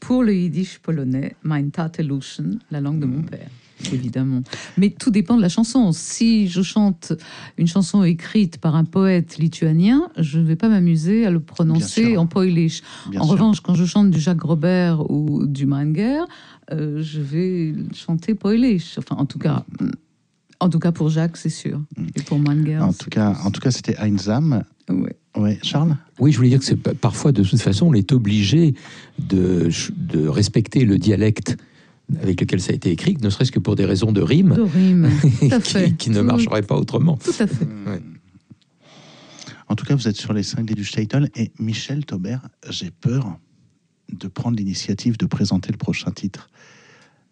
pour 0.00 0.22
le 0.22 0.34
yiddish 0.34 0.78
polonais, 0.80 1.36
mein 1.44 1.70
Tateluschen, 1.70 2.58
la 2.70 2.80
langue 2.80 2.98
de 2.98 3.06
mon 3.06 3.22
père. 3.22 3.48
Évidemment. 3.92 4.42
Mais 4.76 4.90
tout 4.90 5.10
dépend 5.10 5.36
de 5.36 5.42
la 5.42 5.48
chanson. 5.48 5.92
Si 5.92 6.48
je 6.48 6.62
chante 6.62 7.12
une 7.58 7.66
chanson 7.66 8.02
écrite 8.04 8.58
par 8.58 8.76
un 8.76 8.84
poète 8.84 9.38
lituanien, 9.38 10.08
je 10.18 10.38
ne 10.38 10.44
vais 10.44 10.56
pas 10.56 10.68
m'amuser 10.68 11.24
à 11.26 11.30
le 11.30 11.40
prononcer 11.40 12.16
en 12.16 12.26
polish. 12.26 12.82
Bien 13.10 13.20
en 13.20 13.24
sûr. 13.24 13.32
revanche, 13.32 13.60
quand 13.60 13.74
je 13.74 13.84
chante 13.84 14.10
du 14.10 14.20
Jacques 14.20 14.42
Robert 14.42 15.10
ou 15.10 15.46
du 15.46 15.66
Manger, 15.66 16.20
euh, 16.70 17.02
je 17.02 17.20
vais 17.20 17.74
chanter 17.94 18.34
polish. 18.34 18.98
Enfin, 18.98 19.16
en 19.16 19.26
tout 19.26 19.38
cas, 19.38 19.64
en 20.60 20.68
tout 20.68 20.78
cas 20.78 20.92
pour 20.92 21.08
Jacques, 21.08 21.36
c'est 21.36 21.48
sûr. 21.48 21.80
Et 22.14 22.22
pour 22.22 22.38
Manger. 22.38 22.78
En 22.78 22.92
tout 22.92 23.10
cas, 23.10 23.32
plus- 23.32 23.46
en 23.46 23.50
tout 23.50 23.60
cas, 23.60 23.70
c'était 23.70 23.96
Einsam. 23.98 24.62
Ouais. 24.88 25.16
Ouais, 25.34 25.58
Charles? 25.62 25.96
Oui, 26.18 26.30
je 26.30 26.36
voulais 26.36 26.50
dire 26.50 26.58
que 26.58 26.64
c'est 26.64 26.76
parfois, 26.76 27.32
de 27.32 27.42
toute 27.42 27.60
façon, 27.60 27.86
on 27.86 27.94
est 27.94 28.12
obligé 28.12 28.74
de 29.18 29.68
respecter 30.28 30.84
le 30.84 30.98
dialecte 30.98 31.56
avec 32.20 32.40
lequel 32.40 32.60
ça 32.60 32.72
a 32.72 32.74
été 32.74 32.90
écrit, 32.90 33.16
ne 33.22 33.30
serait-ce 33.30 33.52
que 33.52 33.58
pour 33.60 33.76
des 33.76 33.84
raisons 33.84 34.12
de 34.12 34.20
rime, 34.20 34.54
De 34.54 34.60
rime. 34.62 35.08
Tout 35.40 35.48
à 35.54 35.60
fait. 35.60 35.90
qui, 35.90 35.96
qui 35.96 36.10
ne 36.10 36.18
Tout- 36.20 36.24
marcheraient 36.24 36.62
pas 36.62 36.76
autrement. 36.76 37.16
Tout 37.16 37.30
à 37.38 37.46
fait. 37.46 37.64
Ouais. 37.86 38.02
En 39.68 39.74
tout 39.76 39.84
cas, 39.86 39.94
vous 39.94 40.06
êtes 40.08 40.16
sur 40.16 40.32
les 40.32 40.42
cinglés 40.42 40.74
du 40.74 40.84
Statel. 40.84 41.30
Et 41.34 41.50
Michel 41.58 42.04
Taubert, 42.04 42.46
j'ai 42.68 42.90
peur 42.90 43.38
de 44.12 44.28
prendre 44.28 44.56
l'initiative 44.58 45.16
de 45.16 45.24
présenter 45.26 45.70
le 45.72 45.78
prochain 45.78 46.10
titre. 46.10 46.50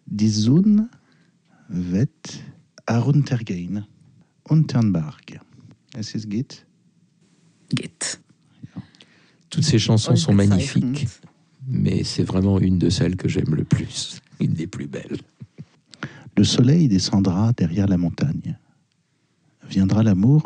Dizun 0.07 0.87
vet 1.69 2.09
Aruntergein 2.87 3.85
Unternberg. 4.49 5.39
Es 5.95 6.15
ist 6.15 6.27
geht. 6.27 6.65
Git? 7.75 8.19
Toutes 9.49 9.63
ces 9.65 9.77
chansons 9.79 10.15
sont 10.15 10.33
magnifiques, 10.33 11.07
mais 11.67 12.03
c'est 12.03 12.23
vraiment 12.23 12.59
une 12.59 12.79
de 12.79 12.89
celles 12.89 13.17
que 13.17 13.27
j'aime 13.27 13.53
le 13.53 13.65
plus, 13.65 14.21
une 14.41 14.53
des 14.53 14.67
plus 14.67 14.87
belles. 14.87 15.17
Le 16.35 16.43
soleil 16.43 16.87
descendra 16.87 17.53
derrière 17.53 17.87
la 17.87 17.97
montagne. 17.97 18.57
Viendra 19.69 20.03
l'amour 20.03 20.43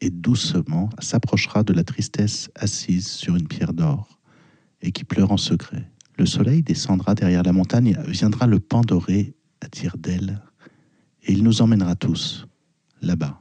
et 0.00 0.10
doucement 0.10 0.90
s'approchera 1.00 1.62
de 1.62 1.72
la 1.72 1.84
tristesse 1.84 2.50
assise 2.54 3.08
sur 3.08 3.36
une 3.36 3.48
pierre 3.48 3.72
d'or 3.72 4.18
et 4.80 4.92
qui 4.92 5.04
pleure 5.04 5.32
en 5.32 5.36
secret. 5.36 5.90
Le 6.18 6.26
soleil 6.26 6.62
descendra 6.62 7.14
derrière 7.14 7.42
la 7.42 7.52
montagne, 7.52 7.98
viendra 8.06 8.46
le 8.46 8.60
pan 8.60 8.82
doré 8.82 9.34
à 9.60 9.68
tire 9.68 9.96
d'aile 9.96 10.42
et 11.24 11.32
il 11.32 11.42
nous 11.42 11.62
emmènera 11.62 11.94
tous 11.96 12.46
là-bas, 13.00 13.40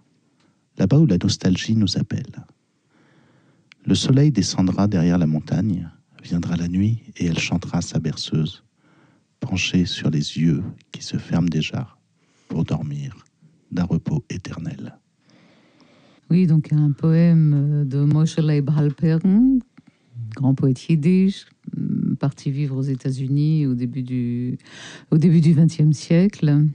là-bas 0.77 0.99
où 0.99 1.05
la 1.05 1.17
nostalgie 1.17 1.75
nous 1.75 1.97
appelle. 1.97 2.45
Le 3.85 3.95
soleil 3.95 4.31
descendra 4.31 4.87
derrière 4.87 5.17
la 5.17 5.27
montagne, 5.27 5.89
viendra 6.23 6.55
la 6.55 6.67
nuit 6.67 7.03
et 7.17 7.25
elle 7.25 7.39
chantera 7.39 7.81
sa 7.81 7.99
berceuse 7.99 8.63
penché 9.41 9.85
sur 9.85 10.09
les 10.09 10.37
yeux 10.37 10.63
qui 10.93 11.03
se 11.03 11.17
ferment 11.17 11.49
déjà 11.49 11.97
pour 12.47 12.63
dormir 12.63 13.25
d'un 13.71 13.83
repos 13.83 14.23
éternel. 14.29 14.97
Oui, 16.29 16.47
donc 16.47 16.71
un 16.71 16.91
poème 16.91 17.53
euh, 17.53 17.83
de 17.83 17.97
Moshe 17.99 18.37
Leib 18.37 18.69
Halpern, 18.69 19.59
grand 20.33 20.55
poète 20.55 20.87
yiddish, 20.87 21.45
hum, 21.75 22.15
parti 22.17 22.51
vivre 22.51 22.77
aux 22.77 22.83
États-Unis 22.83 23.67
au 23.67 23.73
début 23.73 24.03
du 24.03 24.57
au 25.09 25.17
début 25.17 25.41
du 25.41 25.53
XXe 25.53 25.91
siècle. 25.91 26.67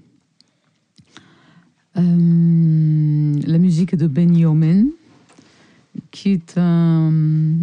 Euh, 1.96 3.40
la 3.46 3.58
musique 3.58 3.96
de 3.96 4.06
Ben 4.06 4.36
Yomen, 4.36 4.90
qui 6.10 6.32
est 6.32 6.58
un, 6.58 7.60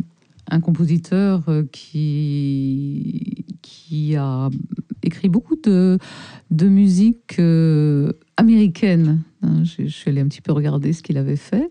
un 0.49 0.60
compositeur 0.60 1.43
euh, 1.49 1.64
qui, 1.72 3.45
qui 3.62 4.16
a 4.16 4.49
écrit 5.06 5.30
beaucoup 5.30 5.56
de, 5.56 5.97
de 6.51 6.68
musique 6.68 7.39
euh, 7.39 8.12
américaine. 8.38 9.22
Hein, 9.41 9.64
Je, 9.64 9.84
je 9.84 9.93
suis 9.93 10.10
allée 10.10 10.22
un 10.22 10.28
petit 10.28 10.41
peu 10.41 10.51
regarder 10.51 10.93
ce 10.93 11.04
qu'il 11.04 11.18
avait 11.18 11.36
fait. 11.36 11.70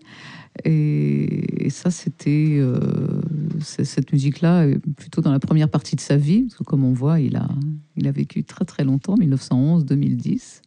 Et, 0.65 1.69
ça, 1.69 1.89
c'était 1.89 2.57
euh, 2.59 3.21
cette 3.59 4.11
musique-là, 4.13 4.67
plutôt 4.97 5.21
dans 5.21 5.31
la 5.31 5.39
première 5.39 5.69
partie 5.69 5.95
de 5.95 6.01
sa 6.01 6.17
vie, 6.17 6.43
parce 6.43 6.55
que 6.55 6.63
comme 6.63 6.83
on 6.83 6.93
voit, 6.93 7.19
il 7.19 7.35
a, 7.35 7.47
il 7.95 8.07
a 8.07 8.11
vécu 8.11 8.43
très 8.43 8.65
très 8.65 8.83
longtemps, 8.83 9.15
1911-2010. 9.15 10.61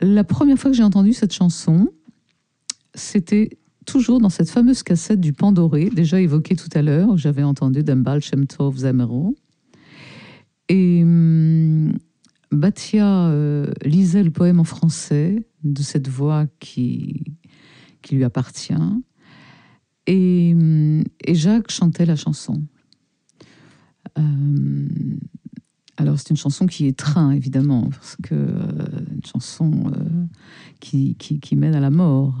La 0.00 0.24
première 0.24 0.58
fois 0.58 0.70
que 0.70 0.76
j'ai 0.76 0.82
entendu 0.82 1.12
cette 1.12 1.32
chanson, 1.32 1.88
c'était 2.94 3.58
toujours 3.86 4.20
dans 4.20 4.28
cette 4.28 4.50
fameuse 4.50 4.82
cassette 4.82 5.20
du 5.20 5.32
Pandoré, 5.32 5.90
déjà 5.90 6.20
évoquée 6.20 6.56
tout 6.56 6.68
à 6.74 6.82
l'heure, 6.82 7.10
où 7.10 7.16
j'avais 7.16 7.42
entendu 7.42 7.82
d'Ambal 7.82 8.20
Shem 8.20 8.46
Tov 8.46 8.78
Zamero. 8.78 9.36
Et 10.70 11.02
hum, 11.02 11.98
Batia 12.52 13.26
euh, 13.26 13.72
lisait 13.84 14.22
le 14.22 14.30
poème 14.30 14.60
en 14.60 14.64
français 14.64 15.44
de 15.64 15.82
cette 15.82 16.06
voix 16.06 16.46
qui, 16.60 17.24
qui 18.02 18.14
lui 18.14 18.22
appartient. 18.22 18.72
Et, 20.06 20.52
hum, 20.54 21.02
Jacques 21.28 21.72
chantait 21.72 22.06
la 22.06 22.14
chanson. 22.14 22.62
Euh, 24.16 24.88
alors 25.96 26.20
c'est 26.20 26.30
une 26.30 26.36
chanson 26.36 26.66
qui 26.66 26.94
train, 26.94 27.32
évidemment, 27.32 27.90
parce 27.90 28.16
que 28.22 28.36
euh, 28.36 28.86
une 29.12 29.24
chanson 29.24 29.72
euh, 29.86 30.26
qui, 30.78 31.16
qui, 31.16 31.40
qui 31.40 31.56
mène 31.56 31.74
à 31.74 31.80
la 31.80 31.90
mort. 31.90 32.38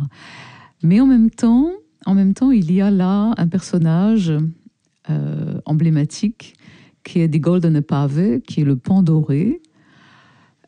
Mais 0.84 1.00
en 1.00 1.06
même 1.06 1.30
temps, 1.30 1.68
en 2.06 2.14
même 2.14 2.32
temps, 2.32 2.52
il 2.52 2.70
y 2.70 2.80
a 2.80 2.92
là 2.92 3.34
un 3.36 3.48
personnage 3.48 4.32
emblématique 5.64 6.54
qui 7.04 7.20
est 7.20 7.28
des 7.28 7.40
Golden 7.40 7.80
Pave, 7.82 8.40
qui 8.40 8.60
est 8.60 8.64
le 8.64 8.76
pan 8.76 9.02
doré, 9.02 9.60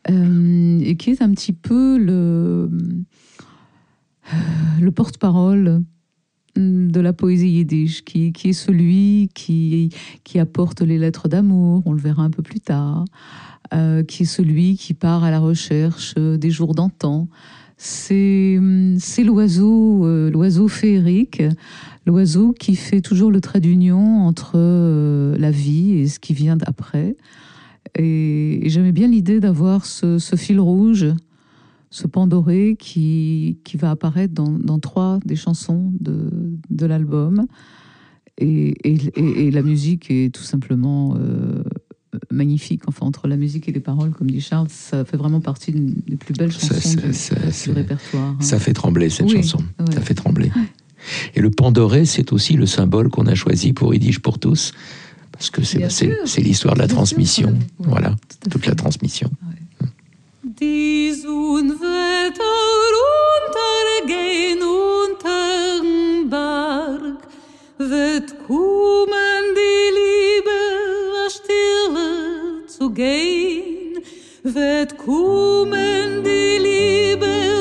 euh, 0.09 0.79
et 0.81 0.97
qui 0.97 1.11
est 1.11 1.21
un 1.21 1.31
petit 1.31 1.53
peu 1.53 1.97
le, 1.97 2.69
le 4.81 4.91
porte-parole 4.91 5.83
de 6.55 6.99
la 6.99 7.13
poésie 7.13 7.49
yiddish, 7.49 8.03
qui, 8.03 8.31
est 8.43 8.53
celui 8.53 9.29
qui, 9.33 9.89
apporte 10.39 10.81
les 10.81 10.97
lettres 10.97 11.27
d'amour, 11.27 11.81
on 11.85 11.93
le 11.93 11.99
verra 11.99 12.23
un 12.23 12.29
peu 12.29 12.43
plus 12.43 12.59
tard, 12.59 13.05
euh, 13.73 14.03
qui 14.03 14.23
est 14.23 14.27
celui 14.27 14.77
qui 14.77 14.93
part 14.93 15.23
à 15.23 15.31
la 15.31 15.39
recherche 15.39 16.15
des 16.15 16.51
jours 16.51 16.75
d'antan. 16.75 17.27
C'est 17.77 18.57
euh, 18.61 20.29
l'oiseau 20.29 20.67
féerique, 20.67 21.41
l'oiseau 22.05 22.53
qui 22.53 22.75
fait 22.75 23.01
toujours 23.01 23.31
le 23.31 23.39
trait 23.41 23.59
d'union 23.61 24.25
entre 24.25 24.53
euh, 24.55 25.37
la 25.37 25.51
vie 25.51 25.91
et 25.97 26.07
ce 26.07 26.19
qui 26.19 26.33
vient 26.33 26.57
d'après. 26.57 27.15
Et, 27.97 28.65
et 28.65 28.69
j'aimais 28.69 28.91
bien 28.91 29.07
l'idée 29.07 29.39
d'avoir 29.39 29.85
ce, 29.85 30.19
ce 30.19 30.35
fil 30.35 30.59
rouge, 30.59 31.05
ce 31.89 32.07
pan 32.07 32.27
doré 32.27 32.75
qui, 32.79 33.59
qui 33.63 33.77
va 33.77 33.91
apparaître 33.91 34.33
dans, 34.33 34.49
dans 34.51 34.79
trois 34.79 35.19
des 35.25 35.35
chansons 35.35 35.91
de, 35.99 36.29
de 36.69 36.85
l'album. 36.85 37.45
Et, 38.39 38.69
et, 38.83 38.97
et- 39.15 39.45
et 39.47 39.51
la 39.51 39.61
musique 39.61 40.09
est 40.09 40.33
tout 40.33 40.41
simplement 40.41 41.15
euh, 41.19 41.61
magnifique. 42.31 42.81
Enfin, 42.87 43.05
entre 43.05 43.27
la 43.27 43.37
musique 43.37 43.69
et 43.69 43.71
les 43.71 43.79
paroles, 43.79 44.09
comme 44.09 44.29
dit 44.31 44.41
Charles, 44.41 44.69
ça 44.69 45.05
fait 45.05 45.17
vraiment 45.17 45.39
partie 45.39 45.71
des 45.71 46.15
plus 46.17 46.33
belles 46.33 46.51
chansons 46.51 46.73
ça, 46.73 47.01
du, 47.01 47.13
ça, 47.13 47.35
du 47.35 47.51
c'est- 47.51 47.71
répertoire. 47.73 48.29
hein. 48.29 48.37
Ça 48.39 48.57
fait 48.57 48.73
trembler 48.73 49.09
cette 49.09 49.27
Oui, 49.27 49.43
chanson. 49.43 49.59
ouais. 49.79 49.93
Ça 49.93 50.01
fait 50.01 50.15
trembler. 50.15 50.51
Et 51.35 51.41
le 51.41 51.49
pandoré, 51.49 52.05
c'est 52.05 52.31
aussi 52.33 52.53
le 52.53 52.65
symbole 52.65 53.09
qu'on 53.09 53.27
a 53.27 53.35
choisi 53.35 53.73
pour 53.73 53.93
Yiddish 53.93 54.19
pour 54.19 54.39
tous, 54.39 54.73
parce 55.31 55.49
que 55.49 55.63
c'est 55.63 56.41
l'histoire 56.41 56.75
de 56.75 56.79
la 56.79 56.87
Bien 56.87 56.95
transmission. 56.95 57.53
Voilà, 57.79 58.15
Tout 58.41 58.49
toute 58.49 58.63
fait. 58.63 58.69
la 58.69 58.75
transmission. 58.75 59.29
Wird 74.43 74.97
kommen 74.97 76.21
die 76.21 76.59
Liebe 76.59 77.52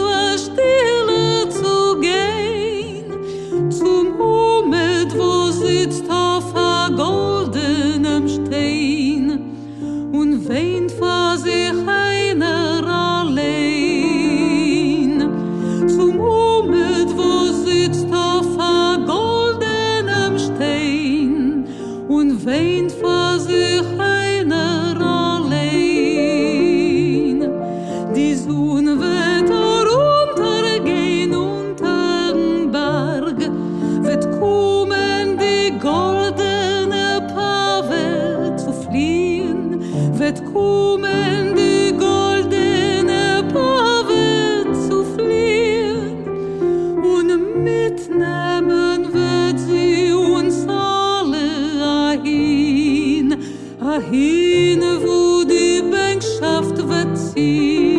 Cine 54.33 54.99
vous 55.05 55.45
du 55.45 55.83
Bankschaft 55.91 56.79
wird 56.89 57.19
ziehen. 57.19 57.92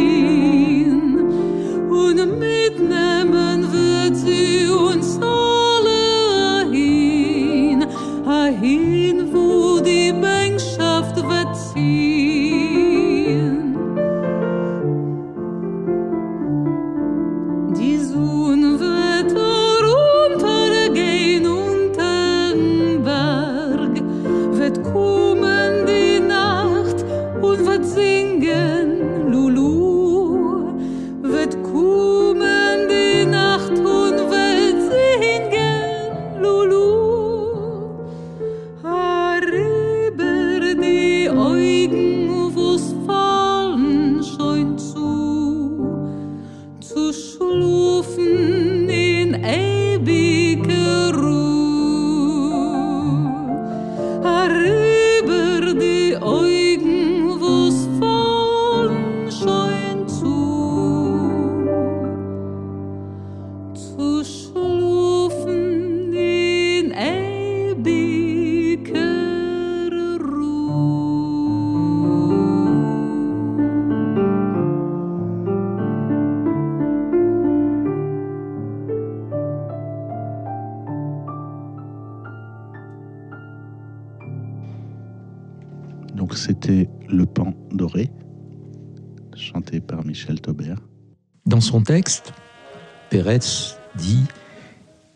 Dit 93.96 94.26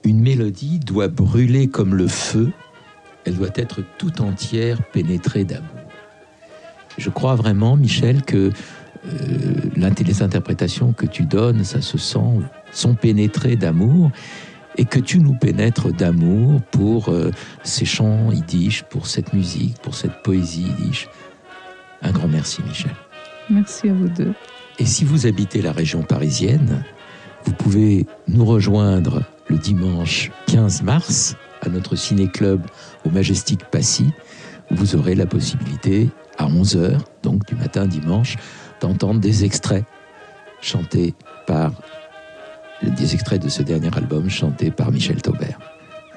Une 0.03 0.21
mélodie 0.21 0.79
doit 0.79 1.07
brûler 1.07 1.67
comme 1.67 1.95
le 1.95 2.07
feu, 2.07 2.51
elle 3.25 3.35
doit 3.35 3.49
être 3.55 3.83
tout 3.97 4.21
entière 4.21 4.81
pénétrée 4.91 5.43
d'amour. 5.43 5.67
Je 6.97 7.09
crois 7.09 7.35
vraiment, 7.35 7.75
Michel, 7.75 8.23
que 8.23 8.51
euh, 9.05 9.91
les 10.03 10.21
interprétations 10.23 10.93
que 10.93 11.05
tu 11.05 11.25
donnes, 11.25 11.63
ça 11.63 11.81
se 11.81 11.97
sent, 11.97 12.41
sont 12.71 12.95
pénétrées 12.95 13.55
d'amour 13.55 14.11
et 14.77 14.85
que 14.85 14.99
tu 14.99 15.19
nous 15.19 15.33
pénètres 15.33 15.91
d'amour 15.91 16.61
pour 16.71 17.09
euh, 17.09 17.31
ces 17.63 17.85
chants 17.85 18.31
yiddish, 18.31 18.83
pour 18.83 19.05
cette 19.05 19.33
musique, 19.33 19.77
pour 19.81 19.95
cette 19.95 20.23
poésie 20.23 20.63
yiddish. 20.63 21.07
Un 22.01 22.11
grand 22.11 22.27
merci, 22.27 22.61
Michel. 22.67 22.91
Merci 23.49 23.89
à 23.89 23.93
vous 23.93 24.07
deux. 24.07 24.33
Et 24.79 24.85
si 24.85 25.03
vous 25.03 25.27
habitez 25.27 25.61
la 25.61 25.71
région 25.71 26.01
parisienne, 26.03 26.83
Vous 27.47 27.53
pouvez 27.53 28.05
nous 28.27 28.43
rejoindre 28.43 29.23
le 29.47 29.57
dimanche 29.57 30.31
15 30.47 30.83
mars 30.83 31.37
à 31.61 31.69
notre 31.69 31.95
ciné-club 31.95 32.61
au 33.05 33.09
Majestic 33.09 33.63
Passy, 33.71 34.07
vous 34.69 34.97
aurez 34.97 35.15
la 35.15 35.25
possibilité 35.25 36.09
à 36.37 36.49
11h, 36.49 36.97
donc 37.23 37.45
du 37.45 37.55
matin 37.55 37.87
dimanche, 37.87 38.35
d'entendre 38.81 39.21
des 39.21 39.45
extraits 39.45 39.85
chantés 40.59 41.15
par 41.47 41.71
des 42.83 43.13
extraits 43.13 43.41
de 43.41 43.47
ce 43.47 43.63
dernier 43.63 43.95
album 43.95 44.29
chanté 44.29 44.69
par 44.69 44.91
Michel 44.91 45.21
Taubert. 45.21 45.57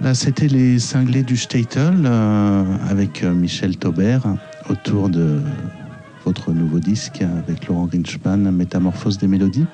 Là, 0.01 0.15
c'était 0.15 0.49
les 0.49 0.81
cinglés 0.81 1.23
du 1.23 1.37
Statel 1.37 2.07
euh, 2.07 2.65
avec 2.89 3.23
euh, 3.23 3.33
Michel 3.33 3.77
Taubert 3.77 4.25
autour 4.69 5.09
de 5.09 5.41
votre 6.25 6.51
nouveau 6.51 6.81
disque 6.81 7.23
avec 7.23 7.69
Laurent 7.69 7.87
Grinchpan, 7.87 8.37
Métamorphose 8.37 9.19
des 9.19 9.29
mélodies. 9.29 9.67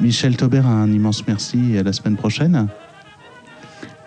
Michel 0.00 0.36
Taubert, 0.36 0.66
un 0.66 0.90
immense 0.92 1.26
merci 1.26 1.72
et 1.72 1.78
à 1.78 1.82
la 1.82 1.92
semaine 1.92 2.16
prochaine. 2.16 2.68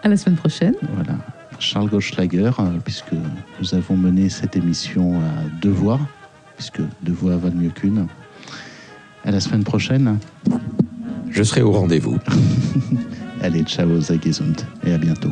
À 0.03 0.07
la 0.07 0.17
semaine 0.17 0.37
prochaine. 0.37 0.75
Voilà. 0.93 1.17
Charles 1.59 1.89
Gauchlager, 1.89 2.51
euh, 2.59 2.77
puisque 2.83 3.13
nous 3.59 3.75
avons 3.75 3.97
mené 3.97 4.29
cette 4.29 4.55
émission 4.55 5.19
à 5.19 5.49
deux 5.61 5.71
voix, 5.71 5.99
puisque 6.55 6.81
deux 7.01 7.11
voix 7.11 7.35
valent 7.35 7.57
mieux 7.57 7.69
qu'une. 7.69 8.07
À 9.25 9.31
la 9.31 9.39
semaine 9.39 9.63
prochaine. 9.63 10.19
Je 11.29 11.43
serai 11.43 11.61
au 11.61 11.71
rendez-vous. 11.71 12.17
Allez, 13.41 13.63
ciao, 13.63 13.99
Zagezund, 13.99 14.61
et 14.85 14.93
à 14.93 14.97
bientôt. 14.97 15.31